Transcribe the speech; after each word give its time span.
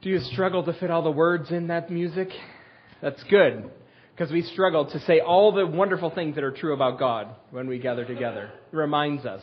Do 0.00 0.10
you 0.10 0.20
struggle 0.20 0.62
to 0.62 0.72
fit 0.74 0.92
all 0.92 1.02
the 1.02 1.10
words 1.10 1.50
in 1.50 1.66
that 1.68 1.90
music? 1.90 2.28
That's 3.02 3.20
good, 3.24 3.68
because 4.14 4.30
we 4.30 4.42
struggle 4.42 4.86
to 4.86 5.00
say 5.00 5.18
all 5.18 5.50
the 5.50 5.66
wonderful 5.66 6.10
things 6.10 6.36
that 6.36 6.44
are 6.44 6.52
true 6.52 6.72
about 6.72 7.00
God 7.00 7.26
when 7.50 7.66
we 7.66 7.80
gather 7.80 8.04
together. 8.04 8.52
It 8.72 8.76
reminds 8.76 9.26
us. 9.26 9.42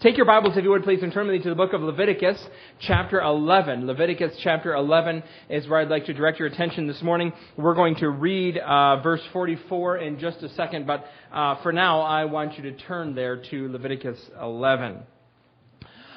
Take 0.00 0.16
your 0.16 0.26
Bibles, 0.26 0.56
if 0.56 0.64
you 0.64 0.70
would, 0.70 0.82
please, 0.82 1.04
and 1.04 1.12
turn 1.12 1.28
with 1.28 1.36
me 1.36 1.42
to 1.44 1.48
the 1.48 1.54
book 1.54 1.74
of 1.74 1.80
Leviticus, 1.80 2.44
chapter 2.80 3.20
11. 3.20 3.86
Leviticus, 3.86 4.36
chapter 4.42 4.74
11 4.74 5.22
is 5.48 5.68
where 5.68 5.78
I'd 5.78 5.88
like 5.88 6.06
to 6.06 6.12
direct 6.12 6.40
your 6.40 6.48
attention 6.48 6.88
this 6.88 7.00
morning. 7.00 7.32
We're 7.56 7.76
going 7.76 7.94
to 7.96 8.08
read 8.08 8.58
uh, 8.58 9.00
verse 9.00 9.22
44 9.32 9.98
in 9.98 10.18
just 10.18 10.42
a 10.42 10.48
second, 10.54 10.88
but 10.88 11.04
uh, 11.32 11.62
for 11.62 11.72
now, 11.72 12.00
I 12.00 12.24
want 12.24 12.56
you 12.56 12.64
to 12.64 12.72
turn 12.72 13.14
there 13.14 13.40
to 13.50 13.68
Leviticus 13.68 14.18
11. 14.42 15.04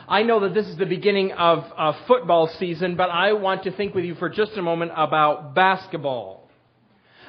I 0.07 0.23
know 0.23 0.39
that 0.41 0.53
this 0.53 0.67
is 0.67 0.77
the 0.77 0.85
beginning 0.85 1.31
of 1.31 1.59
a 1.77 1.93
football 2.07 2.47
season, 2.59 2.95
but 2.95 3.09
I 3.09 3.33
want 3.33 3.63
to 3.63 3.71
think 3.71 3.93
with 3.95 4.05
you 4.05 4.15
for 4.15 4.29
just 4.29 4.53
a 4.57 4.61
moment 4.61 4.91
about 4.95 5.53
basketball. 5.53 6.49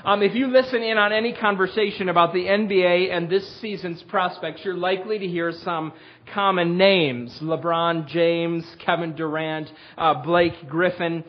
Um, 0.04 0.22
if 0.22 0.34
you 0.34 0.48
listen 0.48 0.82
in 0.82 0.98
on 0.98 1.12
any 1.12 1.32
conversation 1.32 2.08
about 2.08 2.32
the 2.32 2.40
NBA 2.44 3.12
and 3.12 3.30
this 3.30 3.48
season's 3.60 4.02
prospects, 4.02 4.62
you're 4.64 4.74
likely 4.74 5.20
to 5.20 5.28
hear 5.28 5.52
some 5.62 5.92
common 6.34 6.76
names. 6.76 7.38
LeBron 7.40 8.08
James, 8.08 8.64
Kevin 8.84 9.14
Durant, 9.14 9.68
uh, 9.96 10.14
Blake 10.24 10.68
Griffin. 10.68 11.22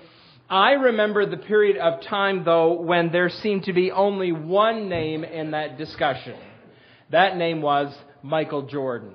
I 0.49 0.71
remember 0.71 1.29
the 1.29 1.37
period 1.37 1.77
of 1.77 2.01
time, 2.01 2.43
though, 2.45 2.81
when 2.81 3.11
there 3.11 3.29
seemed 3.29 3.65
to 3.65 3.73
be 3.73 3.91
only 3.91 4.31
one 4.31 4.89
name 4.89 5.23
in 5.23 5.51
that 5.51 5.77
discussion. 5.77 6.37
That 7.11 7.37
name 7.37 7.61
was 7.61 7.95
Michael 8.23 8.63
Jordan. 8.63 9.13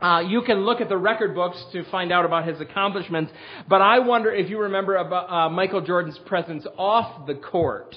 Uh, 0.00 0.20
you 0.20 0.42
can 0.42 0.58
look 0.58 0.80
at 0.80 0.88
the 0.88 0.96
record 0.96 1.34
books 1.34 1.62
to 1.72 1.82
find 1.90 2.12
out 2.12 2.24
about 2.24 2.46
his 2.46 2.60
accomplishments, 2.60 3.32
but 3.68 3.80
I 3.80 3.98
wonder 3.98 4.32
if 4.32 4.48
you 4.48 4.60
remember 4.60 4.96
about 4.96 5.30
uh, 5.30 5.48
Michael 5.48 5.80
Jordan's 5.80 6.18
presence 6.18 6.66
off 6.76 7.26
the 7.26 7.34
court. 7.34 7.96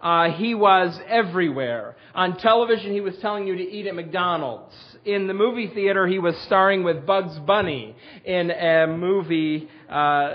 Uh, 0.00 0.30
he 0.32 0.54
was 0.54 0.98
everywhere. 1.08 1.96
On 2.14 2.36
television, 2.36 2.92
he 2.92 3.00
was 3.00 3.16
telling 3.18 3.46
you 3.46 3.56
to 3.56 3.62
eat 3.62 3.86
at 3.86 3.94
McDonald's. 3.94 4.74
In 5.04 5.26
the 5.26 5.34
movie 5.34 5.68
theater, 5.68 6.06
he 6.06 6.18
was 6.18 6.36
starring 6.46 6.82
with 6.82 7.06
Bugs 7.06 7.38
Bunny 7.40 7.94
in 8.24 8.50
a 8.50 8.86
movie, 8.86 9.68
uh, 9.90 9.94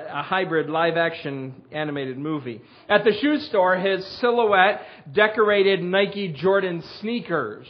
a 0.09 0.23
hybrid 0.23 0.69
live 0.69 0.97
action 0.97 1.53
animated 1.71 2.17
movie. 2.17 2.61
At 2.87 3.03
the 3.03 3.13
shoe 3.19 3.37
store, 3.37 3.77
his 3.77 4.05
silhouette 4.19 4.81
decorated 5.11 5.83
Nike 5.83 6.29
Jordan 6.29 6.83
sneakers. 6.99 7.67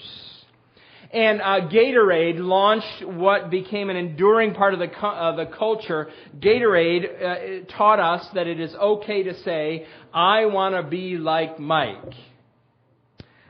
And 1.12 1.42
uh, 1.42 1.68
Gatorade 1.70 2.38
launched 2.38 3.04
what 3.04 3.50
became 3.50 3.90
an 3.90 3.96
enduring 3.96 4.54
part 4.54 4.76
of 4.76 4.80
the, 4.80 4.92
uh, 4.96 5.36
the 5.36 5.48
culture. 5.58 6.10
Gatorade 6.40 7.66
uh, 7.66 7.76
taught 7.76 8.00
us 8.00 8.28
that 8.36 8.46
it 8.46 8.60
is 8.60 8.74
okay 8.76 9.24
to 9.24 9.34
say, 9.42 9.88
I 10.14 10.46
want 10.46 10.76
to 10.76 10.88
be 10.88 11.18
like 11.18 11.60
Mike. 11.60 12.14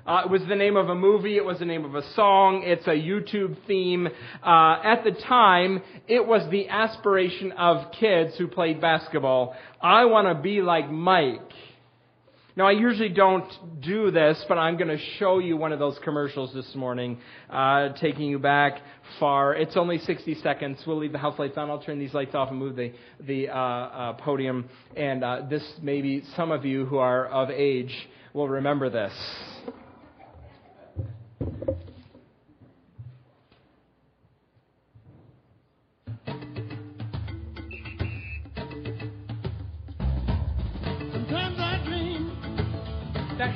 Uh, 0.07 0.23
it 0.25 0.31
was 0.31 0.41
the 0.47 0.55
name 0.55 0.77
of 0.77 0.89
a 0.89 0.95
movie. 0.95 1.37
It 1.37 1.45
was 1.45 1.59
the 1.59 1.65
name 1.65 1.85
of 1.85 1.93
a 1.95 2.13
song. 2.13 2.63
It's 2.65 2.87
a 2.87 2.91
YouTube 2.91 3.57
theme. 3.67 4.07
Uh, 4.07 4.81
at 4.83 5.03
the 5.03 5.11
time, 5.27 5.83
it 6.07 6.25
was 6.25 6.49
the 6.49 6.69
aspiration 6.69 7.51
of 7.51 7.91
kids 7.91 8.35
who 8.37 8.47
played 8.47 8.79
basketball. 8.79 9.55
I 9.81 10.05
want 10.05 10.27
to 10.35 10.41
be 10.41 10.61
like 10.61 10.89
Mike. 10.89 11.41
Now, 12.59 12.67
I 12.67 12.71
usually 12.71 13.07
don't 13.07 13.49
do 13.79 14.11
this, 14.11 14.43
but 14.49 14.57
I'm 14.57 14.75
going 14.75 14.89
to 14.89 15.01
show 15.17 15.39
you 15.39 15.55
one 15.55 15.71
of 15.71 15.79
those 15.79 15.97
commercials 16.03 16.53
this 16.53 16.75
morning, 16.75 17.17
uh, 17.49 17.93
taking 17.93 18.23
you 18.23 18.37
back 18.37 18.81
far. 19.17 19.55
It's 19.55 19.77
only 19.77 19.97
60 19.97 20.35
seconds. 20.43 20.77
We'll 20.85 20.97
leave 20.97 21.13
the 21.13 21.19
house 21.19 21.39
lights 21.39 21.57
on. 21.57 21.69
I'll 21.69 21.81
turn 21.81 21.99
these 21.99 22.13
lights 22.13 22.35
off 22.35 22.49
and 22.49 22.59
move 22.59 22.75
the, 22.75 22.91
the 23.21 23.47
uh, 23.47 23.53
uh, 23.55 24.13
podium. 24.15 24.67
And 24.97 25.23
uh, 25.23 25.43
this, 25.49 25.63
maybe 25.81 26.21
some 26.35 26.51
of 26.51 26.65
you 26.65 26.85
who 26.85 26.97
are 26.97 27.27
of 27.27 27.49
age 27.49 27.95
will 28.33 28.49
remember 28.49 28.89
this. 28.89 29.13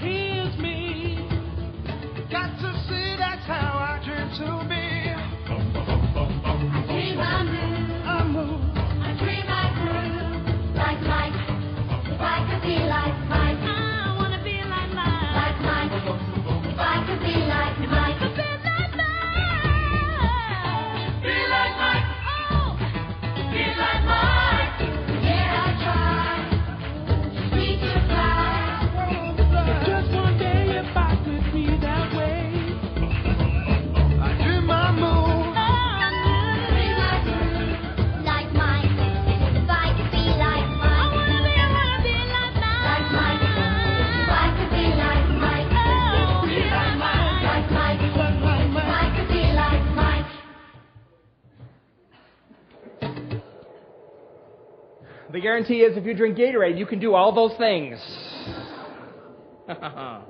That 0.02 0.23
guarantee 55.54 55.82
is 55.82 55.96
if 55.96 56.06
you 56.06 56.16
drink 56.16 56.36
Gatorade, 56.36 56.80
you 56.80 56.88
can 56.88 56.98
do 57.00 57.14
all 57.14 57.32
those 57.32 57.56
things. 57.60 58.00
uh, 59.70 60.22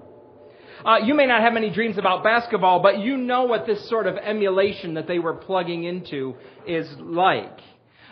you 1.02 1.14
may 1.14 1.26
not 1.26 1.42
have 1.42 1.54
many 1.54 1.70
dreams 1.70 1.98
about 1.98 2.26
basketball, 2.26 2.82
but 2.82 3.00
you 3.00 3.16
know 3.16 3.46
what 3.46 3.66
this 3.66 3.88
sort 3.88 4.06
of 4.06 4.18
emulation 4.18 4.96
that 4.96 5.08
they 5.08 5.20
were 5.20 5.34
plugging 5.34 5.86
into 5.86 6.36
is 6.68 6.94
like. 7.00 7.58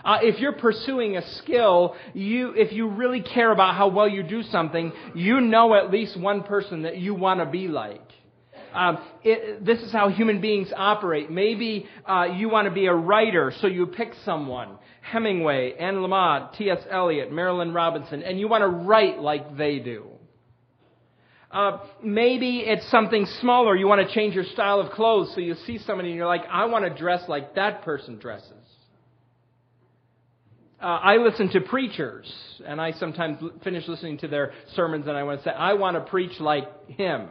Uh, 0.06 0.20
if 0.22 0.40
you're 0.40 0.54
pursuing 0.54 1.18
a 1.18 1.28
skill, 1.40 1.98
you, 2.14 2.54
if 2.56 2.72
you 2.72 2.88
really 2.88 3.22
care 3.22 3.52
about 3.52 3.76
how 3.76 3.90
well 3.90 4.08
you 4.08 4.24
do 4.24 4.42
something, 4.44 4.94
you 5.14 5.42
know 5.42 5.76
at 5.76 5.92
least 5.92 6.18
one 6.18 6.44
person 6.44 6.84
that 6.84 6.98
you 6.98 7.14
want 7.14 7.42
to 7.42 7.46
be 7.46 7.68
like. 7.68 8.08
Um, 8.74 9.00
it, 9.22 9.66
this 9.66 9.80
is 9.82 9.92
how 9.92 10.08
human 10.08 10.40
beings 10.40 10.72
operate. 10.74 11.30
Maybe 11.30 11.88
uh, 12.08 12.30
you 12.38 12.48
want 12.48 12.70
to 12.70 12.74
be 12.74 12.86
a 12.86 12.94
writer, 12.94 13.52
so 13.60 13.68
you 13.68 13.86
pick 13.86 14.14
someone. 14.24 14.78
Hemingway, 15.02 15.74
Anne 15.78 15.96
Lamott, 15.96 16.56
T.S. 16.58 16.80
Eliot, 16.90 17.32
Marilynne 17.32 17.74
Robinson, 17.74 18.24
and 18.24 18.40
you 18.40 18.48
want 18.48 18.62
to 18.62 18.68
write 18.68 19.20
like 19.20 19.58
they 19.58 19.80
do. 19.80 20.08
Uh, 21.52 21.80
maybe 22.02 22.60
it's 22.60 22.90
something 22.90 23.26
smaller. 23.42 23.76
You 23.76 23.88
want 23.88 24.08
to 24.08 24.14
change 24.14 24.36
your 24.36 24.46
style 24.46 24.80
of 24.80 24.92
clothes, 24.94 25.34
so 25.34 25.42
you 25.42 25.56
see 25.66 25.80
somebody 25.80 26.10
and 26.10 26.18
you're 26.18 26.28
like, 26.28 26.46
I 26.50 26.66
want 26.66 26.86
to 26.86 26.98
dress 26.98 27.28
like 27.28 27.56
that 27.56 27.82
person 27.84 28.20
dresses. 28.20 28.54
Uh, 30.82 30.86
I 30.86 31.18
listen 31.18 31.50
to 31.52 31.62
preachers, 31.62 32.32
and 32.66 32.80
I 32.80 32.94
sometimes 32.94 33.38
finish 33.64 33.88
listening 33.88 34.18
to 34.20 34.28
their 34.28 34.54
sermons, 34.76 35.08
and 35.08 35.18
I 35.18 35.24
want 35.24 35.40
to 35.42 35.44
say, 35.44 35.52
I 35.52 35.74
want 35.74 35.96
to 35.96 36.10
preach 36.10 36.40
like 36.40 36.90
him. 36.90 37.28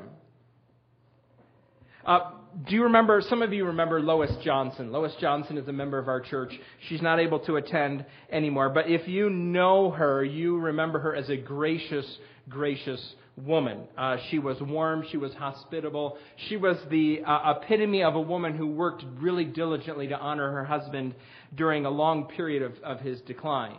Uh, 2.04 2.32
do 2.66 2.74
you 2.74 2.84
remember, 2.84 3.22
some 3.28 3.42
of 3.42 3.52
you 3.52 3.66
remember 3.66 4.00
Lois 4.00 4.30
Johnson. 4.42 4.90
Lois 4.90 5.14
Johnson 5.20 5.56
is 5.56 5.68
a 5.68 5.72
member 5.72 5.98
of 5.98 6.08
our 6.08 6.20
church. 6.20 6.52
She's 6.88 7.02
not 7.02 7.20
able 7.20 7.38
to 7.40 7.56
attend 7.56 8.04
anymore, 8.30 8.70
but 8.70 8.88
if 8.88 9.06
you 9.06 9.30
know 9.30 9.90
her, 9.90 10.24
you 10.24 10.58
remember 10.58 10.98
her 10.98 11.14
as 11.14 11.28
a 11.28 11.36
gracious, 11.36 12.18
gracious 12.48 13.14
woman. 13.36 13.84
Uh, 13.96 14.16
she 14.30 14.38
was 14.38 14.60
warm, 14.60 15.04
she 15.10 15.16
was 15.16 15.32
hospitable, 15.34 16.18
she 16.48 16.56
was 16.56 16.76
the 16.90 17.22
uh, 17.24 17.54
epitome 17.56 18.02
of 18.02 18.14
a 18.14 18.20
woman 18.20 18.56
who 18.56 18.66
worked 18.66 19.04
really 19.18 19.44
diligently 19.44 20.08
to 20.08 20.18
honor 20.18 20.50
her 20.50 20.64
husband 20.64 21.14
during 21.54 21.86
a 21.86 21.90
long 21.90 22.24
period 22.24 22.62
of, 22.62 22.72
of 22.82 23.00
his 23.00 23.20
decline. 23.22 23.78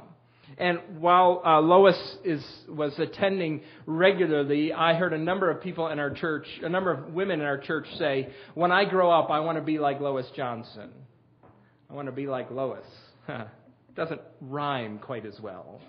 And 0.57 0.79
while 0.99 1.41
uh, 1.45 1.59
Lois 1.59 1.97
is, 2.23 2.43
was 2.67 2.93
attending 2.97 3.61
regularly, 3.85 4.73
I 4.73 4.93
heard 4.93 5.13
a 5.13 5.17
number 5.17 5.49
of 5.49 5.61
people 5.61 5.87
in 5.87 5.99
our 5.99 6.13
church, 6.13 6.45
a 6.63 6.69
number 6.69 6.91
of 6.91 7.13
women 7.13 7.39
in 7.39 7.45
our 7.45 7.57
church 7.57 7.87
say, 7.97 8.29
When 8.53 8.71
I 8.71 8.85
grow 8.85 9.11
up, 9.11 9.29
I 9.29 9.39
want 9.39 9.57
to 9.57 9.63
be 9.63 9.79
like 9.79 9.99
Lois 9.99 10.27
Johnson. 10.35 10.91
I 11.89 11.93
want 11.93 12.07
to 12.07 12.11
be 12.11 12.27
like 12.27 12.51
Lois. 12.51 12.85
Doesn't 13.95 14.21
rhyme 14.39 14.99
quite 14.99 15.25
as 15.25 15.39
well. 15.41 15.81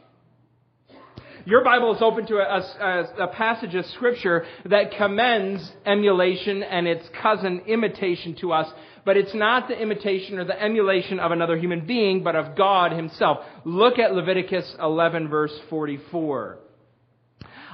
Your 1.44 1.64
Bible 1.64 1.94
is 1.96 2.02
open 2.02 2.26
to 2.26 2.36
a, 2.36 2.58
a, 2.58 3.24
a 3.24 3.28
passage 3.28 3.74
of 3.74 3.84
Scripture 3.86 4.46
that 4.66 4.92
commends 4.96 5.72
emulation 5.84 6.62
and 6.62 6.86
its 6.86 7.04
cousin 7.20 7.62
imitation 7.66 8.36
to 8.36 8.52
us, 8.52 8.72
but 9.04 9.16
it's 9.16 9.34
not 9.34 9.66
the 9.66 9.76
imitation 9.76 10.38
or 10.38 10.44
the 10.44 10.60
emulation 10.60 11.18
of 11.18 11.32
another 11.32 11.56
human 11.56 11.84
being, 11.84 12.22
but 12.22 12.36
of 12.36 12.56
God 12.56 12.92
Himself. 12.92 13.38
Look 13.64 13.98
at 13.98 14.14
Leviticus 14.14 14.76
11, 14.80 15.28
verse 15.28 15.52
44. 15.68 16.58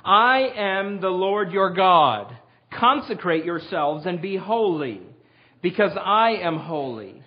I 0.03 0.51
am 0.57 1.01
the 1.03 1.11
Lord 1.11 1.53
your 1.53 1.75
God. 1.75 2.35
Consecrate 2.73 3.45
yourselves 3.45 4.07
and 4.07 4.23
be 4.23 4.37
holy, 4.37 5.03
because 5.61 5.93
I 5.95 6.37
am 6.37 6.59
holy. 6.59 7.18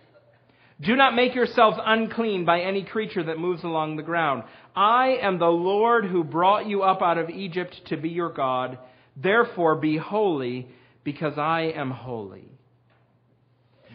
Do 0.81 0.95
not 0.95 1.15
make 1.15 1.35
yourselves 1.35 1.77
unclean 1.83 2.43
by 2.43 2.61
any 2.61 2.83
creature 2.83 3.23
that 3.23 3.37
moves 3.37 3.63
along 3.63 3.95
the 3.95 4.03
ground. 4.03 4.43
I 4.75 5.17
am 5.21 5.37
the 5.37 5.45
Lord 5.45 6.05
who 6.05 6.23
brought 6.23 6.65
you 6.65 6.81
up 6.81 7.01
out 7.01 7.19
of 7.19 7.29
Egypt 7.29 7.79
to 7.87 7.97
be 7.97 8.09
your 8.09 8.33
God. 8.33 8.79
Therefore 9.15 9.75
be 9.75 9.97
holy, 9.97 10.67
because 11.03 11.37
I 11.37 11.73
am 11.75 11.91
holy. 11.91 12.51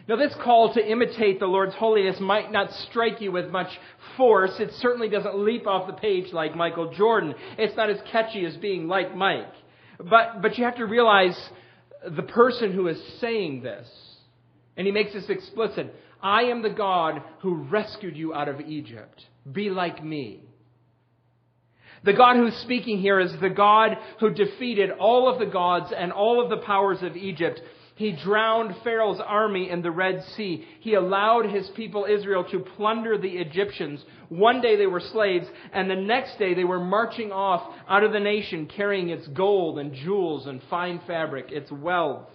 Now, 0.09 0.15
this 0.15 0.35
call 0.45 0.73
to 0.75 0.91
imitate 0.91 1.41
the 1.41 1.47
Lord's 1.47 1.75
holiness 1.75 2.21
might 2.21 2.53
not 2.53 2.71
strike 2.89 3.21
you 3.21 3.33
with 3.33 3.51
much 3.51 3.69
force. 4.17 4.53
It 4.61 4.71
certainly 4.75 5.09
doesn't 5.09 5.37
leap 5.37 5.67
off 5.67 5.89
the 5.89 5.95
page 5.95 6.33
like 6.33 6.55
Michael 6.55 6.93
Jordan. 6.93 7.35
It's 7.59 7.77
not 7.77 7.91
as 7.91 7.99
catchy 8.13 8.45
as 8.47 8.57
being 8.57 8.87
like 8.87 9.17
Mike. 9.17 9.53
But, 9.99 10.43
but 10.43 10.59
you 10.59 10.65
have 10.65 10.77
to 10.77 10.87
realize 10.87 11.37
the 12.09 12.23
person 12.23 12.73
who 12.73 12.87
is 12.87 13.03
saying 13.21 13.63
this. 13.63 13.89
And 14.77 14.87
he 14.87 14.93
makes 14.93 15.13
this 15.13 15.29
explicit. 15.29 15.95
I 16.23 16.45
am 16.45 16.63
the 16.63 16.71
God 16.71 17.23
who 17.41 17.55
rescued 17.55 18.17
you 18.17 18.35
out 18.35 18.49
of 18.49 18.61
Egypt. 18.61 19.25
Be 19.51 19.71
like 19.71 20.05
me. 20.05 20.43
The 22.05 22.13
God 22.13 22.37
who's 22.37 22.57
speaking 22.57 22.99
here 22.99 23.19
is 23.19 23.33
the 23.41 23.51
God 23.51 23.97
who 24.21 24.31
defeated 24.31 24.91
all 24.91 25.29
of 25.29 25.39
the 25.39 25.47
gods 25.47 25.93
and 25.97 26.13
all 26.13 26.43
of 26.43 26.51
the 26.51 26.65
powers 26.65 27.03
of 27.03 27.17
Egypt. 27.17 27.61
He 27.97 28.13
drowned 28.13 28.77
Pharaoh's 28.85 29.21
army 29.25 29.71
in 29.71 29.81
the 29.81 29.91
Red 29.91 30.23
Sea. 30.37 30.67
He 30.81 30.95
allowed 30.95 31.47
his 31.47 31.69
people 31.71 32.07
Israel 32.09 32.45
to 32.51 32.61
plunder 32.61 33.17
the 33.17 33.39
Egyptians. 33.39 34.05
One 34.29 34.61
day 34.61 34.77
they 34.77 34.87
were 34.87 35.01
slaves, 35.01 35.47
and 35.73 35.91
the 35.91 35.97
next 35.97 36.39
day 36.39 36.53
they 36.53 36.65
were 36.65 36.79
marching 36.79 37.33
off 37.33 37.75
out 37.89 38.05
of 38.05 38.13
the 38.13 38.21
nation 38.21 38.67
carrying 38.67 39.09
its 39.09 39.27
gold 39.29 39.79
and 39.79 39.95
jewels 39.95 40.47
and 40.47 40.61
fine 40.69 41.01
fabric, 41.07 41.51
its 41.51 41.73
wealth. 41.73 42.29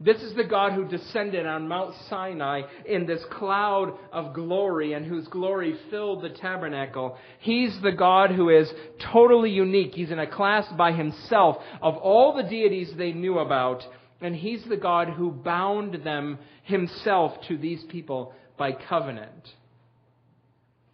This 0.00 0.20
is 0.22 0.34
the 0.34 0.44
God 0.44 0.72
who 0.72 0.84
descended 0.84 1.46
on 1.46 1.68
Mount 1.68 1.94
Sinai 2.10 2.62
in 2.84 3.06
this 3.06 3.24
cloud 3.30 3.96
of 4.12 4.34
glory 4.34 4.92
and 4.92 5.06
whose 5.06 5.28
glory 5.28 5.76
filled 5.88 6.22
the 6.22 6.30
tabernacle. 6.30 7.16
He's 7.38 7.80
the 7.80 7.92
God 7.92 8.30
who 8.30 8.48
is 8.50 8.70
totally 9.12 9.50
unique. 9.50 9.94
He's 9.94 10.10
in 10.10 10.18
a 10.18 10.26
class 10.26 10.66
by 10.76 10.92
himself 10.92 11.56
of 11.80 11.96
all 11.96 12.34
the 12.34 12.42
deities 12.42 12.92
they 12.96 13.12
knew 13.12 13.38
about. 13.38 13.84
And 14.20 14.34
he's 14.34 14.64
the 14.64 14.76
God 14.76 15.10
who 15.10 15.30
bound 15.30 16.02
them 16.04 16.38
himself 16.64 17.34
to 17.48 17.56
these 17.56 17.84
people 17.84 18.34
by 18.58 18.72
covenant. 18.72 19.48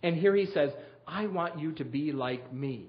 And 0.02 0.16
here 0.16 0.34
he 0.34 0.46
says, 0.46 0.70
I 1.06 1.26
want 1.26 1.58
you 1.58 1.72
to 1.72 1.84
be 1.84 2.12
like 2.12 2.52
me. 2.52 2.86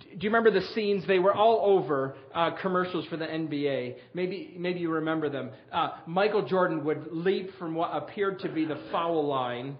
Do 0.00 0.16
you 0.20 0.30
remember 0.30 0.50
the 0.50 0.66
scenes? 0.74 1.06
They 1.06 1.18
were 1.18 1.34
all 1.34 1.60
over 1.62 2.16
uh, 2.34 2.52
commercials 2.60 3.06
for 3.06 3.16
the 3.16 3.26
NBA. 3.26 3.96
Maybe, 4.14 4.54
maybe 4.58 4.80
you 4.80 4.90
remember 4.90 5.28
them. 5.28 5.50
Uh, 5.70 5.90
Michael 6.06 6.46
Jordan 6.46 6.84
would 6.84 7.08
leap 7.12 7.50
from 7.58 7.74
what 7.74 7.90
appeared 7.94 8.40
to 8.40 8.48
be 8.48 8.64
the 8.64 8.80
foul 8.90 9.26
line, 9.26 9.76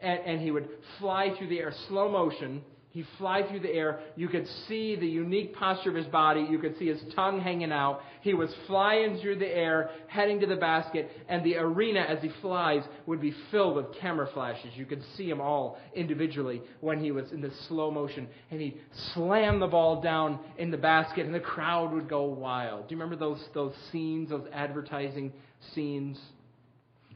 and, 0.00 0.20
and 0.20 0.40
he 0.40 0.50
would 0.50 0.68
fly 0.98 1.34
through 1.36 1.48
the 1.48 1.58
air, 1.58 1.72
slow 1.88 2.10
motion. 2.10 2.62
He'd 2.92 3.06
fly 3.16 3.42
through 3.48 3.60
the 3.60 3.70
air. 3.70 4.00
You 4.16 4.28
could 4.28 4.46
see 4.68 4.96
the 4.96 5.06
unique 5.06 5.54
posture 5.54 5.88
of 5.88 5.96
his 5.96 6.06
body. 6.06 6.46
You 6.48 6.58
could 6.58 6.78
see 6.78 6.88
his 6.88 7.00
tongue 7.14 7.40
hanging 7.40 7.72
out. 7.72 8.02
He 8.20 8.34
was 8.34 8.54
flying 8.66 9.18
through 9.18 9.38
the 9.38 9.48
air, 9.48 9.90
heading 10.08 10.40
to 10.40 10.46
the 10.46 10.56
basket, 10.56 11.10
and 11.26 11.42
the 11.42 11.56
arena 11.56 12.00
as 12.00 12.20
he 12.20 12.30
flies 12.42 12.82
would 13.06 13.20
be 13.20 13.34
filled 13.50 13.76
with 13.76 13.94
camera 13.98 14.28
flashes. 14.34 14.72
You 14.74 14.84
could 14.84 15.02
see 15.16 15.26
them 15.26 15.40
all 15.40 15.78
individually 15.94 16.60
when 16.80 17.02
he 17.02 17.12
was 17.12 17.32
in 17.32 17.40
this 17.40 17.58
slow 17.66 17.90
motion. 17.90 18.28
And 18.50 18.60
he'd 18.60 18.78
slam 19.14 19.58
the 19.58 19.68
ball 19.68 20.02
down 20.02 20.38
in 20.58 20.70
the 20.70 20.76
basket, 20.76 21.24
and 21.24 21.34
the 21.34 21.40
crowd 21.40 21.92
would 21.92 22.10
go 22.10 22.24
wild. 22.24 22.88
Do 22.88 22.94
you 22.94 23.00
remember 23.00 23.16
those, 23.16 23.42
those 23.54 23.74
scenes, 23.90 24.28
those 24.28 24.46
advertising 24.52 25.32
scenes? 25.74 26.20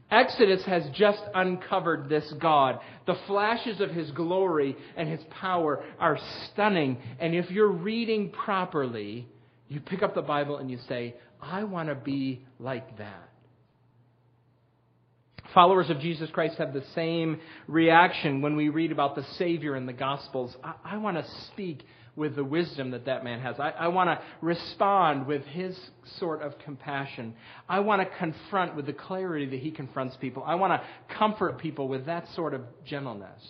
Exodus 0.09 0.63
has 0.65 0.83
just 0.93 1.21
uncovered 1.35 2.07
this 2.07 2.33
God. 2.39 2.79
The 3.05 3.17
flashes 3.27 3.81
of 3.81 3.91
his 3.91 4.09
glory 4.11 4.77
and 4.95 5.09
his 5.09 5.19
power 5.41 5.83
are 5.99 6.17
stunning. 6.45 6.97
And 7.19 7.35
if 7.35 7.51
you're 7.51 7.71
reading 7.71 8.31
properly, 8.31 9.27
you 9.67 9.81
pick 9.81 10.01
up 10.01 10.15
the 10.15 10.21
Bible 10.21 10.57
and 10.57 10.71
you 10.71 10.77
say, 10.87 11.15
I 11.41 11.65
want 11.65 11.89
to 11.89 11.95
be 11.95 12.45
like 12.57 12.97
that. 12.97 13.29
Followers 15.53 15.89
of 15.89 15.99
Jesus 15.99 16.29
Christ 16.29 16.57
have 16.57 16.73
the 16.73 16.83
same 16.93 17.39
reaction 17.67 18.41
when 18.41 18.55
we 18.55 18.69
read 18.69 18.91
about 18.91 19.15
the 19.15 19.23
Savior 19.37 19.75
in 19.75 19.85
the 19.85 19.93
Gospels. 19.93 20.55
I, 20.63 20.73
I 20.83 20.97
want 20.97 21.17
to 21.17 21.25
speak 21.47 21.83
with 22.17 22.35
the 22.35 22.43
wisdom 22.43 22.91
that 22.91 23.05
that 23.05 23.23
man 23.23 23.39
has. 23.39 23.59
I, 23.59 23.69
I 23.69 23.87
want 23.87 24.09
to 24.09 24.19
respond 24.41 25.27
with 25.27 25.45
his 25.45 25.79
sort 26.17 26.41
of 26.41 26.57
compassion. 26.59 27.35
I 27.69 27.79
want 27.79 28.01
to 28.01 28.17
confront 28.17 28.75
with 28.75 28.87
the 28.87 28.93
clarity 28.93 29.45
that 29.45 29.59
he 29.59 29.71
confronts 29.71 30.17
people. 30.17 30.43
I 30.45 30.55
want 30.55 30.73
to 30.73 31.15
comfort 31.15 31.59
people 31.59 31.87
with 31.87 32.07
that 32.07 32.27
sort 32.33 32.55
of 32.55 32.61
gentleness. 32.83 33.41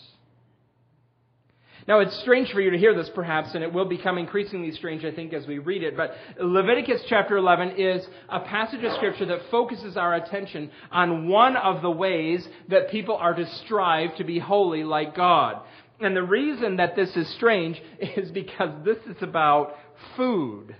Now, 1.87 2.01
it's 2.01 2.19
strange 2.19 2.51
for 2.51 2.59
you 2.59 2.71
to 2.71 2.77
hear 2.77 2.93
this, 2.93 3.09
perhaps, 3.15 3.55
and 3.55 3.63
it 3.63 3.71
will 3.71 3.85
become 3.85 4.17
increasingly 4.17 4.71
strange, 4.73 5.05
I 5.05 5.11
think, 5.11 5.31
as 5.31 5.47
we 5.47 5.59
read 5.59 5.83
it. 5.83 5.95
But 5.95 6.17
Leviticus 6.37 7.03
chapter 7.07 7.37
11 7.37 7.77
is 7.77 8.05
a 8.27 8.41
passage 8.41 8.83
of 8.83 8.91
Scripture 8.95 9.25
that 9.27 9.49
focuses 9.49 9.95
our 9.95 10.15
attention 10.15 10.69
on 10.91 11.29
one 11.29 11.55
of 11.55 11.81
the 11.81 11.89
ways 11.89 12.45
that 12.67 12.91
people 12.91 13.15
are 13.15 13.33
to 13.33 13.45
strive 13.63 14.17
to 14.17 14.25
be 14.25 14.37
holy 14.37 14.83
like 14.83 15.15
God. 15.15 15.61
And 15.99 16.15
the 16.15 16.23
reason 16.23 16.77
that 16.77 16.95
this 16.95 17.15
is 17.15 17.27
strange 17.35 17.81
is 17.99 18.29
because 18.31 18.69
this 18.85 18.97
is 19.07 19.21
about 19.21 19.75
food, 20.15 20.75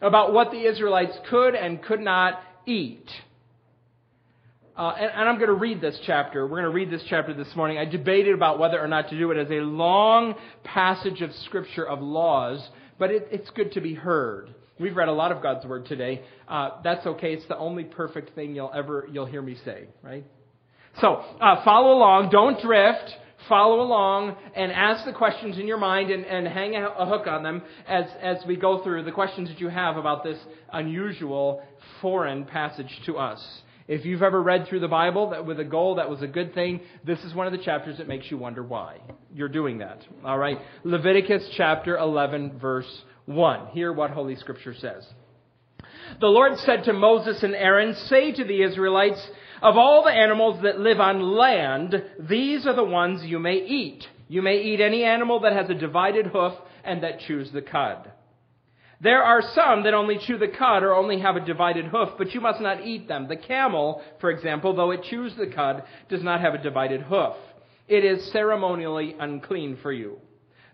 about 0.00 0.32
what 0.32 0.50
the 0.50 0.66
Israelites 0.66 1.16
could 1.30 1.54
and 1.54 1.82
could 1.82 2.00
not 2.00 2.40
eat. 2.66 3.08
Uh, 4.76 4.92
and, 4.98 5.10
and, 5.14 5.28
I'm 5.28 5.36
going 5.36 5.48
to 5.48 5.54
read 5.54 5.80
this 5.80 5.96
chapter. 6.04 6.42
We're 6.44 6.60
going 6.60 6.64
to 6.64 6.70
read 6.70 6.90
this 6.90 7.04
chapter 7.08 7.32
this 7.32 7.54
morning. 7.54 7.78
I 7.78 7.84
debated 7.84 8.34
about 8.34 8.58
whether 8.58 8.80
or 8.80 8.88
not 8.88 9.08
to 9.10 9.16
do 9.16 9.30
it 9.30 9.38
as 9.38 9.48
a 9.48 9.60
long 9.60 10.34
passage 10.64 11.22
of 11.22 11.32
Scripture 11.44 11.86
of 11.86 12.02
laws, 12.02 12.68
but 12.98 13.12
it, 13.12 13.28
it's 13.30 13.48
good 13.50 13.70
to 13.72 13.80
be 13.80 13.94
heard. 13.94 14.52
We've 14.80 14.96
read 14.96 15.06
a 15.06 15.12
lot 15.12 15.30
of 15.30 15.40
God's 15.40 15.64
Word 15.64 15.86
today. 15.86 16.22
Uh, 16.48 16.70
that's 16.82 17.06
okay. 17.06 17.34
It's 17.34 17.46
the 17.46 17.56
only 17.56 17.84
perfect 17.84 18.34
thing 18.34 18.56
you'll 18.56 18.72
ever 18.74 19.06
you'll 19.12 19.26
hear 19.26 19.42
me 19.42 19.56
say, 19.64 19.84
right? 20.02 20.24
So 21.00 21.22
uh, 21.40 21.64
follow 21.64 21.96
along. 21.96 22.30
Don't 22.30 22.60
drift 22.60 23.12
follow 23.48 23.80
along 23.80 24.36
and 24.54 24.72
ask 24.72 25.04
the 25.04 25.12
questions 25.12 25.58
in 25.58 25.66
your 25.66 25.78
mind 25.78 26.10
and, 26.10 26.24
and 26.24 26.46
hang 26.46 26.76
a, 26.76 26.88
a 26.88 27.06
hook 27.06 27.26
on 27.26 27.42
them 27.42 27.62
as, 27.86 28.06
as 28.20 28.38
we 28.46 28.56
go 28.56 28.82
through 28.82 29.04
the 29.04 29.12
questions 29.12 29.48
that 29.48 29.60
you 29.60 29.68
have 29.68 29.96
about 29.96 30.24
this 30.24 30.38
unusual 30.72 31.62
foreign 32.00 32.44
passage 32.44 33.00
to 33.06 33.16
us. 33.16 33.62
If 33.86 34.06
you've 34.06 34.22
ever 34.22 34.42
read 34.42 34.66
through 34.66 34.80
the 34.80 34.88
Bible 34.88 35.30
that 35.30 35.44
with 35.44 35.60
a 35.60 35.64
goal 35.64 35.96
that 35.96 36.08
was 36.08 36.22
a 36.22 36.26
good 36.26 36.54
thing, 36.54 36.80
this 37.04 37.22
is 37.22 37.34
one 37.34 37.46
of 37.46 37.52
the 37.52 37.58
chapters 37.58 37.98
that 37.98 38.08
makes 38.08 38.30
you 38.30 38.38
wonder 38.38 38.62
why 38.62 38.98
you're 39.34 39.48
doing 39.48 39.78
that. 39.78 40.00
All 40.24 40.38
right. 40.38 40.58
Leviticus 40.84 41.46
chapter 41.56 41.98
11 41.98 42.58
verse 42.58 43.02
1. 43.26 43.68
Hear 43.68 43.92
what 43.92 44.10
Holy 44.10 44.36
Scripture 44.36 44.74
says. 44.74 45.06
The 46.20 46.26
Lord 46.26 46.58
said 46.58 46.84
to 46.84 46.92
Moses 46.92 47.42
and 47.42 47.54
Aaron, 47.54 47.94
say 47.94 48.32
to 48.32 48.44
the 48.44 48.62
Israelites, 48.62 49.20
of 49.64 49.78
all 49.78 50.04
the 50.04 50.12
animals 50.12 50.62
that 50.62 50.78
live 50.78 51.00
on 51.00 51.22
land, 51.22 52.04
these 52.20 52.66
are 52.66 52.76
the 52.76 52.84
ones 52.84 53.24
you 53.24 53.38
may 53.38 53.56
eat. 53.56 54.04
You 54.28 54.42
may 54.42 54.60
eat 54.60 54.80
any 54.80 55.04
animal 55.04 55.40
that 55.40 55.54
has 55.54 55.70
a 55.70 55.74
divided 55.74 56.26
hoof 56.26 56.52
and 56.84 57.02
that 57.02 57.20
chews 57.20 57.50
the 57.50 57.62
cud. 57.62 58.12
There 59.00 59.22
are 59.22 59.40
some 59.54 59.84
that 59.84 59.94
only 59.94 60.18
chew 60.18 60.36
the 60.36 60.48
cud 60.48 60.82
or 60.82 60.94
only 60.94 61.18
have 61.20 61.36
a 61.36 61.44
divided 61.44 61.86
hoof, 61.86 62.10
but 62.18 62.34
you 62.34 62.42
must 62.42 62.60
not 62.60 62.86
eat 62.86 63.08
them. 63.08 63.26
The 63.26 63.36
camel, 63.36 64.02
for 64.20 64.30
example, 64.30 64.76
though 64.76 64.90
it 64.90 65.04
chews 65.04 65.32
the 65.34 65.46
cud, 65.46 65.82
does 66.10 66.22
not 66.22 66.42
have 66.42 66.52
a 66.52 66.62
divided 66.62 67.00
hoof. 67.00 67.34
It 67.88 68.04
is 68.04 68.32
ceremonially 68.32 69.16
unclean 69.18 69.78
for 69.82 69.92
you. 69.92 70.18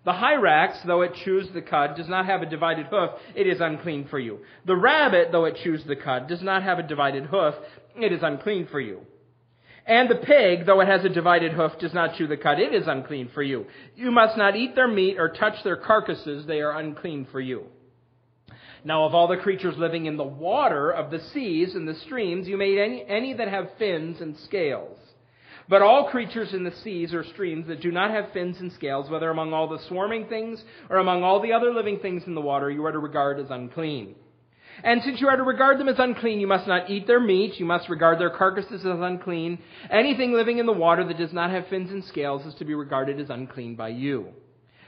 The 0.05 0.13
hyrax, 0.13 0.79
though 0.87 1.03
it 1.03 1.15
chews 1.25 1.49
the 1.53 1.61
cud, 1.61 1.95
does 1.95 2.09
not 2.09 2.25
have 2.25 2.41
a 2.41 2.47
divided 2.47 2.87
hoof. 2.87 3.11
It 3.37 3.47
is 3.47 3.61
unclean 3.61 4.09
for 4.09 4.19
you. 4.19 4.39
The 4.65 4.77
rabbit, 4.77 5.29
though 5.31 5.45
it 5.45 5.59
chews 5.63 5.85
the 5.85 5.97
cud, 5.97 6.27
does 6.27 6.43
not 6.43 6.63
have 6.63 6.79
a 6.79 6.83
divided 6.83 7.27
hoof 7.27 7.55
it 7.97 8.13
is 8.13 8.23
unclean 8.23 8.69
for 8.71 8.81
you. 8.81 9.01
And 9.87 10.09
the 10.09 10.17
pig, 10.17 10.67
though 10.67 10.81
it 10.81 10.89
has 10.89 11.05
a 11.05 11.09
divided 11.09 11.53
hoof, 11.53 11.73
does 11.81 11.95
not 11.95 12.15
chew 12.17 12.27
the 12.27 12.37
cud. 12.37 12.61
It 12.61 12.75
is 12.75 12.87
unclean 12.87 13.31
for 13.35 13.43
you. 13.43 13.67
You 13.97 14.11
must 14.11 14.37
not 14.37 14.57
eat 14.57 14.75
their 14.75 14.89
meat 14.89 15.19
or 15.19 15.31
touch 15.31 15.65
their 15.65 15.77
carcasses. 15.77 16.47
They 16.47 16.61
are 16.61 16.79
unclean 16.79 17.27
for 17.33 17.41
you. 17.41 17.65
Now, 18.85 19.05
of 19.05 19.15
all 19.15 19.29
the 19.29 19.37
creatures 19.37 19.77
living 19.77 20.07
in 20.07 20.17
the 20.17 20.25
water 20.25 20.91
of 20.91 21.11
the 21.11 21.21
seas 21.33 21.75
and 21.75 21.87
the 21.87 21.95
streams, 22.07 22.47
you 22.49 22.57
may 22.57 22.73
eat 22.73 22.81
any, 22.81 23.05
any 23.07 23.33
that 23.35 23.49
have 23.49 23.69
fins 23.79 24.21
and 24.21 24.37
scales. 24.45 24.97
But 25.69 25.83
all 25.83 26.09
creatures 26.11 26.53
in 26.53 26.65
the 26.65 26.75
seas 26.83 27.15
or 27.15 27.23
streams 27.25 27.69
that 27.69 27.81
do 27.81 27.93
not 27.93 28.11
have 28.11 28.33
fins 28.33 28.59
and 28.59 28.73
scales, 28.73 29.11
whether 29.11 29.31
among 29.31 29.53
all 29.53 29.69
the 29.69 29.79
swarming 29.89 30.27
things 30.27 30.63
or 30.89 30.97
among 30.97 31.23
all 31.23 31.41
the 31.41 31.53
other 31.53 31.73
living 31.73 31.99
things 32.01 32.25
in 32.27 32.35
the 32.35 32.41
water, 32.41 32.71
you 32.71 32.85
are 32.87 32.93
to 32.93 32.99
regard 32.99 33.39
as 33.39 33.51
unclean. 33.51 34.15
And 34.83 35.03
since 35.03 35.21
you 35.21 35.29
are 35.29 35.37
to 35.37 35.43
regard 35.43 35.79
them 35.79 35.89
as 35.89 35.99
unclean, 35.99 36.41
you 36.41 36.47
must 36.47 36.67
not 36.67 36.91
eat 36.91 37.07
their 37.07 37.21
meat. 37.21 37.59
You 37.59 37.67
must 37.67 37.89
regard 37.89 38.19
their 38.19 38.31
carcasses 38.31 38.81
as 38.81 38.99
unclean. 39.01 39.59
Anything 39.91 40.33
living 40.33 40.59
in 40.59 40.67
the 40.67 40.73
water 40.73 41.05
that 41.07 41.19
does 41.19 41.33
not 41.33 41.51
have 41.51 41.69
fins 41.69 41.91
and 41.91 42.05
scales 42.05 42.47
is 42.47 42.55
to 42.57 42.65
be 42.65 42.75
regarded 42.75 43.21
as 43.21 43.31
unclean 43.31 43.75
by 43.77 43.89
you. 43.89 44.29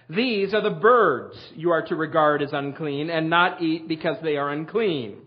These 0.09 0.53
are 0.53 0.63
the 0.63 0.71
birds 0.71 1.37
you 1.55 1.71
are 1.71 1.83
to 1.87 1.97
regard 1.97 2.43
as 2.43 2.53
unclean 2.53 3.09
and 3.09 3.31
not 3.31 3.63
eat 3.63 3.89
because 3.89 4.17
they 4.23 4.37
are 4.37 4.51
unclean. 4.51 5.19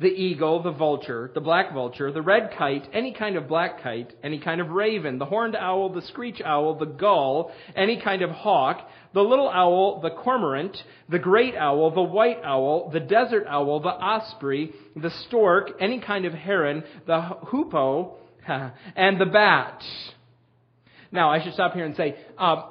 The 0.00 0.06
eagle, 0.06 0.62
the 0.62 0.70
vulture, 0.70 1.30
the 1.34 1.40
black 1.40 1.72
vulture, 1.72 2.12
the 2.12 2.22
red 2.22 2.52
kite, 2.56 2.88
any 2.92 3.12
kind 3.12 3.36
of 3.36 3.48
black 3.48 3.82
kite, 3.82 4.14
any 4.22 4.38
kind 4.38 4.60
of 4.60 4.70
raven, 4.70 5.18
the 5.18 5.24
horned 5.24 5.56
owl, 5.56 5.92
the 5.92 6.02
screech 6.02 6.40
owl, 6.44 6.78
the 6.78 6.86
gull, 6.86 7.50
any 7.74 8.00
kind 8.00 8.22
of 8.22 8.30
hawk, 8.30 8.88
the 9.14 9.22
little 9.22 9.48
owl, 9.48 10.00
the 10.00 10.10
cormorant, 10.10 10.76
the 11.08 11.18
great 11.18 11.54
owl, 11.54 11.90
the 11.90 12.02
white 12.02 12.40
owl, 12.44 12.90
the 12.90 13.00
desert 13.00 13.46
owl, 13.48 13.80
the 13.80 13.88
osprey, 13.88 14.72
the 14.96 15.10
stork, 15.26 15.70
any 15.80 16.00
kind 16.00 16.24
of 16.24 16.32
heron, 16.32 16.84
the 17.06 17.20
hoopoe, 17.20 18.14
and 18.96 19.20
the 19.20 19.26
bat. 19.26 19.82
Now, 21.10 21.30
I 21.30 21.42
should 21.42 21.54
stop 21.54 21.72
here 21.72 21.84
and 21.84 21.96
say, 21.96 22.16
uh, 22.36 22.64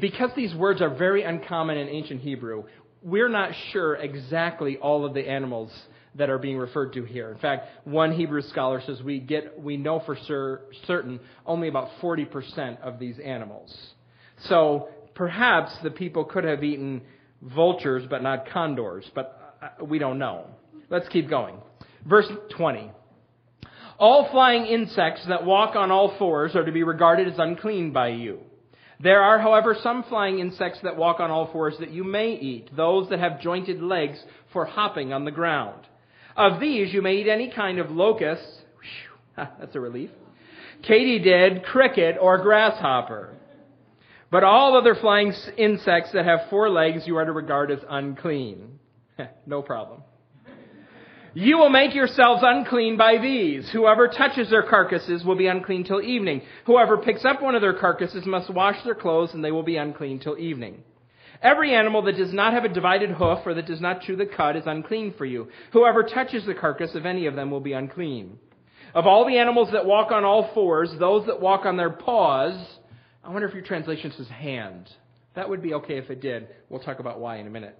because 0.00 0.30
these 0.34 0.54
words 0.54 0.80
are 0.80 0.94
very 0.94 1.22
uncommon 1.22 1.76
in 1.76 1.88
ancient 1.88 2.20
Hebrew, 2.20 2.64
we're 3.02 3.28
not 3.28 3.50
sure 3.72 3.96
exactly 3.96 4.78
all 4.78 5.04
of 5.04 5.12
the 5.12 5.28
animals 5.28 5.70
that 6.14 6.30
are 6.30 6.38
being 6.38 6.58
referred 6.58 6.92
to 6.94 7.04
here. 7.04 7.30
In 7.30 7.38
fact, 7.38 7.66
one 7.84 8.12
Hebrew 8.12 8.42
scholar 8.42 8.82
says 8.86 9.02
we 9.02 9.18
get 9.18 9.60
we 9.60 9.76
know 9.76 10.00
for 10.04 10.16
cer- 10.26 10.62
certain 10.86 11.20
only 11.46 11.68
about 11.68 11.88
40% 12.00 12.80
of 12.80 12.98
these 12.98 13.18
animals. 13.18 13.74
So 14.48 14.88
perhaps 15.14 15.72
the 15.82 15.90
people 15.90 16.24
could 16.24 16.44
have 16.44 16.62
eaten 16.62 17.02
vultures 17.42 18.04
but 18.08 18.22
not 18.22 18.48
condors, 18.50 19.04
but 19.14 19.56
uh, 19.62 19.84
we 19.84 19.98
don't 19.98 20.18
know. 20.18 20.46
Let's 20.90 21.08
keep 21.08 21.28
going. 21.28 21.56
Verse 22.06 22.28
20. 22.56 22.90
All 23.98 24.28
flying 24.30 24.66
insects 24.66 25.24
that 25.28 25.44
walk 25.44 25.76
on 25.76 25.90
all 25.90 26.16
fours 26.18 26.56
are 26.56 26.64
to 26.64 26.72
be 26.72 26.82
regarded 26.82 27.28
as 27.28 27.38
unclean 27.38 27.92
by 27.92 28.08
you. 28.08 28.40
There 29.02 29.22
are, 29.22 29.38
however, 29.38 29.76
some 29.82 30.04
flying 30.04 30.38
insects 30.38 30.80
that 30.82 30.96
walk 30.96 31.18
on 31.18 31.30
all 31.30 31.50
fours 31.50 31.74
that 31.80 31.90
you 31.90 32.04
may 32.04 32.34
eat, 32.34 32.74
those 32.76 33.08
that 33.10 33.18
have 33.18 33.40
jointed 33.40 33.82
legs 33.82 34.22
for 34.52 34.64
hopping 34.64 35.12
on 35.12 35.24
the 35.24 35.30
ground. 35.30 35.86
Of 36.36 36.60
these 36.60 36.92
you 36.94 37.02
may 37.02 37.16
eat 37.16 37.28
any 37.28 37.50
kind 37.50 37.78
of 37.78 37.90
locust, 37.90 38.42
whew, 38.80 39.44
that's 39.58 39.74
a 39.74 39.80
relief, 39.80 40.10
katydid, 40.88 41.64
cricket, 41.64 42.16
or 42.20 42.38
grasshopper. 42.38 43.34
But 44.32 44.44
all 44.44 44.78
other 44.78 44.94
flying 44.94 45.34
insects 45.58 46.12
that 46.14 46.24
have 46.24 46.48
four 46.48 46.70
legs 46.70 47.02
you 47.06 47.18
are 47.18 47.24
to 47.26 47.32
regard 47.32 47.70
as 47.70 47.80
unclean. 47.86 48.78
no 49.46 49.60
problem. 49.60 50.02
You 51.34 51.58
will 51.58 51.68
make 51.68 51.94
yourselves 51.94 52.40
unclean 52.42 52.96
by 52.96 53.18
these. 53.20 53.68
Whoever 53.70 54.08
touches 54.08 54.48
their 54.48 54.62
carcasses 54.62 55.22
will 55.22 55.36
be 55.36 55.48
unclean 55.48 55.84
till 55.84 56.00
evening. 56.00 56.40
Whoever 56.64 56.96
picks 56.96 57.26
up 57.26 57.42
one 57.42 57.54
of 57.54 57.60
their 57.60 57.78
carcasses 57.78 58.24
must 58.24 58.48
wash 58.48 58.82
their 58.84 58.94
clothes, 58.94 59.34
and 59.34 59.44
they 59.44 59.50
will 59.50 59.62
be 59.62 59.76
unclean 59.76 60.18
till 60.18 60.38
evening. 60.38 60.82
Every 61.42 61.74
animal 61.74 62.00
that 62.02 62.16
does 62.16 62.32
not 62.32 62.54
have 62.54 62.64
a 62.64 62.72
divided 62.72 63.10
hoof 63.10 63.40
or 63.44 63.52
that 63.52 63.66
does 63.66 63.82
not 63.82 64.00
chew 64.00 64.16
the 64.16 64.24
cud 64.24 64.56
is 64.56 64.62
unclean 64.64 65.12
for 65.18 65.26
you. 65.26 65.48
Whoever 65.74 66.04
touches 66.04 66.46
the 66.46 66.54
carcass 66.54 66.94
of 66.94 67.04
any 67.04 67.26
of 67.26 67.34
them 67.34 67.50
will 67.50 67.60
be 67.60 67.74
unclean. 67.74 68.38
Of 68.94 69.06
all 69.06 69.26
the 69.26 69.36
animals 69.36 69.68
that 69.72 69.84
walk 69.84 70.10
on 70.10 70.24
all 70.24 70.52
fours, 70.54 70.90
those 70.98 71.26
that 71.26 71.40
walk 71.40 71.66
on 71.66 71.76
their 71.76 71.90
paws, 71.90 72.54
I 73.24 73.30
wonder 73.30 73.46
if 73.46 73.54
your 73.54 73.62
translation 73.62 74.12
says 74.16 74.28
hand. 74.28 74.88
That 75.34 75.48
would 75.48 75.62
be 75.62 75.74
okay 75.74 75.98
if 75.98 76.10
it 76.10 76.20
did. 76.20 76.48
We'll 76.68 76.80
talk 76.80 76.98
about 76.98 77.20
why 77.20 77.36
in 77.38 77.46
a 77.46 77.50
minute. 77.50 77.78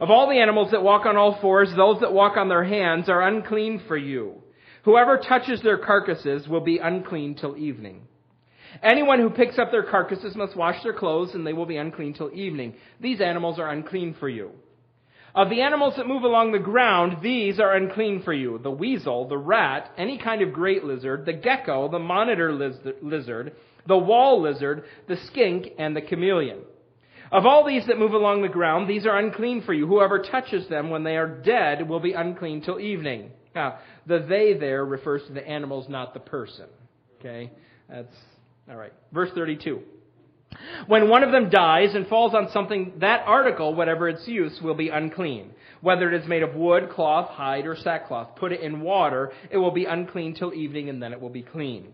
Of 0.00 0.10
all 0.10 0.28
the 0.28 0.40
animals 0.40 0.70
that 0.72 0.82
walk 0.82 1.06
on 1.06 1.16
all 1.16 1.40
fours, 1.40 1.70
those 1.76 2.00
that 2.00 2.12
walk 2.12 2.36
on 2.36 2.48
their 2.48 2.64
hands 2.64 3.08
are 3.08 3.26
unclean 3.26 3.82
for 3.88 3.96
you. 3.96 4.42
Whoever 4.84 5.18
touches 5.18 5.62
their 5.62 5.78
carcasses 5.78 6.46
will 6.48 6.60
be 6.60 6.78
unclean 6.78 7.34
till 7.34 7.56
evening. 7.56 8.02
Anyone 8.82 9.18
who 9.18 9.30
picks 9.30 9.58
up 9.58 9.70
their 9.70 9.82
carcasses 9.82 10.36
must 10.36 10.56
wash 10.56 10.82
their 10.82 10.92
clothes, 10.92 11.34
and 11.34 11.46
they 11.46 11.52
will 11.52 11.66
be 11.66 11.76
unclean 11.76 12.14
till 12.14 12.30
evening. 12.32 12.74
These 13.00 13.20
animals 13.20 13.58
are 13.58 13.70
unclean 13.70 14.14
for 14.20 14.28
you. 14.28 14.50
Of 15.34 15.50
the 15.50 15.62
animals 15.62 15.94
that 15.96 16.06
move 16.06 16.22
along 16.22 16.52
the 16.52 16.58
ground, 16.58 17.18
these 17.22 17.60
are 17.60 17.74
unclean 17.74 18.22
for 18.22 18.32
you 18.32 18.58
the 18.58 18.70
weasel, 18.70 19.28
the 19.28 19.38
rat, 19.38 19.90
any 19.96 20.18
kind 20.18 20.42
of 20.42 20.52
great 20.52 20.84
lizard, 20.84 21.26
the 21.26 21.32
gecko, 21.32 21.88
the 21.88 21.98
monitor 21.98 22.52
lizard, 22.52 23.52
the 23.88 23.98
wall 23.98 24.42
lizard, 24.42 24.84
the 25.08 25.16
skink, 25.26 25.68
and 25.78 25.96
the 25.96 26.02
chameleon. 26.02 26.58
Of 27.32 27.44
all 27.46 27.66
these 27.66 27.86
that 27.86 27.98
move 27.98 28.12
along 28.12 28.42
the 28.42 28.48
ground, 28.48 28.88
these 28.88 29.06
are 29.06 29.18
unclean 29.18 29.62
for 29.62 29.74
you. 29.74 29.86
Whoever 29.86 30.20
touches 30.20 30.68
them 30.68 30.90
when 30.90 31.02
they 31.02 31.16
are 31.16 31.26
dead 31.26 31.88
will 31.88 32.00
be 32.00 32.12
unclean 32.12 32.62
till 32.62 32.78
evening. 32.78 33.30
Now, 33.54 33.78
the 34.06 34.24
they 34.28 34.54
there 34.54 34.84
refers 34.84 35.26
to 35.26 35.32
the 35.32 35.46
animals, 35.46 35.88
not 35.88 36.14
the 36.14 36.20
person. 36.20 36.66
Okay? 37.18 37.50
That's 37.88 38.14
all 38.70 38.76
right. 38.76 38.92
Verse 39.12 39.30
32. 39.34 39.80
When 40.86 41.10
one 41.10 41.22
of 41.22 41.32
them 41.32 41.50
dies 41.50 41.94
and 41.94 42.06
falls 42.06 42.34
on 42.34 42.50
something, 42.52 42.94
that 43.00 43.24
article, 43.26 43.74
whatever 43.74 44.08
its 44.08 44.26
use, 44.26 44.58
will 44.62 44.74
be 44.74 44.88
unclean. 44.88 45.50
Whether 45.82 46.12
it 46.12 46.22
is 46.22 46.28
made 46.28 46.42
of 46.42 46.54
wood, 46.54 46.90
cloth, 46.90 47.28
hide, 47.28 47.66
or 47.66 47.76
sackcloth, 47.76 48.36
put 48.36 48.52
it 48.52 48.60
in 48.60 48.80
water, 48.80 49.32
it 49.50 49.58
will 49.58 49.70
be 49.70 49.84
unclean 49.84 50.34
till 50.34 50.54
evening, 50.54 50.88
and 50.88 51.02
then 51.02 51.12
it 51.12 51.20
will 51.20 51.28
be 51.28 51.42
clean. 51.42 51.92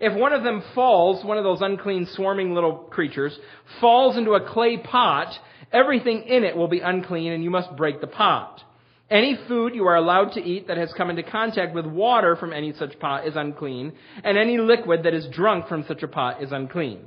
If 0.00 0.14
one 0.14 0.32
of 0.32 0.42
them 0.42 0.62
falls, 0.74 1.24
one 1.24 1.36
of 1.36 1.44
those 1.44 1.60
unclean 1.60 2.06
swarming 2.14 2.54
little 2.54 2.72
creatures, 2.72 3.38
falls 3.80 4.16
into 4.16 4.32
a 4.32 4.48
clay 4.48 4.78
pot, 4.78 5.28
everything 5.72 6.22
in 6.22 6.42
it 6.42 6.56
will 6.56 6.68
be 6.68 6.80
unclean, 6.80 7.32
and 7.32 7.44
you 7.44 7.50
must 7.50 7.76
break 7.76 8.00
the 8.00 8.06
pot. 8.06 8.62
Any 9.10 9.36
food 9.46 9.74
you 9.74 9.86
are 9.86 9.96
allowed 9.96 10.32
to 10.32 10.42
eat 10.42 10.68
that 10.68 10.78
has 10.78 10.92
come 10.96 11.10
into 11.10 11.22
contact 11.22 11.74
with 11.74 11.84
water 11.84 12.36
from 12.36 12.52
any 12.52 12.72
such 12.72 12.98
pot 12.98 13.26
is 13.26 13.36
unclean, 13.36 13.92
and 14.24 14.38
any 14.38 14.56
liquid 14.56 15.02
that 15.02 15.14
is 15.14 15.26
drunk 15.32 15.68
from 15.68 15.84
such 15.86 16.02
a 16.02 16.08
pot 16.08 16.42
is 16.42 16.52
unclean. 16.52 17.00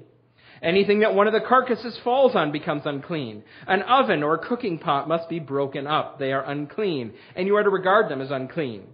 Anything 0.61 0.99
that 0.99 1.15
one 1.15 1.27
of 1.27 1.33
the 1.33 1.41
carcasses 1.41 1.97
falls 2.03 2.35
on 2.35 2.51
becomes 2.51 2.83
unclean. 2.85 3.43
An 3.67 3.81
oven 3.81 4.21
or 4.21 4.37
cooking 4.37 4.77
pot 4.77 5.07
must 5.07 5.29
be 5.29 5.39
broken 5.39 5.87
up. 5.87 6.19
They 6.19 6.31
are 6.31 6.43
unclean, 6.49 7.13
and 7.35 7.47
you 7.47 7.55
are 7.55 7.63
to 7.63 7.69
regard 7.69 8.09
them 8.09 8.21
as 8.21 8.31
unclean. 8.31 8.87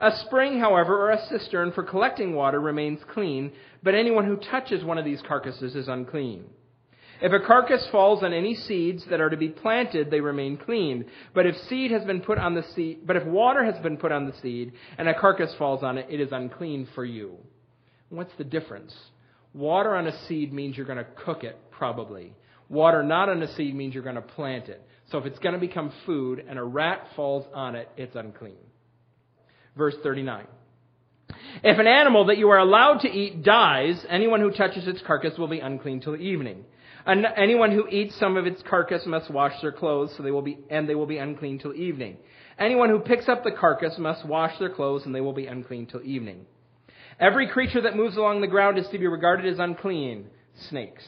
A 0.00 0.12
spring, 0.26 0.60
however, 0.60 0.96
or 0.96 1.10
a 1.10 1.26
cistern 1.28 1.72
for 1.72 1.82
collecting 1.82 2.34
water 2.34 2.60
remains 2.60 3.00
clean, 3.12 3.52
but 3.82 3.94
anyone 3.94 4.26
who 4.26 4.36
touches 4.36 4.84
one 4.84 4.98
of 4.98 5.04
these 5.04 5.22
carcasses 5.26 5.74
is 5.74 5.88
unclean. 5.88 6.44
If 7.20 7.32
a 7.32 7.46
carcass 7.46 7.86
falls 7.90 8.22
on 8.22 8.34
any 8.34 8.54
seeds 8.54 9.04
that 9.08 9.22
are 9.22 9.30
to 9.30 9.38
be 9.38 9.48
planted, 9.48 10.10
they 10.10 10.20
remain 10.20 10.58
clean. 10.58 11.06
But 11.34 11.46
if 11.46 11.56
seed 11.68 11.90
has 11.90 12.04
been 12.04 12.20
put 12.20 12.36
on 12.36 12.54
the 12.54 12.64
seed, 12.74 13.06
but 13.06 13.16
if 13.16 13.24
water 13.24 13.64
has 13.64 13.82
been 13.82 13.96
put 13.96 14.12
on 14.12 14.26
the 14.26 14.34
seed 14.42 14.72
and 14.98 15.08
a 15.08 15.18
carcass 15.18 15.54
falls 15.54 15.82
on 15.82 15.96
it, 15.96 16.06
it 16.10 16.20
is 16.20 16.32
unclean 16.32 16.88
for 16.94 17.04
you. 17.04 17.38
What's 18.10 18.34
the 18.36 18.44
difference? 18.44 18.94
Water 19.54 19.96
on 19.96 20.06
a 20.06 20.26
seed 20.26 20.52
means 20.52 20.76
you're 20.76 20.84
going 20.84 20.98
to 20.98 21.06
cook 21.24 21.42
it, 21.42 21.58
probably. 21.70 22.34
Water 22.68 23.02
not 23.02 23.30
on 23.30 23.42
a 23.42 23.54
seed 23.54 23.74
means 23.74 23.94
you're 23.94 24.02
going 24.02 24.16
to 24.16 24.20
plant 24.20 24.68
it. 24.68 24.86
So 25.10 25.16
if 25.16 25.24
it's 25.24 25.38
going 25.38 25.54
to 25.54 25.60
become 25.60 25.92
food 26.04 26.44
and 26.46 26.58
a 26.58 26.64
rat 26.64 27.06
falls 27.16 27.46
on 27.54 27.76
it, 27.76 27.88
it's 27.96 28.14
unclean. 28.14 28.58
Verse 29.76 29.94
39. 30.02 30.46
If 31.62 31.78
an 31.78 31.86
animal 31.86 32.26
that 32.26 32.38
you 32.38 32.50
are 32.50 32.58
allowed 32.58 33.00
to 33.00 33.10
eat 33.10 33.42
dies, 33.42 34.04
anyone 34.08 34.40
who 34.40 34.50
touches 34.50 34.86
its 34.86 35.02
carcass 35.06 35.38
will 35.38 35.48
be 35.48 35.60
unclean 35.60 36.00
till 36.00 36.16
evening. 36.16 36.64
And 37.04 37.24
anyone 37.36 37.70
who 37.70 37.88
eats 37.88 38.18
some 38.18 38.36
of 38.36 38.46
its 38.46 38.62
carcass 38.62 39.06
must 39.06 39.30
wash 39.30 39.52
their 39.62 39.72
clothes, 39.72 40.12
so 40.16 40.22
they 40.22 40.30
will 40.30 40.42
be, 40.42 40.58
and 40.70 40.88
they 40.88 40.94
will 40.94 41.06
be 41.06 41.18
unclean 41.18 41.58
till 41.58 41.74
evening. 41.74 42.16
Anyone 42.58 42.90
who 42.90 42.98
picks 42.98 43.28
up 43.28 43.44
the 43.44 43.52
carcass 43.52 43.96
must 43.98 44.24
wash 44.24 44.58
their 44.58 44.70
clothes, 44.70 45.06
and 45.06 45.14
they 45.14 45.20
will 45.20 45.32
be 45.32 45.46
unclean 45.46 45.86
till 45.86 46.02
evening. 46.02 46.46
Every 47.20 47.48
creature 47.48 47.80
that 47.82 47.96
moves 47.96 48.16
along 48.16 48.40
the 48.40 48.46
ground 48.46 48.76
is 48.78 48.88
to 48.88 48.98
be 48.98 49.06
regarded 49.06 49.50
as 49.50 49.58
unclean. 49.58 50.26
Snakes 50.68 51.04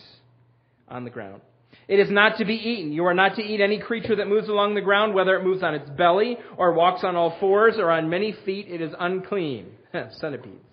on 0.88 1.04
the 1.04 1.10
ground. 1.10 1.42
It 1.88 1.98
is 1.98 2.10
not 2.10 2.36
to 2.36 2.44
be 2.44 2.54
eaten. 2.54 2.92
You 2.92 3.06
are 3.06 3.14
not 3.14 3.36
to 3.36 3.42
eat 3.42 3.62
any 3.62 3.78
creature 3.78 4.16
that 4.16 4.28
moves 4.28 4.48
along 4.48 4.74
the 4.74 4.82
ground, 4.82 5.14
whether 5.14 5.34
it 5.36 5.42
moves 5.42 5.62
on 5.62 5.74
its 5.74 5.88
belly, 5.90 6.36
or 6.58 6.74
walks 6.74 7.02
on 7.02 7.16
all 7.16 7.36
fours, 7.40 7.76
or 7.78 7.90
on 7.90 8.10
many 8.10 8.34
feet. 8.44 8.66
It 8.68 8.82
is 8.82 8.92
unclean. 8.98 9.72
Centipedes. 10.20 10.64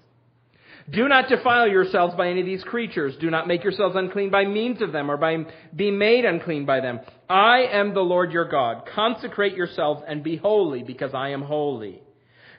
Do 0.90 1.08
not 1.08 1.30
defile 1.30 1.68
yourselves 1.68 2.14
by 2.16 2.30
any 2.30 2.42
of 2.42 2.46
these 2.46 2.64
creatures. 2.64 3.16
Do 3.20 3.32
not 3.32 3.48
make 3.48 3.64
yourselves 3.64 3.96
unclean 3.96 4.30
by 4.30 4.46
means 4.46 4.82
of 4.82 4.92
them, 4.92 5.10
or 5.10 5.18
by 5.18 5.38
being 5.76 5.98
made 5.98 6.26
unclean 6.26 6.66
by 6.66 6.82
them. 6.82 7.00
I 7.28 7.62
am 7.72 7.94
the 7.94 8.02
Lord 8.02 8.32
your 8.32 8.48
God. 8.48 8.84
Consecrate 8.94 9.56
yourselves 9.56 10.04
and 10.06 10.22
be 10.22 10.36
holy, 10.36 10.84
because 10.84 11.14
I 11.14 11.30
am 11.30 11.42
holy. 11.42 12.04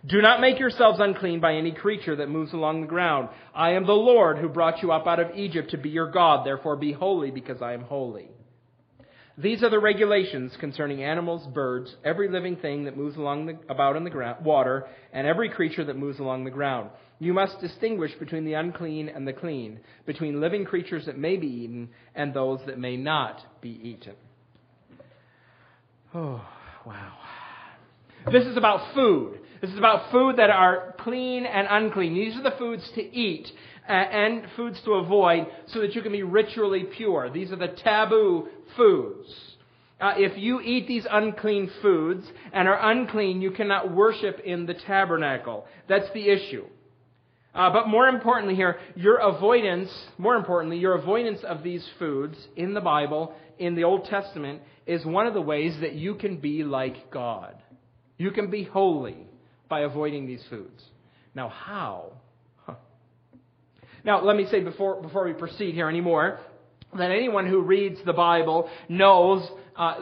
Do 0.04 0.22
not 0.22 0.40
make 0.40 0.58
yourselves 0.58 0.98
unclean 0.98 1.40
by 1.40 1.54
any 1.54 1.72
creature 1.72 2.16
that 2.16 2.28
moves 2.28 2.52
along 2.52 2.80
the 2.80 2.86
ground. 2.86 3.28
I 3.54 3.72
am 3.72 3.86
the 3.86 3.92
Lord 3.92 4.38
who 4.38 4.48
brought 4.48 4.82
you 4.82 4.92
up 4.92 5.06
out 5.06 5.20
of 5.20 5.36
Egypt 5.36 5.70
to 5.72 5.76
be 5.76 5.90
your 5.90 6.10
God. 6.10 6.46
Therefore 6.46 6.76
be 6.76 6.92
holy, 6.92 7.30
because 7.30 7.60
I 7.60 7.74
am 7.74 7.82
holy. 7.82 8.30
These 9.38 9.62
are 9.62 9.68
the 9.68 9.78
regulations 9.78 10.56
concerning 10.58 11.02
animals, 11.02 11.46
birds, 11.52 11.94
every 12.04 12.28
living 12.28 12.56
thing 12.56 12.84
that 12.84 12.96
moves 12.96 13.16
along 13.16 13.46
the, 13.46 13.58
about 13.68 13.96
in 13.96 14.04
the 14.04 14.10
ground, 14.10 14.42
water, 14.44 14.86
and 15.12 15.26
every 15.26 15.50
creature 15.50 15.84
that 15.84 15.96
moves 15.98 16.18
along 16.18 16.44
the 16.44 16.50
ground. 16.50 16.88
You 17.18 17.34
must 17.34 17.60
distinguish 17.60 18.12
between 18.18 18.46
the 18.46 18.54
unclean 18.54 19.10
and 19.10 19.28
the 19.28 19.34
clean, 19.34 19.80
between 20.06 20.40
living 20.40 20.64
creatures 20.64 21.04
that 21.04 21.18
may 21.18 21.36
be 21.36 21.46
eaten 21.46 21.90
and 22.14 22.32
those 22.32 22.60
that 22.66 22.78
may 22.78 22.96
not 22.96 23.40
be 23.60 23.78
eaten. 23.82 24.14
Oh, 26.14 26.42
wow. 26.86 27.12
This 28.32 28.44
is 28.44 28.56
about 28.56 28.94
food. 28.94 29.40
This 29.60 29.70
is 29.70 29.78
about 29.78 30.10
food 30.10 30.36
that 30.36 30.50
are 30.50 30.94
clean 31.00 31.44
and 31.44 31.66
unclean. 31.70 32.14
These 32.14 32.36
are 32.36 32.42
the 32.42 32.56
foods 32.58 32.90
to 32.94 33.02
eat 33.02 33.48
and 33.88 34.44
foods 34.56 34.80
to 34.84 34.92
avoid 34.92 35.46
so 35.68 35.80
that 35.80 35.94
you 35.94 36.02
can 36.02 36.12
be 36.12 36.22
ritually 36.22 36.84
pure. 36.84 37.30
These 37.30 37.52
are 37.52 37.56
the 37.56 37.68
taboo 37.68 38.48
foods. 38.76 39.28
Uh, 40.00 40.14
if 40.16 40.36
you 40.36 40.60
eat 40.60 40.86
these 40.86 41.06
unclean 41.10 41.70
foods 41.80 42.26
and 42.52 42.68
are 42.68 42.90
unclean, 42.90 43.40
you 43.40 43.50
cannot 43.50 43.94
worship 43.94 44.40
in 44.44 44.66
the 44.66 44.74
tabernacle. 44.74 45.64
That's 45.88 46.12
the 46.12 46.28
issue. 46.28 46.66
Uh, 47.54 47.72
but 47.72 47.88
more 47.88 48.06
importantly 48.06 48.54
here, 48.54 48.78
your 48.94 49.16
avoidance, 49.16 49.90
more 50.18 50.36
importantly, 50.36 50.76
your 50.76 50.94
avoidance 50.94 51.40
of 51.42 51.62
these 51.62 51.86
foods 51.98 52.36
in 52.54 52.74
the 52.74 52.82
Bible, 52.82 53.32
in 53.58 53.74
the 53.74 53.84
Old 53.84 54.04
Testament, 54.04 54.60
is 54.86 55.06
one 55.06 55.26
of 55.26 55.32
the 55.32 55.40
ways 55.40 55.74
that 55.80 55.94
you 55.94 56.16
can 56.16 56.36
be 56.36 56.62
like 56.62 57.10
God. 57.10 57.54
You 58.18 58.30
can 58.30 58.50
be 58.50 58.64
holy 58.64 59.26
by 59.70 59.80
avoiding 59.80 60.26
these 60.26 60.44
foods. 60.50 60.82
Now, 61.34 61.48
how? 61.48 62.12
Now, 64.06 64.22
let 64.22 64.36
me 64.36 64.46
say 64.48 64.60
before, 64.60 65.02
before 65.02 65.24
we 65.24 65.32
proceed 65.32 65.74
here 65.74 65.88
anymore, 65.88 66.38
that 66.96 67.10
anyone 67.10 67.44
who 67.44 67.60
reads 67.60 67.98
the 68.06 68.12
Bible 68.12 68.70
knows, 68.88 69.46
uh, 69.74 69.96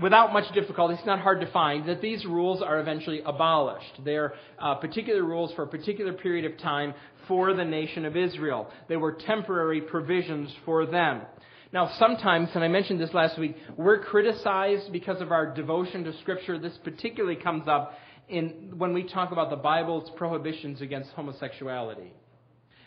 without 0.00 0.32
much 0.32 0.54
difficulty, 0.54 0.94
it's 0.94 1.04
not 1.04 1.18
hard 1.18 1.40
to 1.40 1.50
find, 1.50 1.88
that 1.88 2.00
these 2.00 2.24
rules 2.24 2.62
are 2.62 2.78
eventually 2.78 3.22
abolished. 3.26 4.00
They're 4.04 4.34
uh, 4.60 4.76
particular 4.76 5.24
rules 5.24 5.52
for 5.54 5.64
a 5.64 5.66
particular 5.66 6.12
period 6.12 6.50
of 6.50 6.56
time 6.60 6.94
for 7.26 7.54
the 7.54 7.64
nation 7.64 8.04
of 8.04 8.16
Israel. 8.16 8.70
They 8.88 8.96
were 8.96 9.12
temporary 9.12 9.80
provisions 9.80 10.54
for 10.64 10.86
them. 10.86 11.22
Now, 11.72 11.90
sometimes, 11.98 12.50
and 12.54 12.62
I 12.62 12.68
mentioned 12.68 13.00
this 13.00 13.12
last 13.12 13.36
week, 13.36 13.56
we're 13.76 13.98
criticized 13.98 14.92
because 14.92 15.20
of 15.20 15.32
our 15.32 15.52
devotion 15.52 16.04
to 16.04 16.16
Scripture. 16.20 16.56
This 16.56 16.78
particularly 16.84 17.34
comes 17.34 17.66
up 17.66 17.94
in, 18.28 18.74
when 18.78 18.94
we 18.94 19.02
talk 19.02 19.32
about 19.32 19.50
the 19.50 19.56
Bible's 19.56 20.08
prohibitions 20.16 20.80
against 20.80 21.10
homosexuality. 21.10 22.12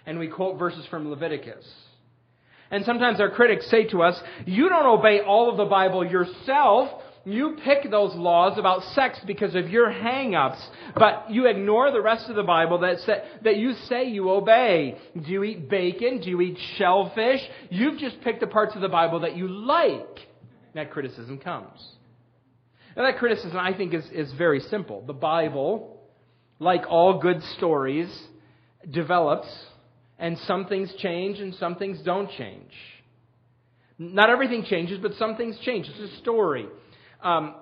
And 0.08 0.18
we 0.18 0.30
quote 0.30 0.58
verses 0.58 0.88
from 0.90 1.10
Leviticus. 1.10 1.66
And 2.72 2.86
sometimes 2.86 3.20
our 3.20 3.30
critics 3.30 3.70
say 3.70 3.86
to 3.90 4.02
us, 4.02 4.20
You 4.46 4.70
don't 4.70 4.86
obey 4.86 5.20
all 5.20 5.52
of 5.52 5.58
the 5.58 5.66
Bible 5.66 6.06
yourself. 6.06 7.04
You 7.26 7.58
pick 7.62 7.92
those 7.92 8.16
laws 8.16 8.58
about 8.58 8.84
sex 8.94 9.20
because 9.28 9.54
of 9.54 9.70
your 9.70 9.92
hang 9.92 10.34
ups, 10.34 10.66
but 10.96 11.30
you 11.30 11.48
ignore 11.48 11.92
the 11.92 12.02
rest 12.02 12.30
of 12.30 12.38
the 12.38 12.44
Bible 12.44 12.80
that, 12.80 13.00
that 13.44 13.58
you 13.58 13.74
say 13.90 14.06
you 14.06 14.30
obey. 14.30 14.98
Do 15.14 15.30
you 15.30 15.44
eat 15.44 15.70
bacon? 15.70 16.22
Do 16.22 16.30
you 16.30 16.40
eat 16.40 16.58
shellfish? 16.78 17.42
You've 17.70 18.00
just 18.00 18.22
picked 18.22 18.40
the 18.40 18.48
parts 18.48 18.76
of 18.76 18.82
the 18.82 18.88
Bible 18.88 19.20
that 19.22 19.36
you 19.36 19.50
like. 19.50 20.20
That 20.74 20.92
criticism 20.92 21.38
comes. 21.38 21.86
Now, 22.96 23.04
that 23.04 23.18
criticism, 23.18 23.58
I 23.58 23.74
think, 23.76 23.94
is, 23.94 24.06
is 24.14 24.32
very 24.38 24.62
simple. 24.62 25.04
The 25.06 25.14
Bible, 25.14 26.00
like 26.60 26.84
all 26.90 27.20
good 27.20 27.44
stories, 27.58 28.10
develops, 28.90 29.48
and 30.20 30.38
some 30.40 30.66
things 30.66 30.94
change 31.00 31.40
and 31.40 31.54
some 31.56 31.76
things 31.76 32.00
don't 32.04 32.30
change. 32.32 32.72
Not 34.00 34.30
everything 34.30 34.64
changes, 34.64 35.00
but 35.02 35.14
some 35.16 35.36
things 35.36 35.58
change. 35.64 35.88
It's 35.90 36.14
a 36.14 36.18
story. 36.18 36.68
Um, 37.24 37.56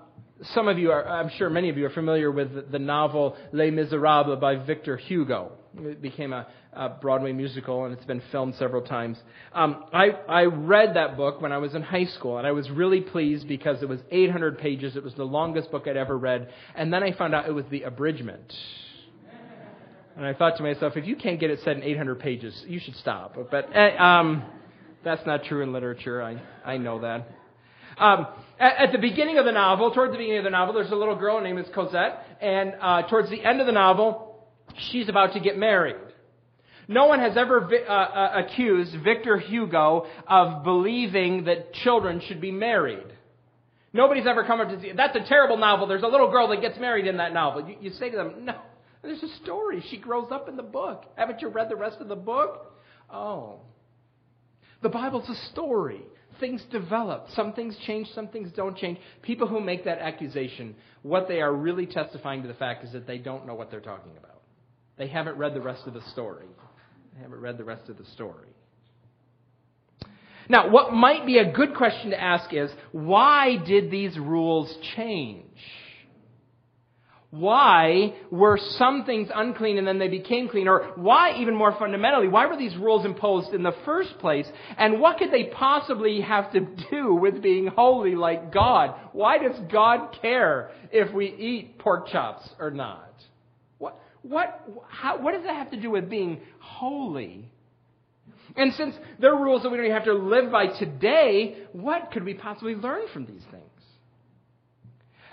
some 0.54 0.68
of 0.68 0.78
you 0.78 0.92
are, 0.92 1.08
I'm 1.08 1.30
sure 1.38 1.50
many 1.50 1.70
of 1.70 1.78
you 1.78 1.86
are 1.86 1.92
familiar 1.92 2.30
with 2.30 2.72
the 2.72 2.80
novel 2.80 3.38
Les 3.54 3.72
Miserables 3.72 4.40
by 4.40 4.56
Victor 4.56 4.98
Hugo. 4.98 5.54
It 5.78 6.02
became 6.02 6.34
a, 6.34 6.48
a 6.74 6.90
Broadway 6.90 7.32
musical 7.32 7.86
and 7.86 7.94
it's 7.94 8.06
been 8.06 8.22
filmed 8.32 8.56
several 8.56 8.82
times. 8.82 9.18
Um, 9.54 9.86
I, 9.94 10.10
I 10.28 10.44
read 10.46 10.96
that 10.96 11.16
book 11.16 11.42
when 11.42 11.54
I 11.54 11.58
was 11.58 11.74
in 11.74 11.82
high 11.82 12.06
school 12.06 12.38
and 12.38 12.46
I 12.46 12.52
was 12.52 12.70
really 12.70 13.02
pleased 13.02 13.48
because 13.48 13.82
it 13.82 13.88
was 13.88 14.00
800 14.12 14.58
pages. 14.58 14.98
It 14.98 15.04
was 15.04 15.14
the 15.16 15.24
longest 15.24 15.72
book 15.72 15.88
I'd 15.88 15.98
ever 15.98 16.18
read. 16.18 16.50
And 16.76 16.92
then 16.92 17.02
I 17.02 17.14
found 17.14 17.34
out 17.34 17.48
it 17.48 17.54
was 17.54 17.66
the 17.72 17.84
abridgment. 17.84 18.54
And 20.16 20.26
I 20.26 20.34
thought 20.34 20.58
to 20.58 20.64
myself, 20.64 20.96
if 20.96 21.06
you 21.06 21.16
can't 21.16 21.40
get 21.40 21.50
it 21.50 21.60
said 21.64 21.78
in 21.78 21.84
800 21.84 22.20
pages, 22.20 22.64
you 22.68 22.80
should 22.80 22.96
stop. 22.96 23.36
But 23.52 23.76
uh, 23.76 24.02
um, 24.02 24.44
that's 25.04 25.26
not 25.26 25.44
true 25.44 25.62
in 25.62 25.74
literature. 25.74 26.22
I, 26.22 26.42
I 26.64 26.78
know 26.78 27.02
that. 27.02 27.28
Um, 27.98 28.28
at, 28.60 28.88
at, 28.88 28.92
the 28.92 28.98
beginning 28.98 29.38
of 29.38 29.46
the 29.46 29.52
novel, 29.52 29.92
towards 29.92 30.14
the 30.14 30.18
beginning 30.18 30.40
of 30.40 30.44
the 30.46 30.50
novel, 30.50 30.74
there's 30.74 30.92
a 30.92 30.96
little 30.96 31.16
girl 31.16 31.42
named 31.42 31.66
Cosette, 31.74 32.26
and 32.42 32.76
uh, 32.82 33.04
towards 33.04 33.30
the 33.30 33.44
end 33.44 33.62
of 33.62 33.68
the 33.68 33.74
novel, 33.74 34.46
she's 34.92 35.10
about 35.10 35.34
to 35.34 35.40
get 35.40 35.58
married. 35.58 35.96
No 36.88 37.08
one 37.08 37.20
has 37.20 37.36
ever 37.38 37.62
vi- 37.62 37.86
uh, 37.88 37.92
uh, 37.92 38.44
accused 38.46 38.96
Victor 39.04 39.38
Hugo 39.38 40.08
of 40.28 40.64
believing 40.64 41.46
that 41.46 41.74
children 41.74 42.22
should 42.28 42.40
be 42.40 42.52
married. 42.52 43.08
Nobody's 43.94 44.28
ever 44.28 44.44
come 44.44 44.60
up 44.60 44.70
to 44.70 44.80
say, 44.82 44.92
that's 44.94 45.16
a 45.16 45.26
terrible 45.28 45.58
novel. 45.58 45.88
There's 45.88 46.04
a 46.04 46.08
little 46.08 46.30
girl 46.30 46.50
that 46.50 46.62
gets 46.62 46.78
married 46.78 47.08
in 47.08 47.18
that 47.18 47.34
novel. 47.34 47.68
You, 47.68 47.76
you 47.80 47.90
say 47.92 48.10
to 48.10 48.18
them, 48.18 48.46
no, 48.46 48.56
there's 49.06 49.24
a 49.24 49.36
story. 49.44 49.84
She 49.90 49.98
grows 49.98 50.28
up 50.32 50.50
in 50.50 50.56
the 50.56 50.64
book. 50.64 51.06
Haven't 51.16 51.42
you 51.42 51.50
read 51.50 51.70
the 51.70 51.76
rest 51.76 51.98
of 52.02 52.08
the 52.08 52.16
book? 52.16 52.74
Oh. 53.10 53.60
The 54.82 54.90
Bible's 54.90 55.30
a 55.30 55.36
story. 55.52 56.02
Things 56.40 56.62
develop. 56.72 57.28
Some 57.34 57.54
things 57.54 57.78
change, 57.86 58.08
some 58.14 58.28
things 58.28 58.52
don't 58.56 58.78
change. 58.78 59.00
People 59.22 59.48
who 59.48 59.62
make 59.62 59.86
that 59.86 60.00
accusation, 60.00 60.76
what 61.02 61.28
they 61.28 61.42
are 61.42 61.54
really 61.54 61.86
testifying 61.86 62.42
to 62.42 62.48
the 62.48 62.54
fact 62.54 62.84
is 62.84 62.92
that 62.92 63.08
they 63.08 63.18
don't 63.18 63.48
know 63.48 63.56
what 63.56 63.72
they're 63.72 63.80
talking 63.80 64.12
about. 64.18 64.42
They 64.98 65.08
haven't 65.08 65.38
read 65.38 65.54
the 65.54 65.62
rest 65.62 65.88
of 65.88 65.94
the 65.94 66.02
story. 66.12 66.48
They 67.14 67.22
haven't 67.22 67.40
read 67.40 67.58
the 67.58 67.64
rest 67.64 67.90
of 67.90 67.98
the 67.98 68.06
story. 68.06 68.50
Now, 70.48 70.70
what 70.70 70.94
might 70.94 71.26
be 71.26 71.38
a 71.38 71.52
good 71.52 71.76
question 71.76 72.12
to 72.12 72.22
ask 72.22 72.54
is 72.54 72.70
why 72.92 73.58
did 73.66 73.90
these 73.90 74.18
rules 74.18 74.76
change? 74.96 75.46
Why 77.38 78.14
were 78.32 78.58
some 78.78 79.04
things 79.04 79.28
unclean 79.34 79.78
and 79.78 79.86
then 79.86 80.00
they 80.00 80.08
became 80.08 80.48
clean? 80.48 80.70
Or 80.70 80.94
why, 80.96 81.38
even 81.42 81.54
more 81.54 81.76
fundamentally, 81.78 82.30
why 82.30 82.46
were 82.46 82.56
these 82.56 82.76
rules 82.78 83.06
imposed 83.06 83.54
in 83.54 83.62
the 83.62 83.76
first 83.84 84.18
place? 84.20 84.48
And 84.78 85.02
what 85.02 85.18
could 85.18 85.32
they 85.32 85.46
possibly 85.46 86.22
have 86.22 86.54
to 86.54 86.62
do 86.90 87.14
with 87.14 87.42
being 87.42 87.68
holy 87.68 88.16
like 88.16 88.54
God? 88.54 88.96
Why 89.12 89.38
does 89.38 89.60
God 89.70 90.18
care 90.22 90.72
if 90.92 91.14
we 91.14 91.28
eat 91.28 91.78
pork 91.78 92.08
chops 92.08 92.48
or 92.58 92.72
not? 92.72 93.14
What, 93.80 94.00
what, 94.22 94.64
how, 94.88 95.22
what 95.22 95.34
does 95.34 95.44
that 95.44 95.56
have 95.56 95.72
to 95.72 95.82
do 95.82 95.92
with 95.92 96.10
being 96.10 96.40
holy? 96.60 97.52
And 98.56 98.74
since 98.76 98.96
there 99.20 99.34
are 99.36 99.44
rules 99.44 99.64
that 99.64 99.70
we 99.70 99.78
don't 99.78 99.88
even 99.88 99.98
have 99.98 100.06
to 100.06 100.14
live 100.14 100.52
by 100.52 100.68
today, 100.68 101.66
what 101.74 102.12
could 102.12 102.24
we 102.24 102.34
possibly 102.34 102.76
learn 102.76 103.02
from 103.12 103.26
these 103.26 103.44
things? 103.52 103.66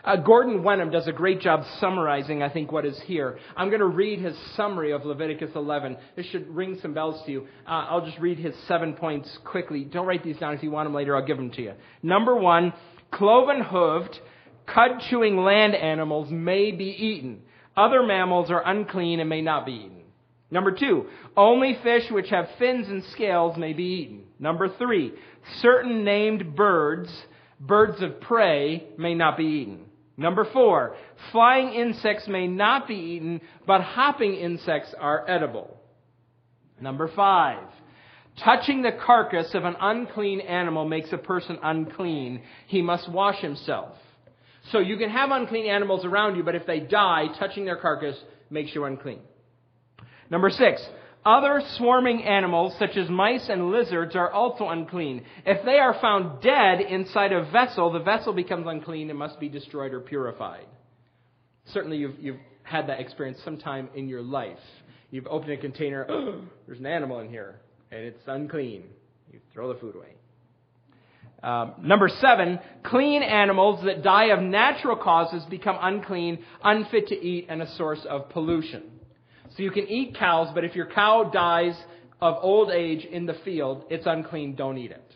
Uh, 0.05 0.17
Gordon 0.17 0.65
Wenham 0.65 0.91
does 0.91 1.07
a 1.07 1.13
great 1.13 1.41
job 1.41 1.65
summarizing, 1.79 2.43
I 2.43 2.49
think, 2.49 2.73
what 2.73 2.85
is 2.85 3.01
here. 3.07 3.39
I'm 3.57 3.69
going 3.69 3.81
to 3.81 3.87
read 3.87 4.19
his 4.19 4.37
summary 4.57 4.91
of 4.91 5.05
Leviticus 5.05 5.51
11. 5.55 5.97
This 6.17 6.27
should 6.27 6.49
ring 6.49 6.77
some 6.83 6.93
bells 6.93 7.25
to 7.27 7.31
you. 7.31 7.47
Uh, 7.65 7.87
I'll 7.89 8.05
just 8.05 8.19
read 8.19 8.39
his 8.39 8.55
seven 8.67 8.95
points 8.95 9.39
quickly. 9.45 9.85
Don't 9.85 10.07
write 10.07 10.25
these 10.25 10.39
down. 10.39 10.55
If 10.55 10.63
you 10.65 10.73
want 10.73 10.87
them 10.87 10.95
later, 10.95 11.17
I'll 11.17 11.25
give 11.25 11.37
them 11.37 11.53
to 11.53 11.63
you. 11.63 11.75
Number 12.03 12.35
one, 12.35 12.73
cloven 13.13 13.63
hooved, 13.63 14.19
cud 14.67 15.03
chewing 15.09 15.37
land 15.37 15.77
animals 15.77 16.33
may 16.33 16.73
be 16.73 16.87
eaten. 16.87 17.43
Other 17.77 18.03
mammals 18.03 18.51
are 18.51 18.67
unclean 18.67 19.21
and 19.21 19.29
may 19.29 19.41
not 19.41 19.67
be 19.67 19.73
eaten. 19.73 20.03
Number 20.51 20.73
two, 20.73 21.07
only 21.37 21.79
fish 21.83 22.11
which 22.11 22.29
have 22.31 22.49
fins 22.59 22.89
and 22.89 23.05
scales 23.13 23.57
may 23.57 23.73
be 23.73 23.85
eaten. 23.85 24.25
Number 24.41 24.69
three, 24.69 25.13
certain 25.61 26.05
named 26.05 26.57
birds, 26.57 27.09
birds 27.61 28.03
of 28.03 28.21
prey, 28.21 28.89
may 28.99 29.15
not 29.15 29.37
be 29.37 29.45
eaten. 29.45 29.87
Number 30.17 30.47
four, 30.53 30.95
flying 31.31 31.73
insects 31.75 32.29
may 32.29 32.47
not 32.47 32.87
be 32.87 32.95
eaten, 32.95 33.41
but 33.67 33.81
hopping 33.81 34.35
insects 34.35 34.95
are 34.99 35.29
edible. 35.29 35.77
Number 36.81 37.11
five, 37.15 37.67
touching 38.45 38.83
the 38.83 38.93
carcass 38.93 39.55
of 39.55 39.65
an 39.65 39.77
unclean 39.81 40.41
animal 40.41 40.87
makes 40.87 41.13
a 41.13 41.19
person 41.19 41.59
unclean. 41.63 42.43
He 42.67 42.83
must 42.83 43.11
wash 43.11 43.41
himself. 43.41 43.97
So 44.71 44.79
you 44.79 44.97
can 44.97 45.11
have 45.11 45.31
unclean 45.31 45.67
animals 45.67 46.05
around 46.05 46.37
you, 46.37 46.43
but 46.43 46.55
if 46.55 46.67
they 46.67 46.81
die, 46.81 47.27
touching 47.39 47.65
their 47.65 47.77
carcass 47.77 48.17
makes 48.51 48.75
you 48.75 48.85
unclean. 48.85 49.21
Number 50.31 50.51
six, 50.51 50.87
other 51.25 51.63
swarming 51.77 52.25
animals, 52.25 52.75
such 52.79 52.97
as 52.97 53.09
mice 53.09 53.49
and 53.49 53.71
lizards, 53.71 54.17
are 54.17 54.31
also 54.31 54.69
unclean. 54.69 55.25
If 55.47 55.65
they 55.65 55.79
are 55.79 55.95
found 56.01 56.43
dead 56.43 56.81
inside 56.81 57.33
a 57.33 57.45
vessel, 57.51 57.93
the 57.93 58.01
vessel 58.01 58.33
becomes 58.33 58.67
unclean 58.67 59.09
and 59.11 59.19
must 59.19 59.39
be 59.39 59.49
destroyed 59.49 59.93
or 59.93 60.01
purified. 60.01 60.67
Certainly, 61.67 61.99
you've, 61.99 62.19
you've 62.19 62.41
had 62.65 62.89
that 62.89 63.01
experience 63.01 63.39
sometime 63.45 63.89
in 63.95 64.09
your 64.09 64.23
life. 64.23 64.59
You've 65.11 65.27
opened 65.27 65.53
a 65.53 65.57
container, 65.59 66.07
there's 66.67 66.81
an 66.81 66.87
animal 66.87 67.21
in 67.21 67.29
here, 67.29 67.61
and 67.91 68.01
it's 68.01 68.23
unclean. 68.27 68.85
You 69.31 69.41
throw 69.53 69.73
the 69.73 69.79
food 69.79 69.95
away. 69.95 70.15
Um, 71.43 71.75
number 71.83 72.09
seven, 72.09 72.61
clean 72.85 73.23
animals 73.23 73.85
that 73.85 74.03
die 74.03 74.27
of 74.27 74.41
natural 74.41 74.97
causes 74.97 75.45
become 75.47 75.77
unclean, 75.81 76.45
unfit 76.63 77.09
to 77.09 77.15
eat, 77.15 77.47
and 77.49 77.63
a 77.63 77.71
source 77.77 78.05
of 78.09 78.29
pollution. 78.31 78.83
So 79.57 79.63
you 79.63 79.71
can 79.71 79.89
eat 79.89 80.17
cows, 80.17 80.51
but 80.55 80.65
if 80.65 80.75
your 80.75 80.87
cow 80.87 81.31
dies 81.33 81.77
of 82.21 82.39
old 82.41 82.71
age 82.71 83.05
in 83.05 83.27
the 83.27 83.35
field, 83.45 83.85
it's 83.91 84.07
unclean, 84.07 84.55
don't 84.55 84.79
eat 84.79 84.91
it. 84.91 85.15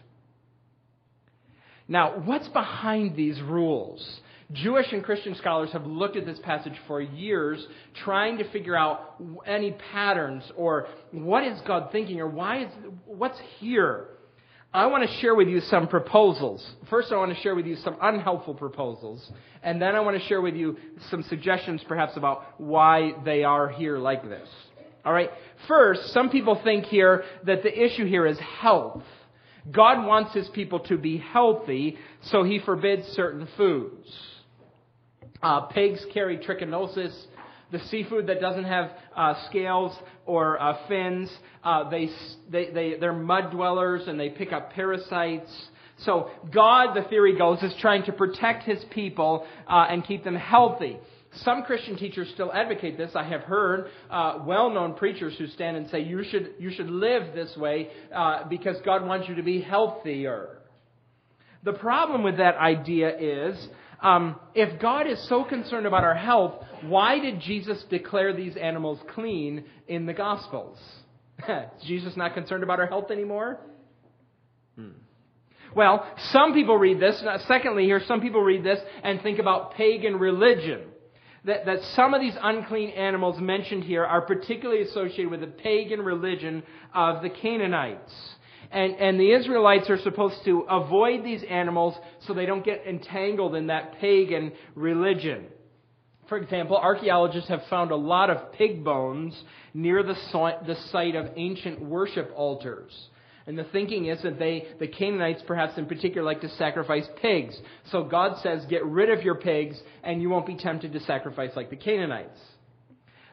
Now, 1.88 2.18
what's 2.24 2.48
behind 2.48 3.16
these 3.16 3.40
rules? 3.40 4.20
Jewish 4.52 4.86
and 4.92 5.02
Christian 5.02 5.34
scholars 5.36 5.70
have 5.72 5.86
looked 5.86 6.16
at 6.16 6.26
this 6.26 6.38
passage 6.40 6.74
for 6.86 7.00
years, 7.00 7.64
trying 8.04 8.38
to 8.38 8.48
figure 8.50 8.76
out 8.76 9.20
any 9.46 9.72
patterns 9.92 10.44
or 10.56 10.86
what 11.10 11.44
is 11.44 11.60
God 11.66 11.90
thinking 11.90 12.20
or 12.20 12.28
why 12.28 12.64
is 12.64 12.72
what's 13.06 13.38
here. 13.58 14.08
I 14.76 14.84
want 14.88 15.08
to 15.08 15.16
share 15.20 15.34
with 15.34 15.48
you 15.48 15.62
some 15.62 15.88
proposals. 15.88 16.62
First, 16.90 17.10
I 17.10 17.16
want 17.16 17.34
to 17.34 17.40
share 17.40 17.54
with 17.54 17.64
you 17.64 17.76
some 17.76 17.96
unhelpful 17.98 18.52
proposals, 18.52 19.26
and 19.62 19.80
then 19.80 19.96
I 19.96 20.00
want 20.00 20.20
to 20.20 20.28
share 20.28 20.42
with 20.42 20.54
you 20.54 20.76
some 21.10 21.22
suggestions, 21.22 21.82
perhaps 21.88 22.14
about 22.18 22.60
why 22.60 23.14
they 23.24 23.42
are 23.42 23.70
here 23.70 23.96
like 23.96 24.28
this. 24.28 24.46
All 25.02 25.14
right. 25.14 25.30
First, 25.66 26.08
some 26.12 26.28
people 26.28 26.60
think 26.62 26.84
here 26.84 27.24
that 27.46 27.62
the 27.62 27.72
issue 27.72 28.04
here 28.04 28.26
is 28.26 28.38
health. 28.38 29.02
God 29.70 30.06
wants 30.06 30.34
his 30.34 30.46
people 30.50 30.80
to 30.80 30.98
be 30.98 31.16
healthy, 31.16 31.96
so 32.24 32.42
he 32.42 32.58
forbids 32.58 33.06
certain 33.14 33.48
foods. 33.56 34.06
Uh, 35.42 35.62
pigs 35.68 36.04
carry 36.12 36.36
trichinosis. 36.36 37.18
The 37.72 37.80
seafood 37.80 38.28
that 38.28 38.40
doesn't 38.40 38.64
have 38.64 38.92
uh, 39.16 39.34
scales 39.48 39.96
or 40.24 40.60
uh, 40.60 40.86
fins, 40.86 41.30
uh, 41.64 41.90
they, 41.90 42.10
they, 42.50 42.70
they, 42.70 42.94
they're 43.00 43.12
mud 43.12 43.50
dwellers 43.50 44.06
and 44.06 44.18
they 44.18 44.28
pick 44.28 44.52
up 44.52 44.72
parasites. 44.72 45.50
So 45.98 46.30
God, 46.52 46.94
the 46.94 47.08
theory 47.08 47.36
goes, 47.36 47.62
is 47.62 47.74
trying 47.80 48.04
to 48.04 48.12
protect 48.12 48.64
his 48.64 48.84
people 48.90 49.46
uh, 49.66 49.86
and 49.88 50.04
keep 50.04 50.22
them 50.24 50.36
healthy. 50.36 50.98
Some 51.42 51.64
Christian 51.64 51.96
teachers 51.96 52.30
still 52.34 52.52
advocate 52.52 52.96
this. 52.96 53.12
I 53.14 53.24
have 53.24 53.42
heard 53.42 53.88
uh, 54.10 54.38
well-known 54.46 54.94
preachers 54.94 55.34
who 55.36 55.46
stand 55.48 55.76
and 55.76 55.90
say 55.90 56.00
you 56.00 56.24
should 56.24 56.54
you 56.58 56.70
should 56.70 56.88
live 56.88 57.34
this 57.34 57.54
way 57.56 57.88
uh, 58.14 58.48
because 58.48 58.76
God 58.84 59.04
wants 59.04 59.28
you 59.28 59.34
to 59.34 59.42
be 59.42 59.60
healthier. 59.60 60.58
The 61.62 61.72
problem 61.72 62.22
with 62.22 62.38
that 62.38 62.56
idea 62.56 63.18
is 63.18 63.68
um, 64.02 64.36
if 64.54 64.80
God 64.80 65.06
is 65.06 65.26
so 65.28 65.44
concerned 65.44 65.86
about 65.86 66.04
our 66.04 66.14
health, 66.14 66.62
why 66.82 67.18
did 67.18 67.40
Jesus 67.40 67.82
declare 67.88 68.34
these 68.34 68.56
animals 68.56 68.98
clean 69.14 69.64
in 69.88 70.06
the 70.06 70.12
Gospels? 70.12 70.78
is 71.48 71.86
Jesus 71.86 72.16
not 72.16 72.34
concerned 72.34 72.62
about 72.62 72.80
our 72.80 72.86
health 72.86 73.10
anymore? 73.10 73.58
Hmm. 74.76 74.90
Well, 75.74 76.06
some 76.30 76.54
people 76.54 76.76
read 76.76 77.00
this. 77.00 77.22
Secondly, 77.46 77.84
here, 77.84 78.00
some 78.06 78.20
people 78.20 78.40
read 78.40 78.64
this 78.64 78.78
and 79.02 79.20
think 79.20 79.38
about 79.38 79.74
pagan 79.74 80.16
religion. 80.16 80.82
That, 81.44 81.64
that 81.66 81.78
some 81.94 82.12
of 82.12 82.20
these 82.20 82.36
unclean 82.42 82.90
animals 82.90 83.40
mentioned 83.40 83.84
here 83.84 84.04
are 84.04 84.20
particularly 84.20 84.82
associated 84.82 85.30
with 85.30 85.40
the 85.40 85.46
pagan 85.46 86.00
religion 86.00 86.64
of 86.92 87.22
the 87.22 87.30
Canaanites. 87.30 88.12
And, 88.70 88.94
and 88.94 89.20
the 89.20 89.32
Israelites 89.32 89.88
are 89.90 89.98
supposed 89.98 90.44
to 90.44 90.66
avoid 90.68 91.24
these 91.24 91.42
animals 91.48 91.94
so 92.26 92.34
they 92.34 92.46
don't 92.46 92.64
get 92.64 92.84
entangled 92.86 93.54
in 93.54 93.68
that 93.68 93.98
pagan 94.00 94.52
religion. 94.74 95.46
For 96.28 96.38
example, 96.38 96.76
archaeologists 96.76 97.48
have 97.48 97.62
found 97.70 97.92
a 97.92 97.96
lot 97.96 98.30
of 98.30 98.52
pig 98.52 98.82
bones 98.84 99.40
near 99.72 100.02
the, 100.02 100.14
the 100.66 100.76
site 100.90 101.14
of 101.14 101.30
ancient 101.36 101.80
worship 101.80 102.32
altars. 102.34 102.92
And 103.46 103.56
the 103.56 103.64
thinking 103.64 104.06
is 104.06 104.20
that 104.22 104.40
they, 104.40 104.66
the 104.80 104.88
Canaanites 104.88 105.42
perhaps 105.46 105.78
in 105.78 105.86
particular, 105.86 106.24
like 106.24 106.40
to 106.40 106.48
sacrifice 106.56 107.06
pigs. 107.22 107.56
So 107.92 108.02
God 108.02 108.38
says, 108.42 108.64
get 108.68 108.84
rid 108.84 109.08
of 109.08 109.22
your 109.22 109.36
pigs 109.36 109.80
and 110.02 110.20
you 110.20 110.28
won't 110.28 110.46
be 110.46 110.56
tempted 110.56 110.92
to 110.92 111.00
sacrifice 111.00 111.50
like 111.54 111.70
the 111.70 111.76
Canaanites. 111.76 112.40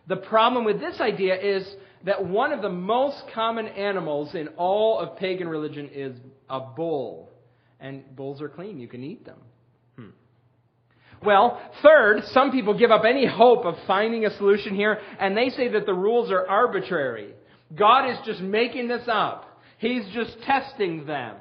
The 0.07 0.17
problem 0.17 0.65
with 0.65 0.79
this 0.79 0.99
idea 0.99 1.39
is 1.39 1.67
that 2.05 2.25
one 2.25 2.51
of 2.51 2.61
the 2.61 2.69
most 2.69 3.23
common 3.33 3.67
animals 3.67 4.35
in 4.35 4.49
all 4.49 4.99
of 4.99 5.17
pagan 5.17 5.47
religion 5.47 5.89
is 5.93 6.17
a 6.49 6.59
bull. 6.59 7.29
And 7.79 8.15
bulls 8.15 8.41
are 8.41 8.49
clean, 8.49 8.79
you 8.79 8.87
can 8.87 9.03
eat 9.03 9.25
them. 9.25 9.39
Hmm. 9.97 10.09
Well, 11.25 11.61
third, 11.81 12.23
some 12.31 12.51
people 12.51 12.77
give 12.77 12.91
up 12.91 13.03
any 13.05 13.25
hope 13.25 13.65
of 13.65 13.75
finding 13.87 14.25
a 14.25 14.37
solution 14.37 14.75
here, 14.75 14.99
and 15.19 15.35
they 15.35 15.49
say 15.49 15.69
that 15.69 15.85
the 15.85 15.93
rules 15.93 16.31
are 16.31 16.47
arbitrary. 16.47 17.33
God 17.75 18.09
is 18.09 18.17
just 18.25 18.41
making 18.41 18.87
this 18.87 19.03
up. 19.07 19.59
He's 19.77 20.05
just 20.13 20.37
testing 20.43 21.05
them. 21.05 21.35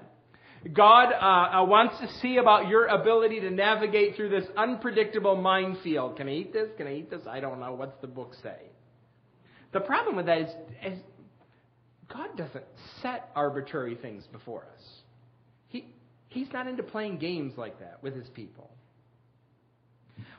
God 0.72 1.12
uh, 1.12 1.62
uh, 1.62 1.64
wants 1.64 1.98
to 1.98 2.09
see 2.20 2.37
about 2.37 2.68
your 2.68 2.87
ability 2.87 3.40
to 3.40 3.51
navigate 3.51 4.14
through 4.14 4.29
this 4.29 4.44
unpredictable 4.57 5.35
minefield. 5.35 6.16
Can 6.16 6.29
I 6.29 6.35
eat 6.35 6.53
this? 6.53 6.68
Can 6.77 6.87
I 6.87 6.94
eat 6.96 7.11
this? 7.11 7.22
I 7.29 7.40
don't 7.40 7.59
know. 7.59 7.72
What's 7.72 8.01
the 8.01 8.07
book 8.07 8.35
say? 8.42 8.57
The 9.72 9.81
problem 9.81 10.16
with 10.16 10.27
that 10.27 10.38
is, 10.38 10.51
is 10.85 10.98
God 12.12 12.37
doesn't 12.37 12.64
set 13.01 13.31
arbitrary 13.35 13.96
things 13.96 14.25
before 14.31 14.66
us. 14.77 14.85
He, 15.68 15.87
he's 16.29 16.53
not 16.53 16.68
into 16.68 16.83
playing 16.83 17.18
games 17.18 17.55
like 17.57 17.81
that 17.81 18.03
with 18.03 18.14
his 18.14 18.29
people. 18.29 18.70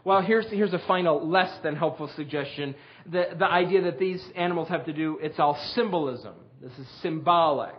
Well, 0.05 0.21
here's, 0.21 0.45
here's 0.47 0.73
a 0.73 0.81
final, 0.87 1.27
less 1.27 1.51
than 1.63 1.75
helpful 1.75 2.09
suggestion. 2.15 2.75
The, 3.11 3.29
the 3.37 3.45
idea 3.45 3.81
that 3.83 3.99
these 3.99 4.23
animals 4.35 4.69
have 4.69 4.85
to 4.85 4.93
do, 4.93 5.17
it's 5.21 5.39
all 5.39 5.57
symbolism. 5.75 6.35
This 6.61 6.73
is 6.77 6.87
symbolic. 7.01 7.75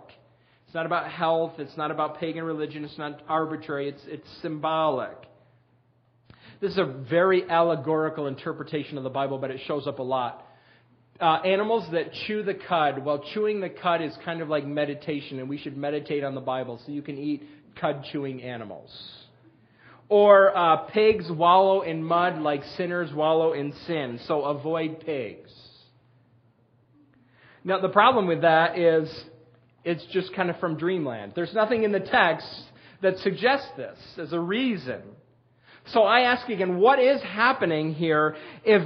It's 0.75 0.77
not 0.77 0.87
about 0.87 1.09
health. 1.09 1.53
It's 1.59 1.77
not 1.77 1.93
about 1.93 2.19
pagan 2.19 2.43
religion. 2.43 2.85
It's 2.85 2.99
not 2.99 3.23
arbitrary. 3.29 3.91
It's, 3.91 4.03
it's 4.07 4.27
symbolic. 4.43 5.17
This 6.61 6.73
is 6.73 6.79
a 6.79 7.05
very 7.09 7.49
allegorical 7.49 8.27
interpretation 8.27 8.99
of 8.99 9.05
the 9.05 9.11
Bible, 9.11 9.39
but 9.39 9.53
it 9.53 9.61
shows 9.69 9.87
up 9.87 10.01
a 10.01 10.03
lot. 10.03 10.45
Uh, 11.21 11.37
animals 11.45 11.89
that 11.93 12.07
chew 12.27 12.43
the 12.43 12.55
cud. 12.55 13.05
Well, 13.05 13.23
chewing 13.35 13.61
the 13.61 13.69
cud 13.69 14.03
is 14.03 14.17
kind 14.25 14.41
of 14.41 14.49
like 14.49 14.67
meditation, 14.67 15.39
and 15.39 15.49
we 15.49 15.59
should 15.59 15.77
meditate 15.77 16.25
on 16.25 16.35
the 16.35 16.41
Bible, 16.41 16.81
so 16.85 16.91
you 16.91 17.03
can 17.03 17.19
eat 17.19 17.45
cud 17.81 18.05
chewing 18.11 18.43
animals. 18.43 18.91
Or 20.09 20.59
uh, 20.59 20.89
pigs 20.89 21.27
wallow 21.31 21.83
in 21.83 22.03
mud 22.03 22.41
like 22.41 22.65
sinners 22.77 23.15
wallow 23.15 23.53
in 23.53 23.73
sin, 23.87 24.19
so 24.27 24.43
avoid 24.43 25.07
pigs. 25.07 25.53
Now, 27.63 27.81
the 27.81 27.91
problem 27.91 28.27
with 28.27 28.43
that 28.43 28.77
is 28.77 29.09
it's 29.85 30.05
just 30.13 30.35
kind 30.35 30.51
of 30.51 30.59
from 30.59 30.77
dreamland. 30.77 31.33
There's 31.35 31.55
nothing 31.55 31.85
in 31.85 31.93
the 31.93 32.01
text 32.01 32.49
that 33.03 33.19
suggests 33.19 33.69
this 33.77 33.99
as 34.19 34.33
a 34.33 34.41
reason. 34.41 35.03
So 35.93 36.03
I 36.03 36.21
ask 36.21 36.49
again, 36.49 36.79
what 36.79 36.99
is 36.99 37.21
happening 37.23 37.93
here 37.93 38.37
if 38.65 38.83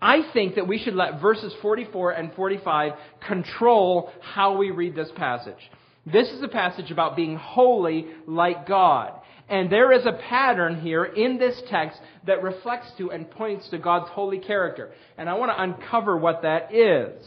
I 0.00 0.22
think 0.32 0.54
that 0.54 0.66
we 0.66 0.78
should 0.78 0.94
let 0.94 1.20
verses 1.20 1.54
44 1.60 2.12
and 2.12 2.32
45 2.34 2.92
control 3.26 4.10
how 4.22 4.56
we 4.56 4.70
read 4.70 4.94
this 4.94 5.10
passage? 5.16 5.58
This 6.06 6.28
is 6.30 6.42
a 6.42 6.48
passage 6.48 6.90
about 6.90 7.16
being 7.16 7.36
holy 7.36 8.06
like 8.26 8.66
God. 8.66 9.12
And 9.50 9.70
there 9.70 9.92
is 9.92 10.06
a 10.06 10.12
pattern 10.12 10.80
here 10.80 11.04
in 11.04 11.38
this 11.38 11.60
text 11.70 11.98
that 12.26 12.42
reflects 12.42 12.90
to 12.98 13.10
and 13.10 13.30
points 13.30 13.68
to 13.70 13.78
God's 13.78 14.08
holy 14.10 14.38
character. 14.38 14.90
And 15.16 15.28
I 15.28 15.34
want 15.34 15.50
to 15.52 15.62
uncover 15.62 16.16
what 16.16 16.42
that 16.42 16.74
is, 16.74 17.22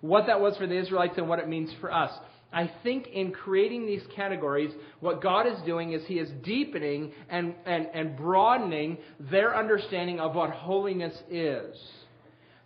what 0.00 0.26
that 0.26 0.40
was 0.40 0.56
for 0.56 0.66
the 0.66 0.78
Israelites 0.78 1.14
and 1.16 1.28
what 1.28 1.38
it 1.38 1.48
means 1.48 1.70
for 1.80 1.92
us. 1.92 2.12
I 2.52 2.70
think 2.82 3.08
in 3.08 3.32
creating 3.32 3.86
these 3.86 4.02
categories, 4.14 4.72
what 5.00 5.22
God 5.22 5.46
is 5.46 5.58
doing 5.64 5.92
is 5.92 6.02
He 6.06 6.18
is 6.18 6.30
deepening 6.42 7.12
and, 7.30 7.54
and, 7.64 7.88
and 7.94 8.16
broadening 8.16 8.98
their 9.18 9.56
understanding 9.56 10.20
of 10.20 10.34
what 10.34 10.50
holiness 10.50 11.14
is. 11.30 11.76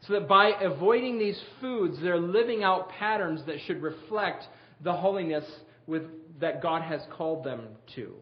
So 0.07 0.15
that 0.15 0.29
by 0.29 0.53
avoiding 0.61 1.19
these 1.19 1.41
foods, 1.61 1.99
they're 2.01 2.21
living 2.21 2.63
out 2.63 2.89
patterns 2.91 3.43
that 3.47 3.57
should 3.67 3.83
reflect 3.83 4.45
the 4.83 4.93
holiness 4.93 5.45
with, 5.87 6.03
that 6.41 6.63
God 6.63 6.83
has 6.83 7.01
called 7.17 7.45
them 7.45 7.63
to. 7.95 8.15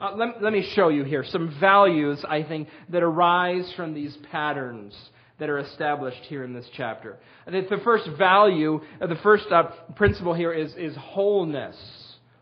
Uh, 0.00 0.16
let, 0.16 0.42
let 0.42 0.52
me 0.52 0.68
show 0.74 0.88
you 0.88 1.04
here 1.04 1.24
some 1.24 1.54
values, 1.60 2.22
I 2.28 2.42
think, 2.42 2.68
that 2.90 3.02
arise 3.02 3.72
from 3.76 3.94
these 3.94 4.16
patterns 4.30 4.94
that 5.38 5.50
are 5.50 5.58
established 5.58 6.22
here 6.28 6.44
in 6.44 6.52
this 6.52 6.66
chapter. 6.76 7.16
Think 7.50 7.68
the 7.68 7.78
first 7.78 8.08
value, 8.16 8.80
uh, 9.00 9.06
the 9.06 9.16
first 9.16 9.46
uh, 9.50 9.64
principle 9.96 10.34
here 10.34 10.52
is, 10.52 10.72
is 10.76 10.94
wholeness. 10.96 11.76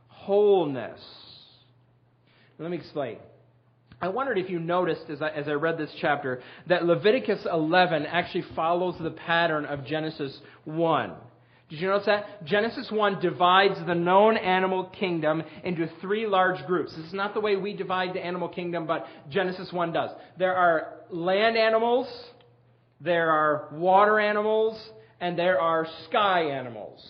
Wholeness. 0.09 1.01
Let 2.59 2.71
me 2.71 2.77
explain. 2.77 3.17
I 4.01 4.09
wondered 4.09 4.37
if 4.37 4.51
you 4.51 4.59
noticed 4.59 5.09
as 5.09 5.23
I, 5.23 5.29
as 5.31 5.49
I 5.49 5.53
read 5.53 5.79
this 5.79 5.93
chapter 6.01 6.43
that 6.67 6.85
Leviticus 6.85 7.47
11 7.51 8.05
actually 8.05 8.45
follows 8.55 8.97
the 9.01 9.13
pattern 9.13 9.65
of 9.65 9.87
Genesis 9.87 10.37
1. 10.65 11.13
Did 11.71 11.81
you 11.81 11.89
notice 11.89 12.07
that? 12.07 12.45
Genesis 12.45 12.91
1 12.91 13.21
divides 13.23 13.79
the 13.87 13.95
known 13.95 14.37
animal 14.37 14.85
kingdom 14.87 15.43
into 15.65 15.89
three 16.03 16.27
large 16.27 16.67
groups. 16.67 16.95
This 16.95 17.07
is 17.07 17.15
not 17.15 17.33
the 17.33 17.41
way 17.41 17.57
we 17.57 17.75
divide 17.75 18.13
the 18.13 18.23
animal 18.23 18.49
kingdom, 18.49 18.87
but 18.87 19.07
Genesis 19.31 19.73
1 19.73 19.93
does. 19.93 20.11
There 20.37 20.55
are 20.55 20.95
land 21.09 21.57
animals, 21.57 22.07
there 23.03 23.31
are 23.31 23.69
water 23.73 24.21
animals, 24.21 24.81
and 25.21 25.39
there 25.39 25.61
are 25.61 25.87
sky 26.09 26.43
animals. 26.43 27.05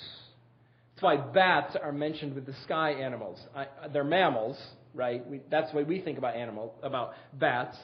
That's 0.95 1.03
why 1.03 1.17
bats 1.17 1.77
are 1.83 1.93
mentioned 1.93 2.35
with 2.35 2.47
the 2.47 2.55
sky 2.65 2.93
animals. 2.93 3.39
I, 3.55 3.67
they're 3.93 4.05
mammals, 4.05 4.59
right? 4.95 5.27
We, 5.29 5.41
that's 5.51 5.71
the 5.71 5.79
way 5.79 5.85
we 5.85 6.01
think 6.01 6.19
about 6.19 6.37
animals, 6.37 6.73
about 6.83 7.13
bats, 7.33 7.77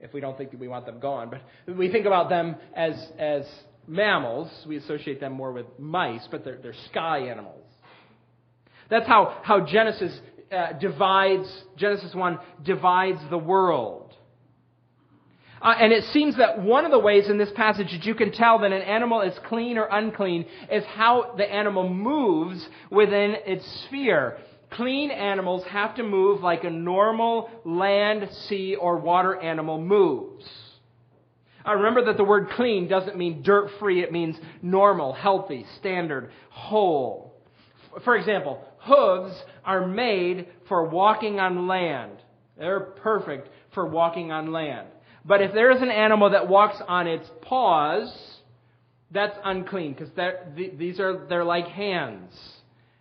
if 0.00 0.12
we 0.12 0.20
don't 0.20 0.36
think 0.38 0.52
that 0.52 0.60
we 0.60 0.68
want 0.68 0.86
them 0.86 1.00
gone. 1.00 1.30
But 1.66 1.76
we 1.76 1.90
think 1.90 2.06
about 2.06 2.28
them 2.28 2.56
as, 2.74 2.94
as 3.18 3.44
mammals. 3.86 4.50
We 4.66 4.76
associate 4.76 5.20
them 5.20 5.32
more 5.32 5.52
with 5.52 5.66
mice, 5.78 6.26
but 6.30 6.44
they're, 6.44 6.58
they're 6.62 6.74
sky 6.90 7.28
animals. 7.28 7.64
That's 8.88 9.06
how, 9.06 9.38
how 9.42 9.66
Genesis 9.66 10.18
uh, 10.50 10.72
divides, 10.72 11.48
Genesis 11.76 12.14
1 12.14 12.38
divides 12.64 13.20
the 13.30 13.38
world. 13.38 14.09
Uh, 15.62 15.74
and 15.78 15.92
it 15.92 16.04
seems 16.04 16.36
that 16.36 16.62
one 16.62 16.86
of 16.86 16.90
the 16.90 16.98
ways 16.98 17.28
in 17.28 17.36
this 17.36 17.50
passage 17.54 17.90
that 17.90 18.04
you 18.04 18.14
can 18.14 18.32
tell 18.32 18.58
that 18.60 18.72
an 18.72 18.82
animal 18.82 19.20
is 19.20 19.38
clean 19.46 19.76
or 19.76 19.86
unclean 19.90 20.46
is 20.72 20.84
how 20.84 21.34
the 21.36 21.44
animal 21.44 21.88
moves 21.88 22.66
within 22.90 23.36
its 23.46 23.66
sphere. 23.84 24.38
Clean 24.70 25.10
animals 25.10 25.64
have 25.66 25.96
to 25.96 26.02
move 26.02 26.42
like 26.42 26.64
a 26.64 26.70
normal 26.70 27.50
land, 27.64 28.28
sea, 28.48 28.74
or 28.74 28.98
water 28.98 29.36
animal 29.36 29.80
moves. 29.80 30.48
I 31.64 31.72
remember 31.72 32.06
that 32.06 32.16
the 32.16 32.24
word 32.24 32.50
clean 32.50 32.88
doesn't 32.88 33.18
mean 33.18 33.42
dirt 33.42 33.70
free, 33.78 34.02
it 34.02 34.12
means 34.12 34.36
normal, 34.62 35.12
healthy, 35.12 35.66
standard, 35.78 36.30
whole. 36.48 37.34
For 38.04 38.16
example, 38.16 38.64
hooves 38.78 39.34
are 39.64 39.86
made 39.86 40.46
for 40.68 40.88
walking 40.88 41.38
on 41.38 41.66
land. 41.68 42.12
They're 42.56 42.80
perfect 42.80 43.48
for 43.74 43.86
walking 43.86 44.32
on 44.32 44.52
land. 44.52 44.88
But 45.24 45.42
if 45.42 45.52
there 45.52 45.70
is 45.70 45.82
an 45.82 45.90
animal 45.90 46.30
that 46.30 46.48
walks 46.48 46.80
on 46.86 47.06
its 47.06 47.28
paws, 47.42 48.12
that's 49.10 49.36
unclean 49.44 49.94
because 49.94 50.10
these 50.56 51.00
are 51.00 51.26
they're 51.28 51.44
like 51.44 51.66
hands, 51.66 52.32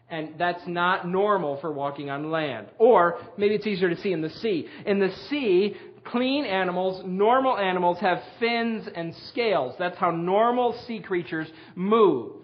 and 0.09 0.35
that's 0.37 0.65
not 0.67 1.07
normal 1.07 1.59
for 1.61 1.71
walking 1.71 2.09
on 2.09 2.31
land. 2.31 2.67
Or 2.77 3.19
maybe 3.37 3.55
it's 3.55 3.67
easier 3.67 3.89
to 3.89 4.01
see 4.01 4.11
in 4.11 4.21
the 4.21 4.29
sea. 4.29 4.67
In 4.85 4.99
the 4.99 5.11
sea, 5.29 5.75
clean 6.05 6.45
animals, 6.45 7.03
normal 7.05 7.57
animals 7.57 7.99
have 7.99 8.21
fins 8.39 8.87
and 8.95 9.15
scales. 9.29 9.75
That's 9.77 9.97
how 9.97 10.11
normal 10.11 10.79
sea 10.87 10.99
creatures 10.99 11.47
move. 11.75 12.38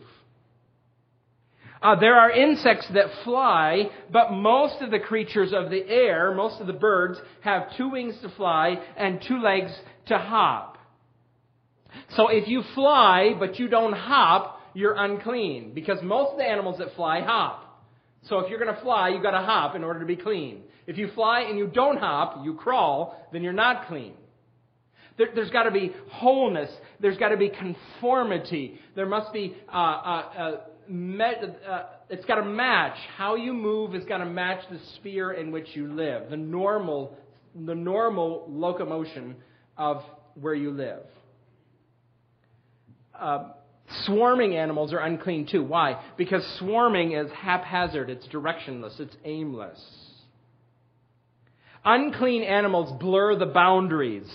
Uh, 1.85 1.93
there 1.93 2.15
are 2.15 2.31
insects 2.31 2.87
that 2.95 3.05
fly, 3.23 3.83
but 4.11 4.31
most 4.31 4.81
of 4.81 4.89
the 4.89 4.97
creatures 4.97 5.53
of 5.53 5.69
the 5.69 5.87
air, 5.87 6.33
most 6.33 6.59
of 6.59 6.65
the 6.65 6.73
birds, 6.73 7.19
have 7.41 7.77
two 7.77 7.91
wings 7.91 8.15
to 8.23 8.29
fly 8.29 8.83
and 8.97 9.23
two 9.27 9.39
legs 9.39 9.71
to 10.07 10.17
hop. 10.17 10.79
So 12.15 12.29
if 12.29 12.47
you 12.47 12.63
fly, 12.73 13.35
but 13.37 13.59
you 13.59 13.67
don't 13.67 13.93
hop, 13.93 14.61
you're 14.73 14.95
unclean, 14.95 15.73
because 15.75 15.99
most 16.01 16.31
of 16.31 16.37
the 16.39 16.43
animals 16.43 16.79
that 16.79 16.95
fly 16.95 17.21
hop. 17.21 17.85
So 18.23 18.39
if 18.39 18.49
you're 18.49 18.57
going 18.57 18.73
to 18.73 18.81
fly, 18.81 19.09
you've 19.09 19.21
got 19.21 19.39
to 19.39 19.45
hop 19.45 19.75
in 19.75 19.83
order 19.83 19.99
to 19.99 20.07
be 20.07 20.15
clean. 20.15 20.63
If 20.87 20.97
you 20.97 21.11
fly 21.13 21.41
and 21.41 21.55
you 21.55 21.67
don't 21.67 21.99
hop, 21.99 22.43
you 22.43 22.55
crawl, 22.55 23.15
then 23.31 23.43
you're 23.43 23.53
not 23.53 23.87
clean. 23.87 24.13
There, 25.19 25.27
has 25.35 25.51
got 25.51 25.63
to 25.63 25.71
be 25.71 25.93
wholeness. 26.09 26.71
There's 26.99 27.17
got 27.17 27.29
to 27.29 27.37
be 27.37 27.49
conformity. 27.49 28.79
There 28.95 29.05
must 29.05 29.31
be 29.31 29.55
uh, 29.71 29.77
uh, 29.77 30.57
uh, 30.89 31.83
it's 32.09 32.25
got 32.25 32.35
to 32.35 32.45
match. 32.45 32.97
How 33.17 33.35
you 33.35 33.53
move 33.53 33.93
has 33.93 34.03
got 34.05 34.17
to 34.17 34.25
match 34.25 34.63
the 34.69 34.79
sphere 34.95 35.31
in 35.33 35.51
which 35.51 35.67
you 35.73 35.93
live, 35.93 36.29
the 36.29 36.37
normal, 36.37 37.17
the 37.55 37.75
normal 37.75 38.45
locomotion 38.49 39.35
of 39.77 40.03
where 40.35 40.53
you 40.53 40.71
live. 40.71 41.03
Uh, 43.17 43.49
swarming 44.03 44.55
animals 44.55 44.93
are 44.93 44.99
unclean 44.99 45.47
too. 45.49 45.63
Why? 45.63 46.03
Because 46.17 46.45
swarming 46.59 47.13
is 47.13 47.31
haphazard, 47.31 48.09
it's 48.09 48.27
directionless, 48.27 48.99
it's 48.99 49.15
aimless. 49.23 49.79
Unclean 51.83 52.41
animals 52.43 52.99
blur 52.99 53.37
the 53.37 53.45
boundaries. 53.45 54.29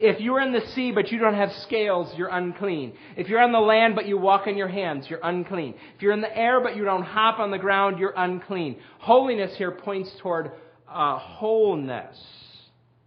If 0.00 0.20
you're 0.20 0.40
in 0.40 0.52
the 0.52 0.66
sea 0.74 0.92
but 0.92 1.10
you 1.10 1.18
don't 1.18 1.34
have 1.34 1.50
scales, 1.64 2.12
you're 2.16 2.28
unclean. 2.28 2.92
If 3.16 3.28
you're 3.28 3.40
on 3.40 3.52
the 3.52 3.58
land 3.58 3.96
but 3.96 4.06
you 4.06 4.16
walk 4.16 4.46
on 4.46 4.56
your 4.56 4.68
hands, 4.68 5.06
you're 5.08 5.20
unclean. 5.22 5.74
If 5.96 6.02
you're 6.02 6.12
in 6.12 6.20
the 6.20 6.36
air 6.36 6.60
but 6.60 6.76
you 6.76 6.84
don't 6.84 7.02
hop 7.02 7.40
on 7.40 7.50
the 7.50 7.58
ground, 7.58 7.98
you're 7.98 8.14
unclean. 8.16 8.78
Holiness 8.98 9.56
here 9.58 9.72
points 9.72 10.10
toward 10.20 10.52
uh, 10.88 11.18
wholeness. 11.18 12.16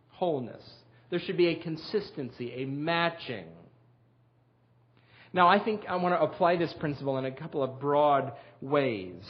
Wholeness. 0.10 0.64
There 1.10 1.20
should 1.20 1.38
be 1.38 1.48
a 1.48 1.56
consistency, 1.56 2.54
a 2.56 2.66
matching. 2.66 3.46
Now, 5.34 5.48
I 5.48 5.64
think 5.64 5.84
I 5.88 5.96
want 5.96 6.14
to 6.14 6.22
apply 6.22 6.58
this 6.58 6.74
principle 6.80 7.18
in 7.18 7.26
a 7.26 7.32
couple 7.32 7.64
of 7.64 7.80
broad 7.80 8.34
ways. 8.60 9.24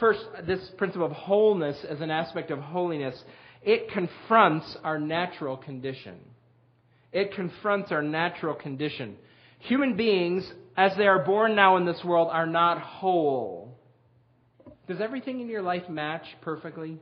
First, 0.00 0.20
this 0.46 0.60
principle 0.78 1.06
of 1.06 1.12
wholeness 1.12 1.84
as 1.88 2.00
an 2.00 2.10
aspect 2.10 2.50
of 2.50 2.58
holiness, 2.60 3.22
it 3.62 3.90
confronts 3.90 4.76
our 4.82 4.98
natural 4.98 5.58
condition. 5.58 6.16
It 7.16 7.32
confronts 7.32 7.92
our 7.92 8.02
natural 8.02 8.52
condition. 8.54 9.16
Human 9.60 9.96
beings, 9.96 10.46
as 10.76 10.92
they 10.98 11.06
are 11.06 11.24
born 11.24 11.56
now 11.56 11.78
in 11.78 11.86
this 11.86 11.98
world, 12.04 12.28
are 12.30 12.44
not 12.44 12.78
whole. 12.78 13.78
Does 14.86 15.00
everything 15.00 15.40
in 15.40 15.48
your 15.48 15.62
life 15.62 15.88
match 15.88 16.26
perfectly? 16.42 16.98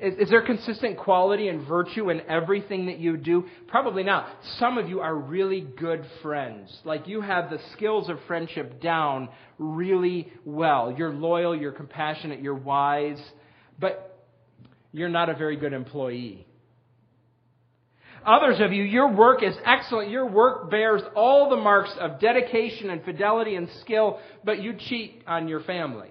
Is, 0.00 0.12
is, 0.18 0.28
there 0.28 0.44
consistent 0.44 0.98
quality 0.98 1.48
and 1.48 1.66
virtue 1.66 2.10
in 2.10 2.20
everything 2.28 2.84
that 2.86 2.98
you 2.98 3.16
do? 3.16 3.46
Probably 3.68 4.02
not. 4.02 4.28
Some 4.58 4.76
of 4.76 4.90
you 4.90 5.00
are 5.00 5.14
really 5.16 5.62
good 5.62 6.04
friends. 6.20 6.70
Like 6.84 7.08
you 7.08 7.22
have 7.22 7.48
the 7.48 7.58
skills 7.72 8.10
of 8.10 8.18
friendship 8.26 8.82
down 8.82 9.30
really 9.58 10.30
well. 10.44 10.94
You're 10.94 11.14
loyal, 11.14 11.56
you're 11.56 11.72
compassionate, 11.72 12.42
you're 12.42 12.54
wise, 12.54 13.18
but 13.80 14.26
you're 14.92 15.08
not 15.08 15.30
a 15.30 15.34
very 15.34 15.56
good 15.56 15.72
employee. 15.72 16.47
Others 18.28 18.60
of 18.60 18.74
you, 18.74 18.84
your 18.84 19.10
work 19.10 19.42
is 19.42 19.56
excellent. 19.64 20.10
Your 20.10 20.26
work 20.26 20.70
bears 20.70 21.00
all 21.16 21.48
the 21.48 21.56
marks 21.56 21.90
of 21.98 22.20
dedication 22.20 22.90
and 22.90 23.02
fidelity 23.02 23.54
and 23.54 23.70
skill, 23.80 24.18
but 24.44 24.62
you 24.62 24.74
cheat 24.74 25.22
on 25.26 25.48
your 25.48 25.60
family. 25.60 26.10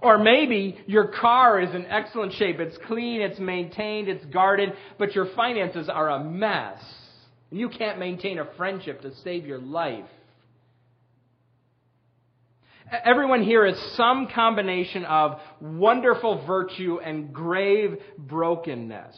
Or 0.00 0.18
maybe 0.18 0.76
your 0.88 1.06
car 1.06 1.60
is 1.60 1.72
in 1.72 1.86
excellent 1.86 2.32
shape. 2.32 2.58
It's 2.58 2.76
clean, 2.88 3.20
it's 3.20 3.38
maintained, 3.38 4.08
it's 4.08 4.24
guarded, 4.24 4.70
but 4.98 5.14
your 5.14 5.26
finances 5.36 5.88
are 5.88 6.10
a 6.10 6.24
mess. 6.24 6.82
And 7.52 7.60
you 7.60 7.68
can't 7.68 8.00
maintain 8.00 8.40
a 8.40 8.48
friendship 8.56 9.02
to 9.02 9.14
save 9.22 9.46
your 9.46 9.60
life. 9.60 10.06
Everyone 13.04 13.44
here 13.44 13.64
is 13.64 13.78
some 13.96 14.26
combination 14.34 15.04
of 15.04 15.38
wonderful 15.60 16.44
virtue 16.44 16.98
and 16.98 17.32
grave 17.32 17.98
brokenness. 18.18 19.16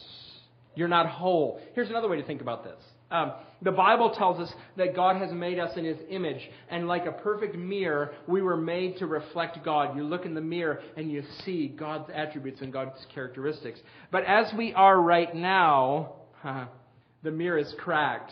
You're 0.75 0.87
not 0.87 1.07
whole. 1.07 1.61
Here's 1.73 1.89
another 1.89 2.07
way 2.07 2.17
to 2.17 2.25
think 2.25 2.41
about 2.41 2.63
this. 2.63 2.77
Um, 3.11 3.33
the 3.61 3.71
Bible 3.71 4.13
tells 4.17 4.39
us 4.39 4.53
that 4.77 4.95
God 4.95 5.17
has 5.17 5.31
made 5.31 5.59
us 5.59 5.77
in 5.77 5.85
His 5.85 5.97
image, 6.09 6.41
and 6.69 6.87
like 6.87 7.05
a 7.05 7.11
perfect 7.11 7.55
mirror, 7.55 8.11
we 8.27 8.41
were 8.41 8.57
made 8.57 8.97
to 8.97 9.05
reflect 9.05 9.63
God. 9.63 9.95
You 9.95 10.03
look 10.03 10.25
in 10.25 10.33
the 10.33 10.41
mirror 10.41 10.81
and 10.97 11.11
you 11.11 11.23
see 11.45 11.67
God's 11.67 12.09
attributes 12.13 12.61
and 12.61 12.73
God's 12.73 13.05
characteristics. 13.13 13.79
But 14.11 14.25
as 14.25 14.51
we 14.57 14.73
are 14.73 14.99
right 14.99 15.33
now, 15.33 16.13
the 17.23 17.31
mirror 17.31 17.59
is 17.59 17.73
cracked. 17.79 18.31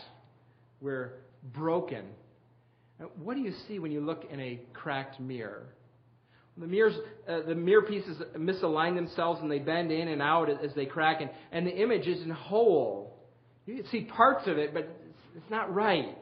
We're 0.80 1.12
broken. 1.54 2.04
What 3.22 3.34
do 3.34 3.40
you 3.40 3.52
see 3.66 3.78
when 3.78 3.92
you 3.92 4.00
look 4.00 4.24
in 4.30 4.40
a 4.40 4.60
cracked 4.72 5.20
mirror? 5.20 5.66
The 6.56 6.66
mirrors, 6.66 6.94
uh, 7.28 7.40
the 7.48 7.54
mirror 7.54 7.82
pieces 7.82 8.16
misalign 8.36 8.94
themselves 8.94 9.40
and 9.40 9.50
they 9.50 9.58
bend 9.58 9.90
in 9.90 10.06
and 10.08 10.22
out 10.22 10.48
as 10.48 10.72
they 10.74 10.86
crack, 10.86 11.20
and, 11.20 11.30
and 11.50 11.66
the 11.66 11.76
image 11.76 12.06
isn't 12.06 12.30
whole. 12.30 13.18
You 13.66 13.76
can 13.76 13.86
see 13.88 14.02
parts 14.02 14.46
of 14.46 14.58
it, 14.58 14.72
but 14.72 14.88
it's 15.36 15.50
not 15.50 15.74
right. 15.74 16.16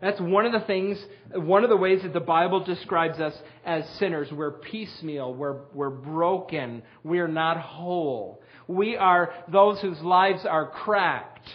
That's 0.00 0.20
one 0.20 0.46
of 0.46 0.52
the 0.52 0.64
things, 0.66 1.02
one 1.32 1.64
of 1.64 1.70
the 1.70 1.76
ways 1.76 2.02
that 2.02 2.12
the 2.12 2.20
Bible 2.20 2.62
describes 2.62 3.18
us 3.18 3.32
as 3.64 3.82
sinners. 3.98 4.28
We're 4.30 4.52
piecemeal, 4.52 5.34
we're, 5.34 5.62
we're 5.72 5.90
broken, 5.90 6.82
we're 7.02 7.28
not 7.28 7.58
whole. 7.58 8.42
We 8.68 8.96
are 8.96 9.32
those 9.50 9.80
whose 9.80 10.00
lives 10.02 10.44
are 10.48 10.68
cracked. 10.68 11.48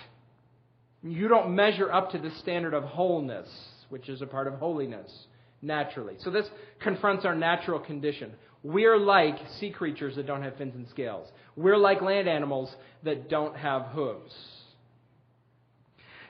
You 1.04 1.28
don't 1.28 1.56
measure 1.56 1.92
up 1.92 2.12
to 2.12 2.18
the 2.18 2.32
standard 2.40 2.74
of 2.74 2.84
wholeness, 2.84 3.48
which 3.90 4.10
is 4.10 4.22
a 4.22 4.28
part 4.28 4.48
of 4.48 4.56
holiness 4.56 5.10
naturally. 5.62 6.16
So 6.20 6.32
this 6.32 6.48
confronts 6.82 7.26
our 7.26 7.36
natural 7.36 7.80
condition. 7.80 8.32
We're 8.64 8.98
like 8.98 9.36
sea 9.60 9.72
creatures 9.72 10.16
that 10.16 10.28
don't 10.28 10.44
have 10.44 10.58
fins 10.58 10.76
and 10.76 10.88
scales. 10.90 11.28
We're 11.56 11.78
like 11.78 12.02
land 12.02 12.28
animals 12.28 12.74
that 13.04 13.30
don't 13.30 13.56
have 13.56 13.88
hooves. 13.88 14.34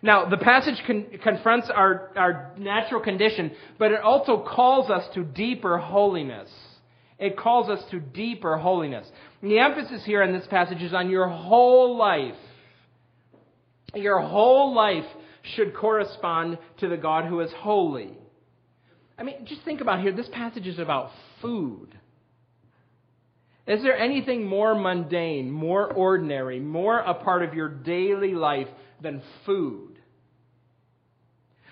Now, 0.01 0.27
the 0.27 0.37
passage 0.37 0.81
con- 0.87 1.07
confronts 1.23 1.69
our, 1.69 2.11
our 2.15 2.53
natural 2.57 3.01
condition, 3.01 3.51
but 3.77 3.91
it 3.91 4.01
also 4.01 4.43
calls 4.43 4.89
us 4.89 5.03
to 5.13 5.23
deeper 5.23 5.77
holiness. 5.77 6.49
It 7.19 7.37
calls 7.37 7.69
us 7.69 7.83
to 7.91 7.99
deeper 7.99 8.57
holiness. 8.57 9.07
And 9.41 9.51
the 9.51 9.59
emphasis 9.59 10.03
here 10.05 10.23
in 10.23 10.33
this 10.33 10.47
passage 10.47 10.81
is 10.81 10.93
on 10.93 11.09
your 11.09 11.27
whole 11.27 11.95
life. 11.97 12.33
Your 13.93 14.21
whole 14.21 14.73
life 14.73 15.05
should 15.55 15.75
correspond 15.75 16.57
to 16.79 16.87
the 16.87 16.97
God 16.97 17.25
who 17.25 17.41
is 17.41 17.51
holy. 17.57 18.17
I 19.21 19.23
mean, 19.23 19.45
just 19.45 19.62
think 19.63 19.81
about 19.81 20.01
here. 20.01 20.12
This 20.12 20.29
passage 20.29 20.65
is 20.65 20.79
about 20.79 21.12
food. 21.43 21.89
Is 23.67 23.84
there 23.84 23.95
anything 23.95 24.47
more 24.47 24.73
mundane, 24.73 25.51
more 25.51 25.93
ordinary, 25.93 26.60
more 26.60 26.97
a 26.97 27.13
part 27.13 27.43
of 27.43 27.53
your 27.53 27.69
daily 27.69 28.34
life 28.34 28.67
than 28.99 29.21
food? 29.45 29.99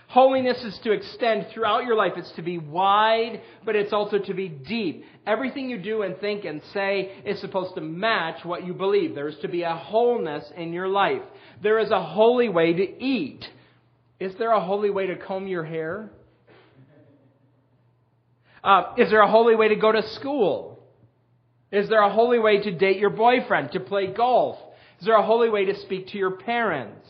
Holiness 0.09 0.63
is 0.63 0.79
to 0.83 0.91
extend 0.91 1.47
throughout 1.51 1.85
your 1.85 1.95
life. 1.95 2.13
It's 2.17 2.31
to 2.33 2.43
be 2.43 2.59
wide, 2.59 3.41
but 3.65 3.75
it's 3.75 3.93
also 3.93 4.19
to 4.19 4.33
be 4.35 4.47
deep. 4.47 5.03
Everything 5.25 5.71
you 5.71 5.79
do 5.79 6.03
and 6.03 6.19
think 6.19 6.45
and 6.45 6.61
say 6.71 7.19
is 7.25 7.41
supposed 7.41 7.73
to 7.75 7.81
match 7.81 8.45
what 8.45 8.63
you 8.63 8.75
believe. 8.75 9.15
There 9.15 9.27
is 9.27 9.39
to 9.41 9.47
be 9.47 9.63
a 9.63 9.75
wholeness 9.75 10.45
in 10.55 10.71
your 10.71 10.87
life. 10.87 11.23
There 11.63 11.79
is 11.79 11.89
a 11.89 12.03
holy 12.03 12.49
way 12.49 12.73
to 12.73 13.03
eat. 13.03 13.43
Is 14.19 14.35
there 14.37 14.51
a 14.51 14.63
holy 14.63 14.91
way 14.91 15.07
to 15.07 15.15
comb 15.15 15.47
your 15.47 15.65
hair? 15.65 16.11
Uh, 18.63 18.93
is 18.97 19.09
there 19.09 19.21
a 19.21 19.29
holy 19.29 19.55
way 19.55 19.69
to 19.69 19.75
go 19.75 19.91
to 19.91 20.07
school? 20.09 20.79
Is 21.71 21.87
there 21.87 22.01
a 22.01 22.11
holy 22.11 22.39
way 22.39 22.61
to 22.61 22.71
date 22.71 22.97
your 22.97 23.11
boyfriend, 23.11 23.71
to 23.73 23.79
play 23.79 24.07
golf? 24.07 24.57
Is 24.99 25.05
there 25.05 25.15
a 25.15 25.25
holy 25.25 25.49
way 25.49 25.65
to 25.65 25.79
speak 25.81 26.07
to 26.07 26.17
your 26.17 26.31
parents? 26.31 27.07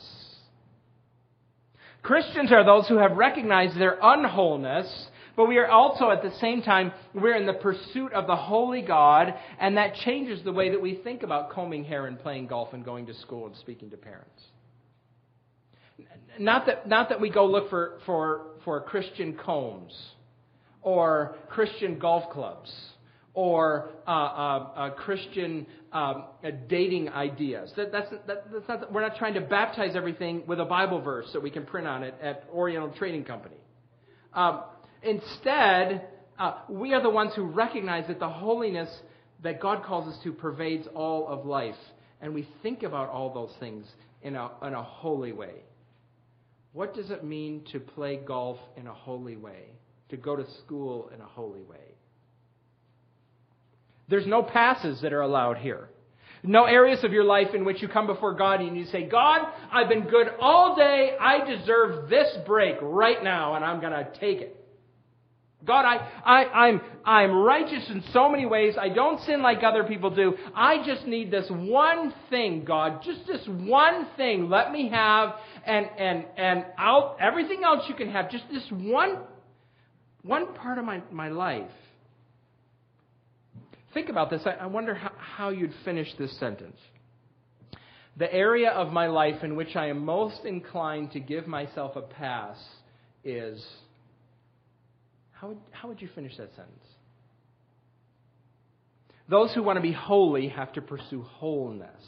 Christians 2.02 2.52
are 2.52 2.64
those 2.64 2.88
who 2.88 2.98
have 2.98 3.18
recognized 3.18 3.80
their 3.80 3.98
unwholeness, 4.02 5.08
but 5.36 5.48
we 5.48 5.58
are 5.58 5.68
also 5.68 6.10
at 6.12 6.22
the 6.22 6.32
same 6.40 6.62
time, 6.62 6.92
we're 7.14 7.36
in 7.36 7.46
the 7.46 7.54
pursuit 7.54 8.14
of 8.14 8.28
the 8.28 8.36
holy 8.36 8.82
God, 8.82 9.34
and 9.60 9.78
that 9.78 9.96
changes 9.96 10.44
the 10.44 10.52
way 10.52 10.70
that 10.70 10.82
we 10.82 10.96
think 10.96 11.24
about 11.24 11.52
combing 11.52 11.86
hair 11.86 12.08
and 12.08 12.20
playing 12.20 12.48
golf 12.48 12.74
and 12.74 12.84
going 12.84 13.06
to 13.08 13.14
school 13.14 13.48
and 13.48 13.56
speaking 13.58 13.90
to 13.92 13.98
parents. 13.98 14.44
Not 16.38 16.66
that, 16.68 16.88
not 16.88 17.10
that 17.10 17.20
we 17.20 17.30
go 17.30 17.46
look 17.46 17.70
for, 17.70 18.00
for, 18.06 18.52
for 18.64 18.82
Christian 18.82 19.38
combs 19.38 19.94
or 20.82 21.36
Christian 21.50 22.00
golf 22.00 22.32
clubs 22.32 22.72
or 23.34 23.90
uh, 24.08 24.12
uh, 24.12 24.70
uh, 24.76 24.90
Christian 24.92 25.66
um, 25.92 26.26
dating 26.68 27.10
ideas. 27.10 27.72
That, 27.78 27.92
that's, 27.92 28.10
that, 28.28 28.52
that's 28.52 28.68
not, 28.68 28.92
we're 28.92 29.02
not 29.02 29.18
trying 29.18 29.36
to 29.36 29.42
baptize 29.42 29.96
everything 29.96 30.44
with 30.48 30.60
a 30.60 30.66
Bible 30.66 31.02
verse 31.02 31.28
that 31.34 31.42
we 31.42 31.50
can 31.50 31.66
print 31.66 31.88
on 31.88 32.04
it 32.04 32.16
at 32.22 32.44
Oriental 32.54 32.92
Trading 32.98 33.24
Company. 33.24 33.56
Um, 34.34 34.64
instead, 35.04 36.08
uh, 36.38 36.60
we 36.70 36.94
are 36.94 37.02
the 37.02 37.10
ones 37.10 37.34
who 37.36 37.44
recognize 37.44 38.08
that 38.08 38.20
the 38.20 38.30
holiness 38.30 38.90
that 39.44 39.62
God 39.62 39.84
calls 39.84 40.14
us 40.14 40.22
to 40.24 40.34
pervades 40.34 40.88
all 40.94 41.28
of 41.28 41.46
life. 41.46 41.76
And 42.22 42.34
we 42.34 42.48
think 42.62 42.84
about 42.84 43.10
all 43.10 43.34
those 43.34 43.54
things 43.60 43.86
in 44.22 44.36
a, 44.36 44.50
in 44.66 44.74
a 44.74 44.84
holy 44.84 45.32
way. 45.32 45.64
What 46.74 46.94
does 46.94 47.10
it 47.10 47.24
mean 47.24 47.64
to 47.72 47.80
play 47.80 48.18
golf 48.18 48.58
in 48.76 48.88
a 48.88 48.94
holy 48.94 49.38
way? 49.38 49.72
To 50.10 50.18
go 50.18 50.36
to 50.36 50.46
school 50.66 51.10
in 51.14 51.22
a 51.22 51.26
holy 51.26 51.62
way? 51.62 51.78
There's 54.08 54.26
no 54.26 54.42
passes 54.42 55.02
that 55.02 55.14
are 55.14 55.22
allowed 55.22 55.58
here. 55.58 55.90
No 56.42 56.66
areas 56.66 57.04
of 57.04 57.12
your 57.12 57.26
life 57.26 57.54
in 57.54 57.66
which 57.66 57.82
you 57.82 57.88
come 57.88 58.08
before 58.08 58.34
God 58.34 58.62
and 58.62 58.78
you 58.78 58.86
say, 58.86 59.04
God, 59.04 59.42
I've 59.72 59.90
been 59.90 60.08
good 60.08 60.28
all 60.40 60.76
day. 60.76 61.12
I 61.20 61.46
deserve 61.46 62.10
this 62.10 62.38
break 62.46 62.78
right 62.82 63.22
now, 63.24 63.56
and 63.56 63.66
I'm 63.66 63.82
going 63.82 63.92
to 63.94 64.10
take 64.20 64.40
it. 64.40 64.56
God, 65.66 65.84
I, 65.84 65.98
I, 66.24 66.68
I'm, 66.68 66.82
I'm 67.04 67.36
righteous 67.36 67.90
in 67.90 68.02
so 68.14 68.30
many 68.30 68.46
ways. 68.46 68.76
I 68.80 68.88
don't 68.88 69.22
sin 69.24 69.42
like 69.42 69.62
other 69.62 69.84
people 69.84 70.10
do. 70.10 70.36
I 70.56 70.86
just 70.86 71.06
need 71.06 71.32
this 71.32 71.48
one 71.50 72.14
thing, 72.30 72.64
God. 72.64 73.02
Just 73.04 73.28
this 73.28 73.46
one 73.46 74.08
thing. 74.16 74.50
Let 74.50 74.72
me 74.72 74.88
have, 74.88 75.36
and, 75.66 75.86
and, 75.98 76.26
and 76.38 76.66
I'll, 76.78 77.18
everything 77.20 77.66
else 77.66 77.84
you 77.90 77.96
can 77.96 78.10
have. 78.10 78.32
Just 78.32 78.46
this 78.50 78.66
one, 78.72 79.18
one 80.24 80.54
part 80.54 80.78
of 80.78 80.86
my, 80.86 81.02
my 81.12 81.30
life. 81.30 81.72
Think 83.94 84.10
about 84.10 84.30
this. 84.30 84.42
I, 84.46 84.52
I 84.52 84.66
wonder 84.68 84.94
how, 84.94 85.12
how 85.18 85.50
you'd 85.50 85.74
finish 85.84 86.08
this 86.18 86.38
sentence. 86.40 86.78
The 88.18 88.32
area 88.32 88.70
of 88.70 88.92
my 88.92 89.08
life 89.08 89.44
in 89.44 89.56
which 89.56 89.76
I 89.76 89.88
am 89.88 90.04
most 90.04 90.44
inclined 90.44 91.14
to 91.14 91.20
give 91.20 91.48
myself 91.48 91.96
a 91.96 92.02
pass 92.02 92.58
is. 93.24 93.66
How 95.32 95.50
would, 95.50 95.58
how 95.72 95.88
would 95.88 96.02
you 96.02 96.10
finish 96.14 96.36
that 96.38 96.50
sentence? 96.56 96.84
Those 99.30 99.54
who 99.54 99.64
want 99.64 99.78
to 99.78 99.82
be 99.82 99.94
holy 99.94 100.50
have 100.50 100.74
to 100.74 100.82
pursue 100.82 101.22
wholeness. 101.22 102.04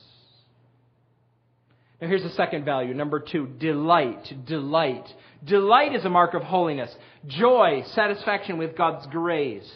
Now, 2.02 2.08
here's 2.08 2.24
the 2.24 2.32
second 2.32 2.66
value. 2.66 2.96
Number 2.96 3.20
two, 3.20 3.48
delight. 3.60 4.34
Delight. 4.48 5.08
Delight 5.46 5.96
is 5.96 6.04
a 6.04 6.10
mark 6.10 6.34
of 6.34 6.42
holiness. 6.42 6.94
Joy, 7.28 7.84
satisfaction 7.94 8.58
with 8.58 8.76
God's 8.76 9.06
grace. 9.08 9.72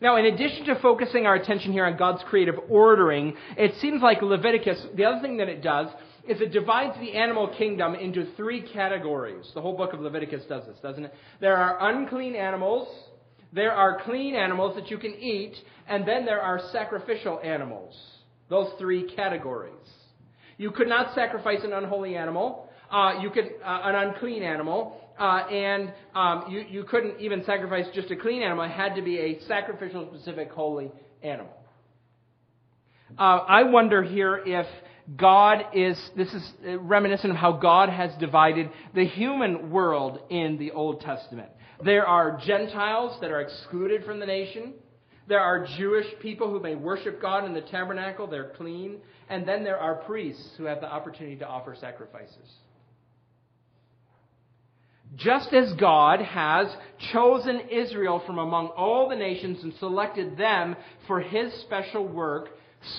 Now, 0.00 0.16
in 0.16 0.24
addition 0.24 0.64
to 0.66 0.80
focusing 0.80 1.26
our 1.26 1.36
attention 1.36 1.72
here 1.72 1.84
on 1.84 1.96
God's 1.96 2.22
creative 2.24 2.56
ordering, 2.68 3.36
it 3.56 3.74
seems 3.80 4.02
like 4.02 4.20
Leviticus, 4.20 4.84
the 4.96 5.04
other 5.04 5.20
thing 5.20 5.36
that 5.36 5.48
it 5.48 5.62
does 5.62 5.88
is 6.26 6.40
it 6.40 6.52
divides 6.52 6.98
the 6.98 7.12
animal 7.12 7.54
kingdom 7.56 7.94
into 7.94 8.26
three 8.34 8.62
categories. 8.72 9.48
The 9.54 9.60
whole 9.60 9.76
book 9.76 9.92
of 9.92 10.00
Leviticus 10.00 10.44
does 10.48 10.66
this, 10.66 10.78
doesn't 10.82 11.04
it? 11.04 11.14
There 11.40 11.56
are 11.56 11.90
unclean 11.90 12.34
animals, 12.34 12.88
there 13.52 13.72
are 13.72 14.00
clean 14.02 14.34
animals 14.34 14.74
that 14.76 14.90
you 14.90 14.98
can 14.98 15.14
eat, 15.14 15.54
and 15.86 16.06
then 16.06 16.24
there 16.24 16.40
are 16.40 16.60
sacrificial 16.72 17.40
animals. 17.44 17.94
Those 18.48 18.72
three 18.78 19.10
categories. 19.14 19.74
You 20.60 20.70
could 20.70 20.88
not 20.88 21.14
sacrifice 21.14 21.60
an 21.64 21.72
unholy 21.72 22.16
animal. 22.16 22.68
Uh, 22.90 23.20
you 23.22 23.30
could 23.30 23.46
uh, 23.64 23.80
an 23.84 23.94
unclean 23.94 24.42
animal, 24.42 24.94
uh, 25.18 25.46
and 25.50 25.90
um, 26.14 26.44
you 26.50 26.60
you 26.68 26.84
couldn't 26.84 27.18
even 27.18 27.42
sacrifice 27.44 27.86
just 27.94 28.10
a 28.10 28.16
clean 28.16 28.42
animal. 28.42 28.64
It 28.66 28.70
had 28.70 28.94
to 28.96 29.00
be 29.00 29.18
a 29.18 29.40
sacrificial, 29.48 30.06
specific, 30.12 30.50
holy 30.50 30.92
animal. 31.22 31.54
Uh, 33.18 33.22
I 33.22 33.62
wonder 33.62 34.02
here 34.02 34.42
if 34.44 34.66
God 35.16 35.64
is, 35.72 35.98
this 36.14 36.28
is 36.28 36.52
reminiscent 36.78 37.30
of 37.30 37.38
how 37.38 37.52
God 37.52 37.88
has 37.88 38.10
divided 38.20 38.68
the 38.94 39.06
human 39.06 39.70
world 39.70 40.20
in 40.28 40.58
the 40.58 40.72
Old 40.72 41.00
Testament. 41.00 41.48
There 41.82 42.06
are 42.06 42.38
Gentiles 42.46 43.18
that 43.22 43.30
are 43.30 43.40
excluded 43.40 44.04
from 44.04 44.20
the 44.20 44.26
nation. 44.26 44.74
There 45.30 45.38
are 45.38 45.64
Jewish 45.78 46.06
people 46.20 46.50
who 46.50 46.58
may 46.58 46.74
worship 46.74 47.22
God 47.22 47.44
in 47.44 47.54
the 47.54 47.60
tabernacle, 47.60 48.26
they're 48.26 48.50
clean. 48.56 48.96
And 49.28 49.46
then 49.46 49.62
there 49.62 49.78
are 49.78 49.94
priests 49.94 50.54
who 50.58 50.64
have 50.64 50.80
the 50.80 50.92
opportunity 50.92 51.36
to 51.36 51.46
offer 51.46 51.76
sacrifices. 51.80 52.50
Just 55.14 55.52
as 55.52 55.72
God 55.74 56.20
has 56.20 56.66
chosen 57.12 57.60
Israel 57.70 58.20
from 58.26 58.38
among 58.38 58.70
all 58.76 59.08
the 59.08 59.14
nations 59.14 59.62
and 59.62 59.72
selected 59.74 60.36
them 60.36 60.74
for 61.06 61.20
his 61.20 61.52
special 61.62 62.08
work, 62.08 62.48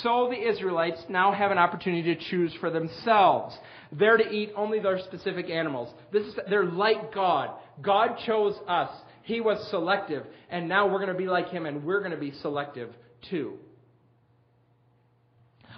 so 0.01 0.29
the 0.29 0.49
Israelites 0.49 1.03
now 1.09 1.33
have 1.33 1.51
an 1.51 1.57
opportunity 1.57 2.15
to 2.15 2.21
choose 2.29 2.53
for 2.61 2.69
themselves. 2.69 3.57
They're 3.91 4.15
to 4.15 4.29
eat 4.29 4.53
only 4.55 4.79
their 4.79 4.99
specific 4.99 5.49
animals. 5.49 5.93
This 6.13 6.27
is, 6.27 6.35
they're 6.49 6.63
like 6.63 7.13
God. 7.13 7.49
God 7.81 8.19
chose 8.25 8.55
us. 8.69 8.89
He 9.23 9.41
was 9.41 9.65
selective, 9.69 10.25
and 10.49 10.67
now 10.67 10.87
we're 10.87 10.99
going 10.99 11.13
to 11.13 11.17
be 11.17 11.27
like 11.27 11.49
him, 11.49 11.65
and 11.65 11.83
we're 11.83 11.99
going 11.99 12.11
to 12.11 12.17
be 12.17 12.31
selective 12.41 12.89
too. 13.29 13.57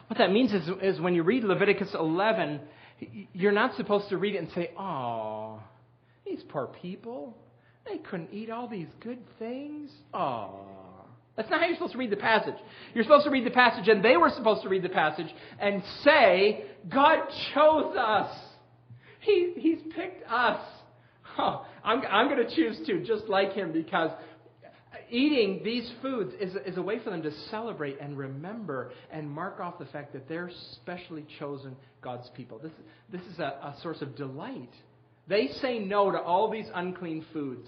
What 0.08 0.18
that 0.18 0.32
means 0.32 0.54
is, 0.54 0.70
is 0.82 1.02
when 1.02 1.16
you 1.16 1.24
read 1.24 1.44
Leviticus 1.44 1.90
11, 1.94 2.62
you're 3.34 3.52
not 3.52 3.76
supposed 3.76 4.10
to 4.10 4.18
read 4.18 4.36
it 4.36 4.40
and 4.40 4.52
say, 4.52 4.72
"Oh, 4.78 5.60
these 6.26 6.44
poor 6.50 6.68
people, 6.82 7.38
they 7.86 7.98
couldn't 7.98 8.30
eat 8.32 8.50
all 8.50 8.68
these 8.68 8.88
good 9.02 9.20
things." 9.40 9.92
Oh. 10.14 10.66
That's 11.36 11.50
not 11.50 11.62
how 11.62 11.66
you're 11.66 11.76
supposed 11.76 11.94
to 11.94 11.98
read 11.98 12.12
the 12.12 12.18
passage. 12.18 12.56
You're 12.94 13.04
supposed 13.04 13.26
to 13.26 13.32
read 13.32 13.46
the 13.46 13.52
passage, 13.52 13.88
and 13.88 14.06
they 14.06 14.18
were 14.18 14.30
supposed 14.30 14.62
to 14.64 14.70
read 14.70 14.84
the 14.84 14.90
passage 14.90 15.34
and 15.60 15.82
say, 16.04 16.66
God 16.88 17.26
chose 17.54 17.96
us. 17.98 18.38
He, 19.20 19.54
he's 19.58 19.80
picked 19.96 20.30
us. 20.30 20.60
Oh, 21.36 21.66
I'm, 21.84 22.02
I'm 22.10 22.30
going 22.30 22.48
to 22.48 22.56
choose 22.56 22.80
to, 22.88 23.04
just 23.04 23.28
like 23.28 23.54
him, 23.54 23.72
because 23.72 24.12
eating 25.10 25.62
these 25.64 25.90
foods 26.02 26.34
is, 26.40 26.56
is 26.66 26.78
a 26.78 26.82
way 26.82 27.00
for 27.00 27.10
them 27.10 27.22
to 27.24 27.32
celebrate 27.50 28.00
and 28.00 28.18
remember 28.18 28.92
and 29.12 29.30
mark 29.30 29.60
off 29.60 29.78
the 29.80 29.86
fact 29.86 30.14
that 30.14 30.28
they're 30.28 30.52
specially 30.74 31.26
chosen 31.40 31.76
God's 32.02 32.30
people. 32.32 32.60
This, 32.60 32.72
this 33.12 33.22
is 33.34 33.40
a, 33.40 33.44
a 33.44 33.76
source 33.82 34.02
of 34.02 34.16
delight. 34.16 34.74
They 35.28 35.48
say 35.62 35.80
no 35.80 36.12
to 36.12 36.20
all 36.20 36.50
these 36.50 36.68
unclean 36.74 37.26
foods 37.34 37.68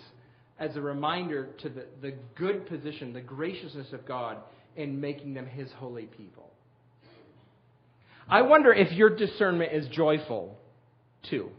as 0.60 0.76
a 0.76 0.82
reminder 0.82 1.50
to 1.62 1.70
the, 1.70 1.86
the 2.02 2.14
good 2.36 2.68
position, 2.68 3.14
the 3.14 3.22
graciousness 3.22 3.92
of 3.94 4.06
God 4.06 4.38
in 4.76 5.00
making 5.00 5.34
them 5.34 5.46
His 5.46 5.72
holy 5.74 6.06
people. 6.06 6.52
I 8.28 8.42
wonder 8.42 8.74
if 8.74 8.92
your 8.92 9.16
discernment 9.16 9.72
is 9.74 9.88
joyful 9.90 10.58
too. 11.30 11.50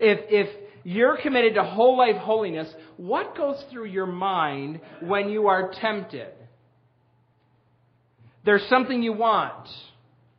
If, 0.00 0.20
if 0.28 0.48
you're 0.84 1.16
committed 1.16 1.54
to 1.54 1.62
whole 1.62 1.96
life 1.96 2.16
holiness, 2.16 2.72
what 2.96 3.36
goes 3.36 3.62
through 3.70 3.86
your 3.86 4.06
mind 4.06 4.80
when 5.00 5.28
you 5.28 5.48
are 5.48 5.72
tempted? 5.80 6.32
There's 8.44 8.66
something 8.68 9.02
you 9.02 9.12
want, 9.12 9.68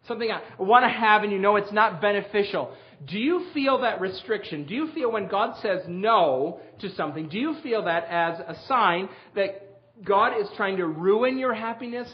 something 0.08 0.30
I 0.30 0.42
want 0.62 0.84
to 0.84 0.90
have, 0.90 1.24
and 1.24 1.32
you 1.32 1.40
know 1.40 1.56
it's 1.56 1.72
not 1.72 2.02
beneficial. 2.02 2.74
Do 3.08 3.18
you 3.18 3.48
feel 3.54 3.82
that 3.82 4.02
restriction? 4.02 4.66
Do 4.66 4.74
you 4.74 4.92
feel 4.94 5.12
when 5.12 5.28
God 5.28 5.56
says 5.62 5.82
no 5.88 6.60
to 6.80 6.94
something, 6.96 7.30
do 7.30 7.38
you 7.38 7.56
feel 7.62 7.86
that 7.86 8.06
as 8.10 8.40
a 8.40 8.56
sign 8.68 9.10
that 9.36 9.70
God 10.04 10.40
is 10.40 10.48
trying 10.56 10.78
to 10.78 10.86
ruin 10.86 11.38
your 11.38 11.54
happiness 11.54 12.12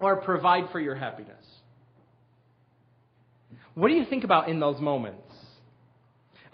or 0.00 0.16
provide 0.16 0.70
for 0.70 0.80
your 0.80 0.94
happiness? 0.94 1.44
What 3.74 3.88
do 3.88 3.94
you 3.94 4.04
think 4.04 4.24
about 4.24 4.48
in 4.48 4.58
those 4.58 4.80
moments? 4.80 5.25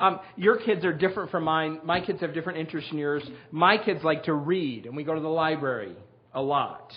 Um, 0.02 0.18
your 0.36 0.58
kids 0.58 0.84
are 0.84 0.92
different 0.92 1.30
from 1.30 1.44
mine. 1.44 1.78
My 1.84 2.00
kids 2.04 2.20
have 2.22 2.34
different 2.34 2.58
interests 2.58 2.90
than 2.90 2.98
yours. 2.98 3.22
My 3.52 3.78
kids 3.78 4.02
like 4.02 4.24
to 4.24 4.34
read, 4.34 4.84
and 4.84 4.96
we 4.96 5.04
go 5.04 5.14
to 5.14 5.20
the 5.20 5.28
library 5.28 5.94
a 6.34 6.42
lot. 6.42 6.92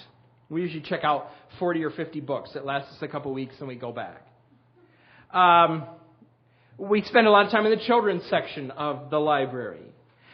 We 0.49 0.61
usually 0.61 0.81
check 0.81 1.03
out 1.03 1.27
40 1.59 1.83
or 1.83 1.91
50 1.91 2.19
books. 2.21 2.49
It 2.55 2.65
lasts 2.65 2.91
us 2.95 2.97
a 3.03 3.07
couple 3.07 3.31
weeks, 3.31 3.53
and 3.59 3.67
we 3.67 3.75
go 3.75 3.91
back. 3.91 4.27
Um, 5.31 5.85
we 6.79 7.03
spend 7.03 7.27
a 7.27 7.29
lot 7.29 7.45
of 7.45 7.51
time 7.51 7.67
in 7.67 7.77
the 7.77 7.85
children's 7.85 8.23
section 8.27 8.71
of 8.71 9.11
the 9.11 9.19
library. 9.19 9.85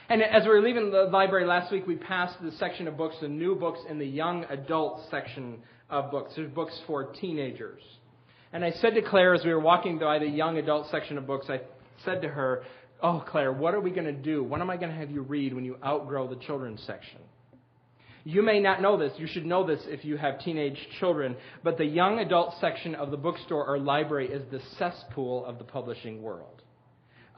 And 0.08 0.22
as 0.22 0.44
we 0.44 0.50
were 0.50 0.62
leaving 0.62 0.92
the 0.92 1.04
library 1.04 1.46
last 1.46 1.74
week, 1.74 1.86
we 1.86 1.98
passed 1.98 2.42
the 2.42 2.52
section 2.54 2.88
of 2.88 2.96
books, 2.96 3.16
the 3.22 3.28
new 3.28 3.56
books, 3.56 3.80
in 3.90 4.00
the 4.00 4.06
young 4.06 4.46
adult 4.46 5.10
section 5.12 5.60
of 5.90 6.10
books. 6.10 6.34
There's 6.38 6.52
books 6.52 6.80
for 6.88 7.12
teenagers. 7.20 7.82
And 8.54 8.64
I 8.64 8.72
said 8.72 8.94
to 8.96 9.02
Claire 9.02 9.34
as 9.34 9.44
we 9.44 9.54
were 9.54 9.60
walking 9.60 10.00
by 10.00 10.20
the 10.20 10.28
young 10.28 10.58
adult 10.58 10.90
section 10.90 11.18
of 11.18 11.28
books, 11.28 11.48
I 11.50 11.60
said 12.06 12.22
to 12.22 12.28
her, 12.28 12.64
Oh, 13.04 13.24
Claire, 13.28 13.52
what 13.52 13.74
are 13.74 13.80
we 13.80 13.90
going 13.90 14.06
to 14.06 14.12
do? 14.12 14.44
What 14.44 14.62
am 14.62 14.70
I 14.70 14.78
going 14.78 14.92
to 14.92 14.98
have 14.98 15.10
you 15.10 15.22
read 15.22 15.54
when 15.54 15.66
you 15.66 15.78
outgrow 15.84 16.28
the 16.28 16.36
children's 16.36 16.84
section? 16.84 17.20
You 18.24 18.44
may 18.44 18.60
not 18.60 18.82
know 18.82 18.98
this. 18.98 19.14
You 19.18 19.26
should 19.26 19.46
know 19.46 19.66
this 19.66 19.82
if 19.86 20.06
you 20.06 20.18
have 20.18 20.40
teenage 20.42 20.78
children. 21.00 21.36
But 21.64 21.78
the 21.78 21.86
young 21.86 22.20
adult 22.20 22.54
section 22.62 22.94
of 22.94 23.10
the 23.10 23.18
bookstore 23.18 23.66
or 23.66 23.80
library 23.80 24.28
is 24.32 24.44
the 24.52 24.62
cesspool 24.78 25.46
of 25.46 25.58
the 25.58 25.64
publishing 25.64 26.22
world. 26.22 26.62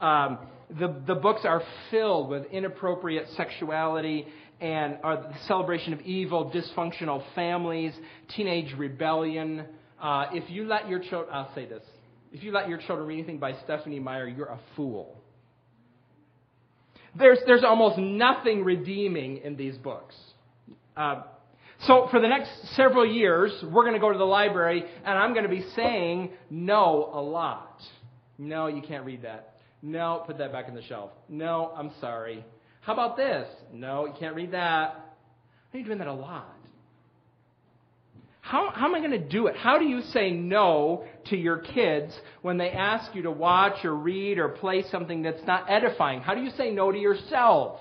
Um, 0.00 0.38
the, 0.78 0.94
the 1.06 1.14
books 1.14 1.42
are 1.44 1.62
filled 1.90 2.28
with 2.28 2.44
inappropriate 2.46 3.28
sexuality 3.36 4.26
and 4.60 4.98
are 5.02 5.16
the 5.16 5.34
celebration 5.46 5.92
of 5.94 6.00
evil, 6.02 6.50
dysfunctional 6.50 7.22
families, 7.34 7.94
teenage 8.36 8.74
rebellion. 8.76 9.64
Uh, 10.00 10.26
if 10.32 10.50
you 10.50 10.66
let 10.66 10.88
your 10.88 10.98
children, 10.98 11.28
I'll 11.32 11.54
say 11.54 11.64
this. 11.66 11.82
If 12.34 12.42
you 12.42 12.50
let 12.50 12.68
your 12.68 12.78
children 12.78 13.06
read 13.06 13.18
anything 13.18 13.38
by 13.38 13.52
Stephenie 13.62 14.00
Meyer, 14.00 14.26
you're 14.26 14.48
a 14.48 14.58
fool. 14.74 15.16
There's, 17.16 17.38
there's 17.46 17.62
almost 17.62 17.96
nothing 17.96 18.64
redeeming 18.64 19.36
in 19.44 19.54
these 19.54 19.76
books. 19.76 20.16
Uh, 20.96 21.22
so 21.86 22.08
for 22.10 22.20
the 22.20 22.26
next 22.26 22.50
several 22.74 23.06
years, 23.06 23.52
we're 23.62 23.84
going 23.84 23.94
to 23.94 24.00
go 24.00 24.10
to 24.10 24.18
the 24.18 24.24
library, 24.24 24.84
and 25.04 25.16
I'm 25.16 25.32
going 25.32 25.44
to 25.44 25.48
be 25.48 25.64
saying 25.76 26.30
no 26.50 27.08
a 27.12 27.22
lot. 27.22 27.80
No, 28.36 28.66
you 28.66 28.82
can't 28.82 29.04
read 29.04 29.22
that. 29.22 29.54
No, 29.80 30.24
put 30.26 30.38
that 30.38 30.50
back 30.50 30.66
in 30.66 30.74
the 30.74 30.82
shelf. 30.82 31.12
No, 31.28 31.72
I'm 31.76 31.92
sorry. 32.00 32.44
How 32.80 32.94
about 32.94 33.16
this? 33.16 33.46
No, 33.72 34.06
you 34.06 34.14
can't 34.18 34.34
read 34.34 34.50
that. 34.50 35.14
Are 35.72 35.78
you 35.78 35.84
doing 35.84 35.98
that 35.98 36.08
a 36.08 36.12
lot? 36.12 36.53
How, 38.44 38.70
how 38.74 38.84
am 38.84 38.94
I 38.94 38.98
going 38.98 39.12
to 39.12 39.18
do 39.18 39.46
it? 39.46 39.56
How 39.56 39.78
do 39.78 39.86
you 39.86 40.02
say 40.02 40.30
no 40.30 41.06
to 41.30 41.36
your 41.36 41.56
kids 41.56 42.14
when 42.42 42.58
they 42.58 42.68
ask 42.68 43.14
you 43.14 43.22
to 43.22 43.30
watch 43.30 43.82
or 43.86 43.94
read 43.94 44.38
or 44.38 44.50
play 44.50 44.84
something 44.90 45.22
that's 45.22 45.42
not 45.46 45.70
edifying? 45.70 46.20
How 46.20 46.34
do 46.34 46.42
you 46.42 46.50
say 46.50 46.70
no 46.70 46.92
to 46.92 46.98
yourself? 46.98 47.80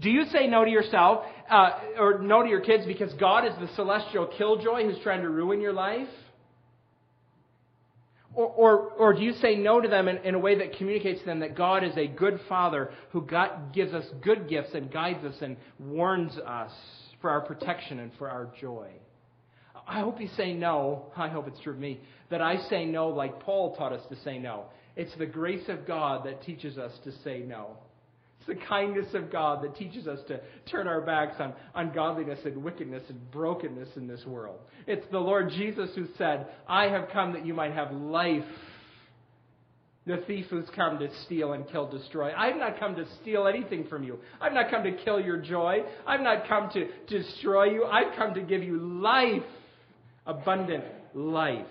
Do 0.00 0.08
you 0.08 0.24
say 0.32 0.46
no 0.46 0.64
to 0.64 0.70
yourself 0.70 1.26
uh, 1.50 1.72
or 1.98 2.20
no 2.22 2.42
to 2.42 2.48
your 2.48 2.62
kids 2.62 2.86
because 2.86 3.12
God 3.20 3.46
is 3.46 3.52
the 3.60 3.68
celestial 3.74 4.28
killjoy 4.28 4.84
who's 4.84 4.98
trying 5.02 5.20
to 5.20 5.28
ruin 5.28 5.60
your 5.60 5.74
life? 5.74 6.08
Or, 8.32 8.46
or, 8.46 8.78
or 8.92 9.12
do 9.12 9.20
you 9.20 9.34
say 9.34 9.56
no 9.56 9.78
to 9.78 9.88
them 9.88 10.08
in, 10.08 10.16
in 10.24 10.34
a 10.36 10.38
way 10.38 10.56
that 10.56 10.78
communicates 10.78 11.20
to 11.20 11.26
them 11.26 11.40
that 11.40 11.54
God 11.54 11.84
is 11.84 11.94
a 11.98 12.06
good 12.06 12.40
father 12.48 12.92
who 13.10 13.20
God 13.26 13.74
gives 13.74 13.92
us 13.92 14.06
good 14.22 14.48
gifts 14.48 14.70
and 14.72 14.90
guides 14.90 15.22
us 15.22 15.36
and 15.42 15.58
warns 15.78 16.38
us 16.38 16.72
for 17.20 17.28
our 17.28 17.42
protection 17.42 17.98
and 17.98 18.10
for 18.16 18.30
our 18.30 18.48
joy? 18.58 18.88
I 19.90 20.00
hope 20.00 20.20
you 20.20 20.28
say 20.36 20.54
no. 20.54 21.06
I 21.16 21.28
hope 21.28 21.48
it's 21.48 21.60
true 21.60 21.72
of 21.72 21.78
me. 21.80 22.00
That 22.30 22.40
I 22.40 22.58
say 22.68 22.86
no 22.86 23.08
like 23.08 23.40
Paul 23.40 23.74
taught 23.74 23.92
us 23.92 24.06
to 24.08 24.16
say 24.22 24.38
no. 24.38 24.66
It's 24.94 25.14
the 25.18 25.26
grace 25.26 25.68
of 25.68 25.84
God 25.84 26.24
that 26.26 26.42
teaches 26.42 26.78
us 26.78 26.92
to 27.02 27.12
say 27.24 27.40
no. 27.40 27.76
It's 28.38 28.46
the 28.46 28.66
kindness 28.66 29.12
of 29.14 29.32
God 29.32 29.64
that 29.64 29.74
teaches 29.74 30.06
us 30.06 30.20
to 30.28 30.40
turn 30.70 30.86
our 30.86 31.00
backs 31.00 31.36
on 31.40 31.54
ungodliness 31.74 32.38
and 32.44 32.62
wickedness 32.62 33.02
and 33.08 33.30
brokenness 33.32 33.88
in 33.96 34.06
this 34.06 34.24
world. 34.24 34.60
It's 34.86 35.04
the 35.10 35.18
Lord 35.18 35.50
Jesus 35.50 35.90
who 35.96 36.06
said, 36.16 36.46
I 36.68 36.84
have 36.84 37.08
come 37.12 37.32
that 37.32 37.44
you 37.44 37.52
might 37.52 37.72
have 37.72 37.92
life. 37.92 38.44
The 40.06 40.18
thief 40.26 40.46
who's 40.50 40.68
come 40.74 40.98
to 41.00 41.08
steal 41.26 41.52
and 41.52 41.68
kill, 41.68 41.90
destroy. 41.90 42.32
I've 42.32 42.56
not 42.56 42.78
come 42.78 42.94
to 42.96 43.04
steal 43.20 43.46
anything 43.46 43.86
from 43.88 44.04
you. 44.04 44.18
I've 44.40 44.52
not 44.52 44.70
come 44.70 44.84
to 44.84 44.92
kill 45.04 45.20
your 45.20 45.36
joy. 45.36 45.80
I've 46.06 46.20
not 46.20 46.48
come 46.48 46.70
to 46.70 46.88
destroy 47.08 47.64
you. 47.64 47.84
I've 47.84 48.16
come 48.16 48.34
to 48.34 48.40
give 48.40 48.62
you 48.62 48.78
life, 48.78 49.42
abundant 50.30 50.84
life. 51.14 51.66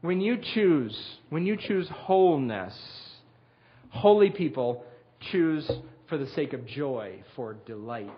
When 0.00 0.20
you 0.20 0.38
choose, 0.54 0.96
when 1.30 1.46
you 1.46 1.56
choose 1.56 1.88
wholeness, 1.88 2.74
holy 3.90 4.30
people 4.30 4.84
choose 5.32 5.70
for 6.08 6.18
the 6.18 6.26
sake 6.28 6.52
of 6.52 6.66
joy, 6.66 7.22
for 7.36 7.54
delight. 7.66 8.08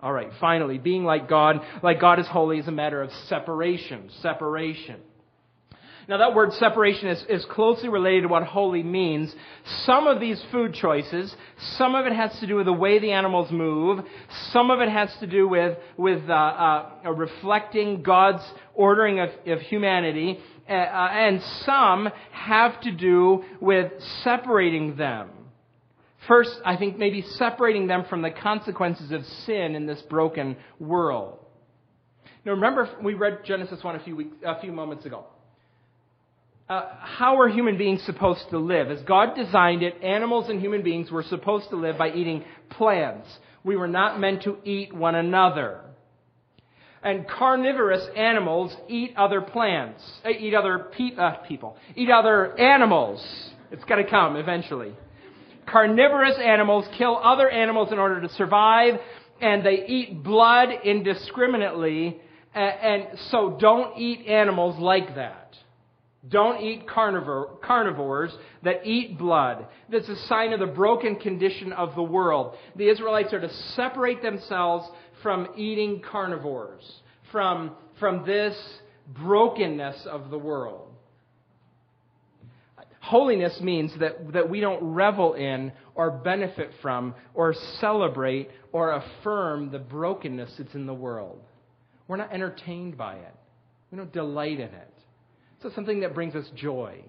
All 0.00 0.12
right, 0.12 0.30
finally, 0.40 0.78
being 0.78 1.04
like 1.04 1.28
God, 1.28 1.60
like 1.82 2.00
God 2.00 2.20
is 2.20 2.26
holy, 2.28 2.58
is 2.58 2.68
a 2.68 2.72
matter 2.72 3.02
of 3.02 3.10
separation. 3.28 4.10
Separation. 4.22 5.00
Now, 6.08 6.16
that 6.16 6.34
word 6.34 6.54
separation 6.54 7.08
is, 7.08 7.22
is 7.28 7.44
closely 7.44 7.90
related 7.90 8.22
to 8.22 8.28
what 8.28 8.42
holy 8.44 8.82
means. 8.82 9.34
Some 9.84 10.06
of 10.06 10.20
these 10.20 10.42
food 10.50 10.72
choices, 10.72 11.34
some 11.76 11.94
of 11.94 12.06
it 12.06 12.14
has 12.14 12.38
to 12.40 12.46
do 12.46 12.56
with 12.56 12.64
the 12.64 12.72
way 12.72 12.98
the 12.98 13.12
animals 13.12 13.52
move. 13.52 14.02
Some 14.52 14.70
of 14.70 14.80
it 14.80 14.88
has 14.88 15.14
to 15.20 15.26
do 15.26 15.46
with, 15.46 15.76
with 15.98 16.22
uh, 16.30 16.32
uh, 16.32 17.10
reflecting 17.10 18.02
God's 18.02 18.42
ordering 18.74 19.20
of, 19.20 19.28
of 19.46 19.60
humanity. 19.60 20.38
Uh, 20.66 20.72
and 20.72 21.42
some 21.66 22.08
have 22.32 22.80
to 22.80 22.90
do 22.90 23.44
with 23.60 23.92
separating 24.24 24.96
them. 24.96 25.28
First, 26.26 26.58
I 26.64 26.76
think 26.78 26.96
maybe 26.96 27.20
separating 27.20 27.86
them 27.86 28.06
from 28.08 28.22
the 28.22 28.30
consequences 28.30 29.12
of 29.12 29.26
sin 29.44 29.74
in 29.74 29.84
this 29.84 30.00
broken 30.08 30.56
world. 30.80 31.38
Now, 32.46 32.52
remember, 32.52 32.88
we 33.02 33.12
read 33.12 33.44
Genesis 33.44 33.84
1 33.84 33.96
a 33.96 34.00
few, 34.00 34.16
weeks, 34.16 34.36
a 34.42 34.58
few 34.58 34.72
moments 34.72 35.04
ago. 35.04 35.26
Uh, 36.68 36.82
how 37.00 37.40
are 37.40 37.48
human 37.48 37.78
beings 37.78 38.02
supposed 38.04 38.44
to 38.50 38.58
live? 38.58 38.90
As 38.90 39.00
God 39.04 39.34
designed 39.34 39.82
it, 39.82 40.02
animals 40.02 40.50
and 40.50 40.60
human 40.60 40.82
beings 40.82 41.10
were 41.10 41.22
supposed 41.22 41.70
to 41.70 41.76
live 41.76 41.96
by 41.96 42.12
eating 42.12 42.44
plants. 42.68 43.26
We 43.64 43.74
were 43.76 43.88
not 43.88 44.20
meant 44.20 44.42
to 44.42 44.58
eat 44.64 44.92
one 44.92 45.14
another. 45.14 45.80
And 47.02 47.26
carnivorous 47.26 48.06
animals 48.14 48.76
eat 48.86 49.14
other 49.16 49.40
plants, 49.40 50.02
uh, 50.26 50.30
eat 50.30 50.52
other 50.52 50.90
pe- 50.94 51.16
uh, 51.16 51.36
people, 51.48 51.78
eat 51.96 52.10
other 52.10 52.58
animals. 52.58 53.26
It's 53.70 53.84
got 53.84 53.96
to 53.96 54.04
come 54.04 54.36
eventually. 54.36 54.92
Carnivorous 55.66 56.36
animals 56.38 56.84
kill 56.98 57.16
other 57.16 57.48
animals 57.48 57.92
in 57.92 57.98
order 57.98 58.20
to 58.20 58.28
survive, 58.30 59.00
and 59.40 59.64
they 59.64 59.86
eat 59.86 60.22
blood 60.22 60.68
indiscriminately. 60.84 62.20
And 62.54 63.06
so 63.30 63.56
don't 63.58 63.96
eat 63.96 64.26
animals 64.26 64.78
like 64.78 65.14
that. 65.14 65.54
Don't 66.26 66.60
eat 66.60 66.88
carnivore, 66.88 67.58
carnivores 67.62 68.36
that 68.64 68.84
eat 68.84 69.18
blood. 69.18 69.66
That's 69.88 70.08
a 70.08 70.16
sign 70.26 70.52
of 70.52 70.58
the 70.58 70.66
broken 70.66 71.16
condition 71.16 71.72
of 71.72 71.94
the 71.94 72.02
world. 72.02 72.56
The 72.74 72.88
Israelites 72.88 73.32
are 73.32 73.40
to 73.40 73.52
separate 73.76 74.20
themselves 74.20 74.88
from 75.22 75.48
eating 75.56 76.02
carnivores, 76.02 76.84
from, 77.30 77.72
from 78.00 78.26
this 78.26 78.56
brokenness 79.06 80.06
of 80.06 80.30
the 80.30 80.38
world. 80.38 80.88
Holiness 83.00 83.58
means 83.60 83.92
that, 84.00 84.32
that 84.32 84.50
we 84.50 84.60
don't 84.60 84.82
revel 84.82 85.34
in 85.34 85.72
or 85.94 86.10
benefit 86.10 86.72
from 86.82 87.14
or 87.32 87.54
celebrate 87.80 88.50
or 88.72 88.92
affirm 88.92 89.70
the 89.70 89.78
brokenness 89.78 90.52
that's 90.58 90.74
in 90.74 90.84
the 90.84 90.94
world. 90.94 91.40
We're 92.06 92.16
not 92.16 92.32
entertained 92.32 92.98
by 92.98 93.14
it. 93.14 93.34
We 93.90 93.96
don't 93.96 94.12
delight 94.12 94.60
in 94.60 94.68
it. 94.68 94.97
So 95.62 95.70
something 95.74 96.00
that 96.00 96.14
brings 96.14 96.34
us 96.34 96.46
joy. 96.54 97.04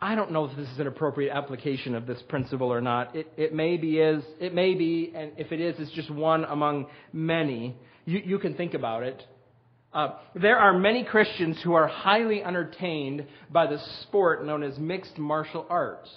I 0.00 0.14
don't 0.14 0.30
know 0.30 0.44
if 0.44 0.56
this 0.56 0.68
is 0.68 0.78
an 0.78 0.86
appropriate 0.86 1.32
application 1.34 1.94
of 1.94 2.06
this 2.06 2.22
principle 2.28 2.72
or 2.72 2.80
not. 2.80 3.16
It, 3.16 3.26
it 3.36 3.54
maybe 3.54 3.98
is. 3.98 4.22
It 4.38 4.54
may 4.54 4.74
be, 4.74 5.12
and 5.14 5.32
if 5.38 5.50
it 5.50 5.60
is, 5.60 5.74
it's 5.78 5.90
just 5.92 6.10
one 6.10 6.44
among 6.44 6.86
many. 7.12 7.74
You, 8.04 8.20
you 8.24 8.38
can 8.38 8.54
think 8.54 8.74
about 8.74 9.02
it. 9.02 9.20
Uh, 9.92 10.10
there 10.34 10.58
are 10.58 10.78
many 10.78 11.02
Christians 11.02 11.58
who 11.64 11.72
are 11.72 11.88
highly 11.88 12.44
entertained 12.44 13.26
by 13.50 13.66
the 13.66 13.78
sport 14.02 14.44
known 14.44 14.62
as 14.62 14.78
mixed 14.78 15.18
martial 15.18 15.66
arts. 15.68 16.10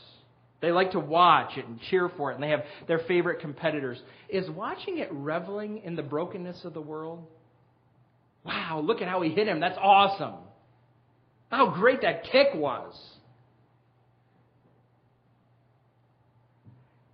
They 0.61 0.71
like 0.71 0.91
to 0.91 0.99
watch 0.99 1.57
it 1.57 1.65
and 1.65 1.79
cheer 1.89 2.11
for 2.17 2.31
it, 2.31 2.35
and 2.35 2.43
they 2.43 2.49
have 2.49 2.63
their 2.87 2.99
favorite 3.07 3.39
competitors. 3.39 3.99
Is 4.29 4.47
watching 4.49 4.99
it 4.99 5.09
reveling 5.11 5.81
in 5.83 5.95
the 5.95 6.03
brokenness 6.03 6.65
of 6.65 6.73
the 6.73 6.81
world? 6.81 7.25
Wow, 8.43 8.81
look 8.83 9.01
at 9.01 9.07
how 9.07 9.21
he 9.21 9.29
hit 9.29 9.47
him. 9.47 9.59
That's 9.59 9.77
awesome. 9.81 10.35
How 11.49 11.69
great 11.71 12.01
that 12.01 12.23
kick 12.25 12.47
was. 12.55 12.99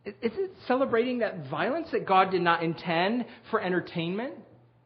Is 0.06 0.14
it 0.22 0.52
celebrating 0.68 1.20
that 1.20 1.50
violence 1.50 1.90
that 1.92 2.06
God 2.06 2.32
did 2.32 2.42
not 2.42 2.64
intend 2.64 3.26
for 3.52 3.62
entertainment? 3.62 4.36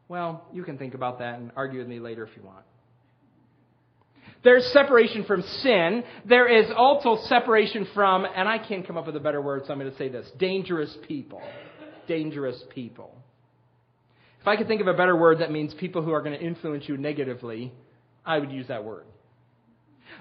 Well, 0.08 0.48
you 0.52 0.64
can 0.64 0.78
think 0.78 0.96
about 0.96 1.20
that 1.20 1.38
and 1.38 1.52
argue 1.56 1.80
with 1.80 1.88
me 1.88 2.00
later 2.00 2.24
if 2.24 2.36
you 2.36 2.44
want. 2.44 2.66
There's 4.44 4.66
separation 4.74 5.24
from 5.26 5.44
sin. 5.44 6.04
There 6.26 6.48
is 6.48 6.72
also 6.76 7.20
separation 7.28 7.88
from, 7.94 8.26
and 8.26 8.50
I 8.50 8.58
can't 8.58 8.88
come 8.88 8.98
up 8.98 9.06
with 9.06 9.16
a 9.16 9.20
better 9.20 9.42
word, 9.42 9.64
so 9.68 9.74
I'm 9.74 9.80
going 9.80 9.92
to 9.92 9.98
say 9.98 10.10
this 10.10 10.30
dangerous 10.40 10.98
people. 11.08 11.42
Dangerous 12.08 12.62
people. 12.74 13.21
If 14.42 14.48
I 14.48 14.56
could 14.56 14.68
think 14.68 14.82
of 14.82 14.88
a 14.88 14.94
better 14.94 15.16
word 15.16 15.40
that 15.40 15.52
means 15.52 15.72
people 15.76 16.02
who 16.02 16.12
are 16.12 16.22
going 16.22 16.38
to 16.38 16.44
influence 16.44 16.86
you 16.88 16.98
negatively, 16.98 17.72
I 18.26 18.40
would 18.40 18.52
use 18.52 18.68
that 18.70 18.84
word. 18.84 19.06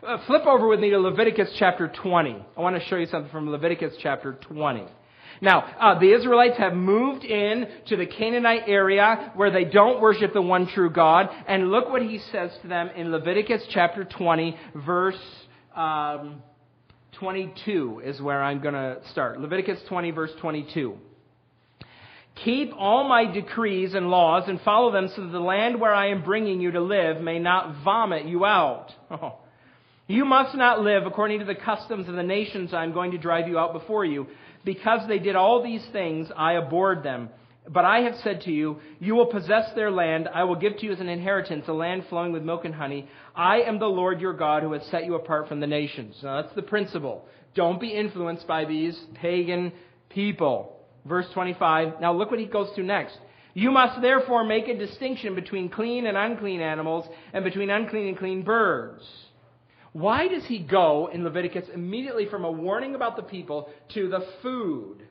Uh, 0.07 0.19
flip 0.27 0.47
over 0.47 0.69
with 0.69 0.79
me 0.79 0.91
to 0.91 0.99
Leviticus 0.99 1.55
chapter 1.59 1.89
20. 2.03 2.45
I 2.57 2.61
want 2.61 2.77
to 2.77 2.87
show 2.89 2.97
you 2.97 3.07
something 3.07 3.31
from 3.31 3.49
Leviticus 3.51 3.95
chapter 4.03 4.35
20. 4.35 4.85
Now, 5.41 5.61
uh, 5.61 5.99
the 5.99 6.13
Israelites 6.13 6.59
have 6.59 6.75
moved 6.75 7.25
in 7.25 7.67
to 7.87 7.97
the 7.97 8.05
Canaanite 8.05 8.65
area 8.67 9.33
where 9.37 9.51
they 9.51 9.65
don't 9.65 10.03
worship 10.03 10.35
the 10.35 10.43
one 10.43 10.69
true 10.69 10.91
God. 10.91 11.31
And 11.49 11.71
look 11.71 11.89
what 11.89 12.03
he 12.03 12.19
says 12.31 12.51
to 12.61 12.69
them 12.69 12.91
in 12.95 13.11
Leviticus 13.11 13.63
chapter 13.71 14.05
20, 14.05 14.55
verse 14.85 15.19
um, 15.75 16.43
22 17.13 18.03
is 18.05 18.21
where 18.21 18.43
I'm 18.43 18.61
going 18.61 18.75
to 18.75 18.99
start. 19.13 19.41
Leviticus 19.41 19.81
20, 19.89 20.11
verse 20.11 20.33
22. 20.41 20.99
Keep 22.45 22.73
all 22.77 23.09
my 23.09 23.31
decrees 23.31 23.95
and 23.95 24.11
laws 24.11 24.45
and 24.49 24.61
follow 24.63 24.93
them 24.93 25.09
so 25.15 25.23
that 25.23 25.33
the 25.33 25.41
land 25.41 25.81
where 25.81 25.95
I 25.95 26.09
am 26.09 26.25
bringing 26.25 26.61
you 26.61 26.71
to 26.73 26.81
live 26.81 27.21
may 27.21 27.39
not 27.39 27.85
vomit 27.85 28.27
you 28.27 28.45
out. 28.45 28.93
Oh. 29.11 29.37
You 30.11 30.25
must 30.25 30.57
not 30.57 30.81
live 30.81 31.07
according 31.07 31.39
to 31.39 31.45
the 31.45 31.55
customs 31.55 32.09
of 32.09 32.17
the 32.17 32.25
nations 32.25 32.75
I 32.75 32.83
am 32.83 32.93
going 32.93 33.13
to 33.13 33.17
drive 33.17 33.47
you 33.47 33.61
out 33.61 33.73
before 33.73 34.05
you. 34.05 34.27
Because 34.65 35.07
they 35.07 35.21
did 35.21 35.37
all 35.37 35.63
these 35.63 35.87
things, 35.93 36.27
I 36.37 36.55
abhorred 36.55 37.05
them. 37.05 37.29
But 37.69 37.85
I 37.85 38.01
have 38.01 38.17
said 38.25 38.41
to 38.41 38.51
you, 38.51 38.81
you 38.99 39.15
will 39.15 39.27
possess 39.27 39.73
their 39.77 39.93
land. 39.93 40.29
I 40.35 40.43
will 40.43 40.57
give 40.57 40.79
to 40.79 40.87
you 40.87 40.93
as 40.93 40.99
an 40.99 41.09
inheritance 41.09 41.67
a 41.69 41.73
land 41.73 42.07
flowing 42.09 42.33
with 42.33 42.43
milk 42.43 42.65
and 42.65 42.75
honey. 42.75 43.09
I 43.37 43.61
am 43.61 43.79
the 43.79 43.87
Lord 43.87 44.21
your 44.21 44.33
God 44.33 44.65
who 44.65 44.73
has 44.73 44.83
set 44.87 45.05
you 45.05 45.15
apart 45.15 45.47
from 45.47 45.61
the 45.61 45.69
nations. 45.69 46.17
Now 46.25 46.43
that's 46.43 46.57
the 46.57 46.63
principle. 46.63 47.25
Don't 47.55 47.81
be 47.81 47.95
influenced 47.95 48.49
by 48.49 48.65
these 48.65 48.99
pagan 49.15 49.71
people. 50.09 50.80
Verse 51.05 51.27
25. 51.33 52.01
Now 52.01 52.13
look 52.13 52.31
what 52.31 52.41
he 52.41 52.47
goes 52.47 52.71
to 52.77 52.83
next. 52.83 53.19
You 53.55 53.71
must 53.71 54.01
therefore 54.01 54.45
make 54.45 54.69
a 54.69 54.77
distinction 54.77 55.35
between 55.35 55.69
clean 55.69 56.07
and 56.07 56.17
unclean 56.17 56.61
animals 56.61 57.07
and 57.33 57.45
between 57.45 57.71
unclean 57.71 58.09
and 58.09 58.19
clean 58.19 58.43
birds. 58.43 59.03
Why 59.93 60.29
does 60.29 60.45
he 60.45 60.61
go 60.61 61.11
in 61.13 61.25
Leviticus 61.25 61.69
immediately 61.75 62.27
from 62.27 62.45
a 62.45 62.51
warning 62.51 62.95
about 62.95 63.17
the 63.17 63.23
people 63.23 63.69
to 63.95 64.09
the 64.09 64.25
food? 64.41 65.03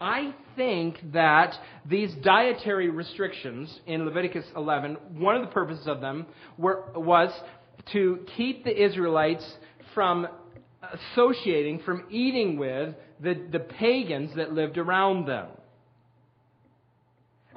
I 0.00 0.34
think 0.54 0.98
that 1.12 1.56
these 1.84 2.14
dietary 2.22 2.90
restrictions 2.90 3.80
in 3.86 4.04
Leviticus 4.04 4.44
11, 4.54 4.96
one 5.14 5.34
of 5.34 5.42
the 5.42 5.52
purposes 5.52 5.88
of 5.88 6.00
them 6.00 6.26
were, 6.56 6.84
was 6.94 7.32
to 7.92 8.20
keep 8.36 8.64
the 8.64 8.84
Israelites 8.84 9.44
from 9.94 10.28
associating, 10.92 11.80
from 11.80 12.04
eating 12.10 12.58
with 12.58 12.94
the, 13.24 13.34
the 13.50 13.60
pagans 13.60 14.36
that 14.36 14.52
lived 14.52 14.78
around 14.78 15.26
them. 15.26 15.48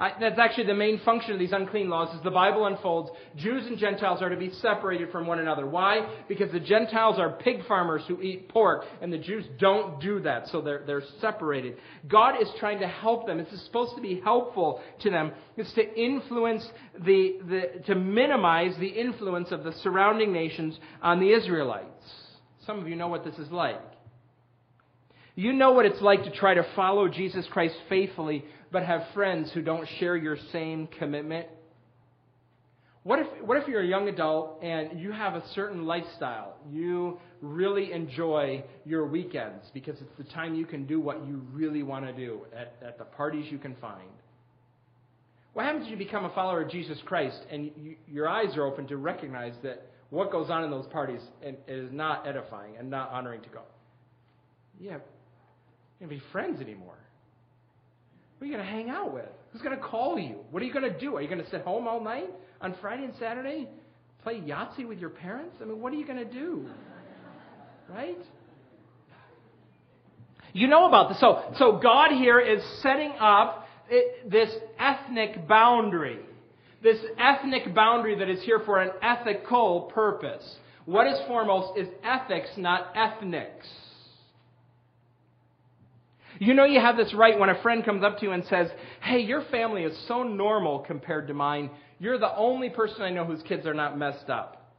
I, 0.00 0.12
that's 0.20 0.38
actually 0.38 0.66
the 0.66 0.74
main 0.74 1.00
function 1.00 1.32
of 1.32 1.40
these 1.40 1.50
unclean 1.50 1.88
laws 1.88 2.14
as 2.16 2.22
the 2.22 2.30
Bible 2.30 2.66
unfolds. 2.66 3.10
Jews 3.36 3.66
and 3.66 3.76
Gentiles 3.78 4.22
are 4.22 4.28
to 4.28 4.36
be 4.36 4.50
separated 4.62 5.10
from 5.10 5.26
one 5.26 5.40
another. 5.40 5.66
Why? 5.66 6.08
Because 6.28 6.52
the 6.52 6.60
Gentiles 6.60 7.18
are 7.18 7.30
pig 7.30 7.66
farmers 7.66 8.02
who 8.06 8.22
eat 8.22 8.48
pork, 8.48 8.84
and 9.02 9.12
the 9.12 9.18
Jews 9.18 9.44
don't 9.58 10.00
do 10.00 10.20
that, 10.20 10.46
so 10.48 10.60
they're, 10.60 10.84
they're 10.86 11.02
separated. 11.20 11.78
God 12.06 12.40
is 12.40 12.48
trying 12.60 12.78
to 12.78 12.86
help 12.86 13.26
them. 13.26 13.40
It's 13.40 13.64
supposed 13.64 13.96
to 13.96 14.02
be 14.02 14.20
helpful 14.22 14.80
to 15.00 15.10
them. 15.10 15.32
It's 15.56 15.72
to 15.74 16.00
influence 16.00 16.64
the, 17.04 17.38
the 17.48 17.82
to 17.86 17.96
minimize 17.96 18.78
the 18.78 18.86
influence 18.86 19.50
of 19.50 19.64
the 19.64 19.72
surrounding 19.82 20.32
nations 20.32 20.78
on 21.02 21.18
the 21.18 21.32
Israelites. 21.32 21.88
Some 22.64 22.78
of 22.78 22.86
you 22.86 22.94
know 22.94 23.08
what 23.08 23.24
this 23.24 23.36
is 23.38 23.50
like. 23.50 23.80
You 25.38 25.52
know 25.52 25.70
what 25.70 25.86
it's 25.86 26.00
like 26.00 26.24
to 26.24 26.32
try 26.32 26.54
to 26.54 26.66
follow 26.74 27.06
Jesus 27.06 27.46
Christ 27.52 27.76
faithfully 27.88 28.44
but 28.72 28.82
have 28.82 29.04
friends 29.14 29.52
who 29.52 29.62
don't 29.62 29.86
share 30.00 30.16
your 30.16 30.36
same 30.50 30.88
commitment? 30.98 31.46
What 33.04 33.20
if, 33.20 33.26
what 33.44 33.56
if 33.56 33.68
you're 33.68 33.82
a 33.82 33.86
young 33.86 34.08
adult 34.08 34.60
and 34.64 34.98
you 34.98 35.12
have 35.12 35.36
a 35.36 35.48
certain 35.54 35.86
lifestyle? 35.86 36.56
You 36.68 37.20
really 37.40 37.92
enjoy 37.92 38.64
your 38.84 39.06
weekends 39.06 39.64
because 39.72 39.94
it's 40.00 40.10
the 40.18 40.24
time 40.24 40.56
you 40.56 40.66
can 40.66 40.86
do 40.86 40.98
what 40.98 41.24
you 41.24 41.46
really 41.52 41.84
want 41.84 42.04
to 42.04 42.12
do 42.12 42.40
at, 42.52 42.74
at 42.84 42.98
the 42.98 43.04
parties 43.04 43.46
you 43.48 43.58
can 43.58 43.76
find. 43.76 44.10
What 45.52 45.66
happens 45.66 45.84
if 45.84 45.92
you 45.92 45.96
become 45.96 46.24
a 46.24 46.30
follower 46.30 46.62
of 46.62 46.68
Jesus 46.68 46.98
Christ 47.04 47.38
and 47.48 47.70
you, 47.76 47.94
your 48.08 48.28
eyes 48.28 48.56
are 48.56 48.64
open 48.64 48.88
to 48.88 48.96
recognize 48.96 49.54
that 49.62 49.86
what 50.10 50.32
goes 50.32 50.50
on 50.50 50.64
in 50.64 50.70
those 50.72 50.86
parties 50.88 51.20
is 51.68 51.92
not 51.92 52.26
edifying 52.26 52.76
and 52.76 52.90
not 52.90 53.12
honoring 53.12 53.42
to 53.42 53.48
God? 53.50 53.62
Yeah, 54.80 54.98
you 55.98 56.06
can't 56.06 56.10
be 56.10 56.22
friends 56.30 56.60
anymore. 56.60 56.98
Who 58.38 58.44
are 58.44 58.48
you 58.48 58.54
going 58.54 58.64
to 58.64 58.70
hang 58.70 58.88
out 58.88 59.12
with? 59.12 59.28
Who's 59.52 59.62
going 59.62 59.76
to 59.76 59.82
call 59.82 60.18
you? 60.18 60.36
What 60.50 60.62
are 60.62 60.66
you 60.66 60.72
going 60.72 60.90
to 60.90 60.98
do? 60.98 61.16
Are 61.16 61.22
you 61.22 61.28
going 61.28 61.42
to 61.42 61.50
sit 61.50 61.62
home 61.62 61.88
all 61.88 62.00
night 62.02 62.30
on 62.60 62.74
Friday 62.80 63.04
and 63.04 63.14
Saturday? 63.18 63.68
Play 64.22 64.40
Yahtzee 64.40 64.86
with 64.86 64.98
your 64.98 65.10
parents? 65.10 65.56
I 65.60 65.64
mean, 65.64 65.80
what 65.80 65.92
are 65.92 65.96
you 65.96 66.06
going 66.06 66.18
to 66.18 66.32
do? 66.32 66.68
Right? 67.88 68.18
You 70.52 70.68
know 70.68 70.86
about 70.86 71.08
this. 71.08 71.20
So, 71.20 71.42
so 71.56 71.78
God 71.82 72.12
here 72.12 72.38
is 72.38 72.62
setting 72.80 73.12
up 73.18 73.66
it, 73.90 74.30
this 74.30 74.50
ethnic 74.78 75.48
boundary. 75.48 76.20
This 76.82 76.98
ethnic 77.18 77.74
boundary 77.74 78.18
that 78.18 78.28
is 78.28 78.42
here 78.42 78.60
for 78.60 78.80
an 78.80 78.90
ethical 79.02 79.90
purpose. 79.92 80.58
What 80.84 81.06
is 81.08 81.18
foremost 81.26 81.78
is 81.78 81.88
ethics, 82.04 82.50
not 82.56 82.92
ethnics. 82.94 83.66
You 86.38 86.54
know 86.54 86.64
you 86.64 86.80
have 86.80 86.96
this 86.96 87.12
right 87.14 87.38
when 87.38 87.48
a 87.48 87.60
friend 87.62 87.84
comes 87.84 88.04
up 88.04 88.18
to 88.18 88.26
you 88.26 88.32
and 88.32 88.44
says, 88.46 88.68
Hey, 89.02 89.20
your 89.20 89.44
family 89.50 89.82
is 89.82 89.96
so 90.06 90.22
normal 90.22 90.80
compared 90.80 91.28
to 91.28 91.34
mine. 91.34 91.70
You're 91.98 92.18
the 92.18 92.34
only 92.36 92.70
person 92.70 93.02
I 93.02 93.10
know 93.10 93.24
whose 93.24 93.42
kids 93.42 93.66
are 93.66 93.74
not 93.74 93.98
messed 93.98 94.30
up. 94.30 94.72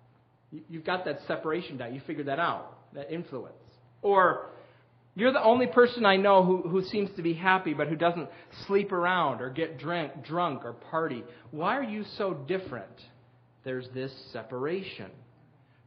You've 0.69 0.85
got 0.85 1.05
that 1.05 1.19
separation 1.27 1.77
down. 1.77 1.93
You 1.93 2.01
figured 2.07 2.27
that 2.27 2.39
out, 2.39 2.77
that 2.93 3.11
influence. 3.11 3.53
Or, 4.01 4.47
you're 5.15 5.33
the 5.33 5.43
only 5.43 5.67
person 5.67 6.05
I 6.05 6.15
know 6.15 6.43
who, 6.43 6.61
who 6.61 6.81
seems 6.85 7.09
to 7.17 7.21
be 7.21 7.33
happy 7.33 7.73
but 7.73 7.87
who 7.87 7.95
doesn't 7.95 8.29
sleep 8.67 8.91
around 8.91 9.41
or 9.41 9.49
get 9.49 9.77
drunk, 9.77 10.23
drunk 10.23 10.63
or 10.63 10.73
party. 10.73 11.23
Why 11.51 11.77
are 11.77 11.83
you 11.83 12.05
so 12.17 12.33
different? 12.33 12.87
There's 13.65 13.87
this 13.93 14.13
separation. 14.31 15.11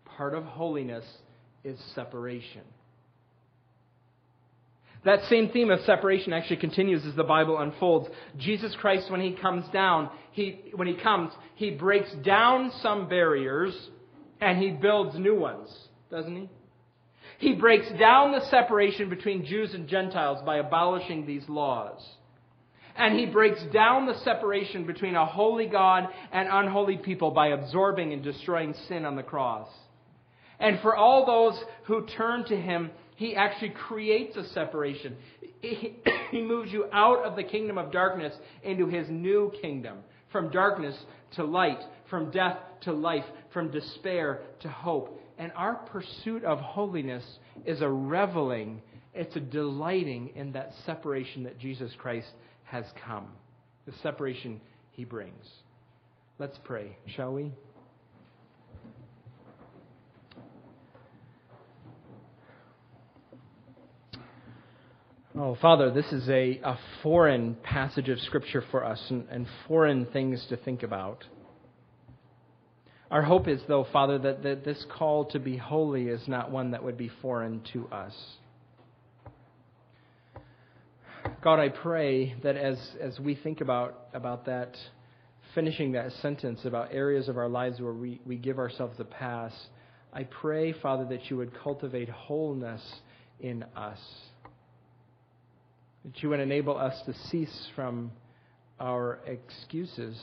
Part 0.05 0.35
of 0.35 0.45
holiness 0.45 1.05
is 1.65 1.79
separation. 1.95 2.63
That 5.05 5.25
same 5.25 5.49
theme 5.51 5.71
of 5.71 5.81
separation 5.81 6.33
actually 6.33 6.59
continues 6.59 7.05
as 7.05 7.17
the 7.17 7.25
Bible 7.25 7.59
unfolds. 7.59 8.09
Jesus 8.39 8.75
Christ, 8.81 9.11
when 9.11 9.21
he 9.21 9.33
comes 9.33 9.69
down, 9.73 10.11
he, 10.31 10.61
when 10.75 10.87
he 10.87 10.95
comes, 10.95 11.33
he 11.57 11.71
breaks 11.71 12.13
down 12.25 12.71
some 12.83 13.09
barriers 13.09 13.75
and 14.41 14.59
he 14.59 14.71
builds 14.71 15.19
new 15.19 15.35
ones, 15.35 15.69
doesn't 16.11 16.37
he? 16.37 16.49
He 17.39 17.55
breaks 17.55 17.91
down 17.99 18.31
the 18.31 18.45
separation 18.51 19.09
between 19.11 19.45
Jews 19.45 19.75
and 19.75 19.89
Gentiles 19.89 20.39
by 20.47 20.59
abolishing 20.59 21.27
these 21.27 21.49
laws. 21.49 22.01
And 22.95 23.19
he 23.19 23.27
breaks 23.27 23.63
down 23.73 24.07
the 24.07 24.19
separation 24.21 24.87
between 24.87 25.17
a 25.17 25.27
holy 25.27 25.67
God 25.67 26.09
and 26.31 26.49
unholy 26.49 26.99
people 26.99 27.33
by 27.33 27.49
absorbing 27.49 28.13
and 28.13 28.23
destroying 28.23 28.75
sin 28.87 29.05
on 29.05 29.17
the 29.17 29.23
cross. 29.25 29.69
And 30.61 30.79
for 30.81 30.95
all 30.95 31.27
those 31.27 31.61
who 31.85 32.07
turn 32.07 32.45
to 32.45 32.57
him, 32.57 32.93
he 33.17 33.35
actually 33.37 33.71
creates 33.71 34.37
a 34.37 34.49
separation. 34.51 35.17
He 36.33 36.41
moves 36.41 36.73
you 36.73 36.87
out 36.93 37.25
of 37.27 37.37
the 37.37 37.45
kingdom 37.45 37.77
of 37.77 37.93
darkness 37.93 38.33
into 38.63 38.87
his 38.87 39.07
new 39.11 39.53
kingdom. 39.61 39.99
From 40.33 40.51
darkness 40.51 40.97
to 41.37 41.45
light, 41.45 41.79
from 42.09 42.31
death 42.31 42.57
to 42.83 42.93
life, 42.93 43.25
from 43.53 43.71
despair 43.71 44.41
to 44.61 44.69
hope. 44.69 45.21
And 45.39 45.53
our 45.55 45.75
pursuit 45.75 46.43
of 46.45 46.59
holiness 46.59 47.23
is 47.67 47.83
a 47.83 47.89
reveling, 47.89 48.81
it's 49.13 49.37
a 49.37 49.41
delighting 49.41 50.31
in 50.35 50.53
that 50.53 50.73
separation 50.87 51.43
that 51.45 51.59
Jesus 51.59 51.93
Christ 51.99 52.31
has 52.65 52.87
come, 53.05 53.29
the 53.85 53.93
separation 54.03 54.59
he 54.93 55.05
brings. 55.05 55.47
Let's 56.39 56.59
pray, 56.65 56.97
shall 57.15 57.35
we? 57.35 57.53
Oh, 65.45 65.57
Father, 65.61 65.91
this 65.91 66.07
is 66.13 66.29
a, 66.29 66.61
a 66.63 66.79
foreign 67.03 67.57
passage 67.65 68.09
of 68.09 68.21
Scripture 68.21 68.63
for 68.71 68.85
us 68.85 69.05
and, 69.11 69.27
and 69.29 69.49
foreign 69.67 70.07
things 70.07 70.47
to 70.51 70.57
think 70.57 70.85
about. 70.85 71.25
Our 73.11 73.23
hope 73.23 73.49
is, 73.49 73.61
though, 73.67 73.85
Father, 73.93 74.21
that, 74.21 74.45
that 74.45 74.65
this 74.65 74.87
call 74.97 75.25
to 75.33 75.41
be 75.41 75.57
holy 75.57 76.07
is 76.07 76.29
not 76.29 76.53
one 76.53 76.71
that 76.71 76.85
would 76.85 76.97
be 76.97 77.11
foreign 77.21 77.61
to 77.73 77.89
us. 77.89 78.15
God, 81.43 81.59
I 81.59 81.71
pray 81.71 82.37
that 82.45 82.57
as, 82.57 82.79
as 83.01 83.19
we 83.19 83.35
think 83.35 83.61
about, 83.61 84.11
about 84.15 84.47
that, 84.47 84.77
finishing 85.57 85.91
that 85.91 86.13
sentence 86.23 86.61
about 86.65 86.91
areas 86.93 87.29
of 87.29 87.37
our 87.37 87.49
lives 87.49 87.81
where 87.81 87.93
we, 87.93 88.21
we 88.25 88.37
give 88.37 88.61
ourselves 88.61 89.01
a 89.01 89.05
pass, 89.05 89.53
I 90.13 90.23
pray, 90.23 90.73
Father, 90.73 91.05
that 91.07 91.29
you 91.31 91.37
would 91.39 91.51
cultivate 91.65 92.11
wholeness 92.11 92.81
in 93.41 93.65
us. 93.75 93.99
That 96.05 96.23
you 96.23 96.31
would 96.31 96.41
enable 96.41 96.77
us 96.77 97.01
to 97.07 97.15
cease 97.31 97.69
from 97.77 98.11
our 98.81 99.21
excuses, 99.27 100.21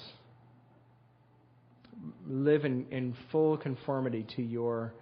live 2.27 2.65
in, 2.65 2.85
in 2.91 3.15
full 3.31 3.57
conformity 3.57 4.25
to 4.35 4.41
your 4.41 4.93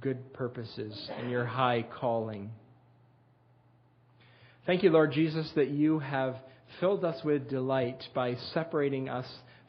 good 0.00 0.32
purposes 0.32 1.10
and 1.18 1.30
your 1.30 1.44
high 1.44 1.84
calling. 2.00 2.50
Thank 4.64 4.82
you, 4.82 4.90
Lord 4.90 5.12
Jesus, 5.12 5.50
that 5.56 5.68
you 5.68 5.98
have 5.98 6.36
filled 6.80 7.04
us 7.04 7.22
with 7.24 7.50
delight 7.50 8.02
by 8.14 8.36
separating 8.54 9.08
us 9.08 9.26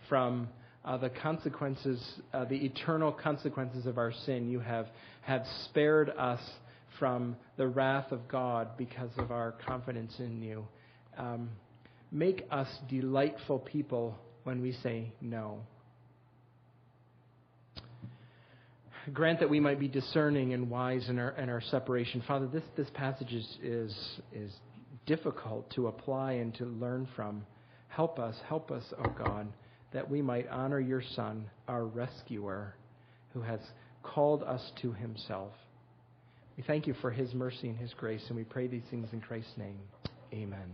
from 0.07 0.47
uh, 0.85 0.97
the 0.97 1.09
consequences, 1.09 2.01
uh, 2.33 2.45
the 2.45 2.57
eternal 2.65 3.11
consequences 3.11 3.85
of 3.85 3.97
our 3.97 4.13
sin. 4.25 4.49
You 4.49 4.59
have, 4.59 4.87
have 5.21 5.45
spared 5.65 6.09
us 6.09 6.41
from 7.03 7.35
the 7.57 7.67
wrath 7.67 8.13
of 8.13 8.29
God 8.29 8.77
because 8.77 9.09
of 9.17 9.29
our 9.29 9.55
confidence 9.67 10.13
in 10.19 10.41
you. 10.41 10.65
Um, 11.17 11.49
make 12.13 12.45
us 12.49 12.69
delightful 12.89 13.59
people 13.59 14.17
when 14.45 14.61
we 14.61 14.71
say 14.71 15.11
no. 15.19 15.59
Grant 19.11 19.41
that 19.41 19.49
we 19.49 19.59
might 19.59 19.81
be 19.81 19.89
discerning 19.89 20.53
and 20.53 20.69
wise 20.69 21.09
in 21.09 21.19
our, 21.19 21.31
in 21.31 21.49
our 21.49 21.59
separation. 21.59 22.23
Father, 22.25 22.47
this, 22.47 22.63
this 22.77 22.87
passage 22.93 23.33
is, 23.33 23.57
is, 23.61 23.93
is 24.31 24.53
difficult 25.05 25.69
to 25.71 25.87
apply 25.87 26.31
and 26.31 26.55
to 26.55 26.63
learn 26.63 27.05
from. 27.17 27.45
Help 27.89 28.17
us, 28.17 28.37
help 28.47 28.71
us, 28.71 28.85
O 28.97 29.03
oh 29.05 29.15
God, 29.21 29.51
that 29.91 30.09
we 30.09 30.21
might 30.21 30.47
honor 30.47 30.79
your 30.79 31.03
Son, 31.17 31.49
our 31.67 31.83
rescuer, 31.83 32.75
who 33.33 33.41
has 33.41 33.59
called 34.03 34.41
us 34.43 34.71
to 34.81 34.93
himself. 34.93 35.51
We 36.57 36.63
thank 36.63 36.87
you 36.87 36.93
for 37.01 37.09
his 37.11 37.33
mercy 37.33 37.69
and 37.69 37.77
his 37.77 37.93
grace, 37.93 38.23
and 38.27 38.37
we 38.37 38.43
pray 38.43 38.67
these 38.67 38.83
things 38.91 39.09
in 39.11 39.21
Christ's 39.21 39.57
name. 39.57 39.79
Amen. 40.33 40.69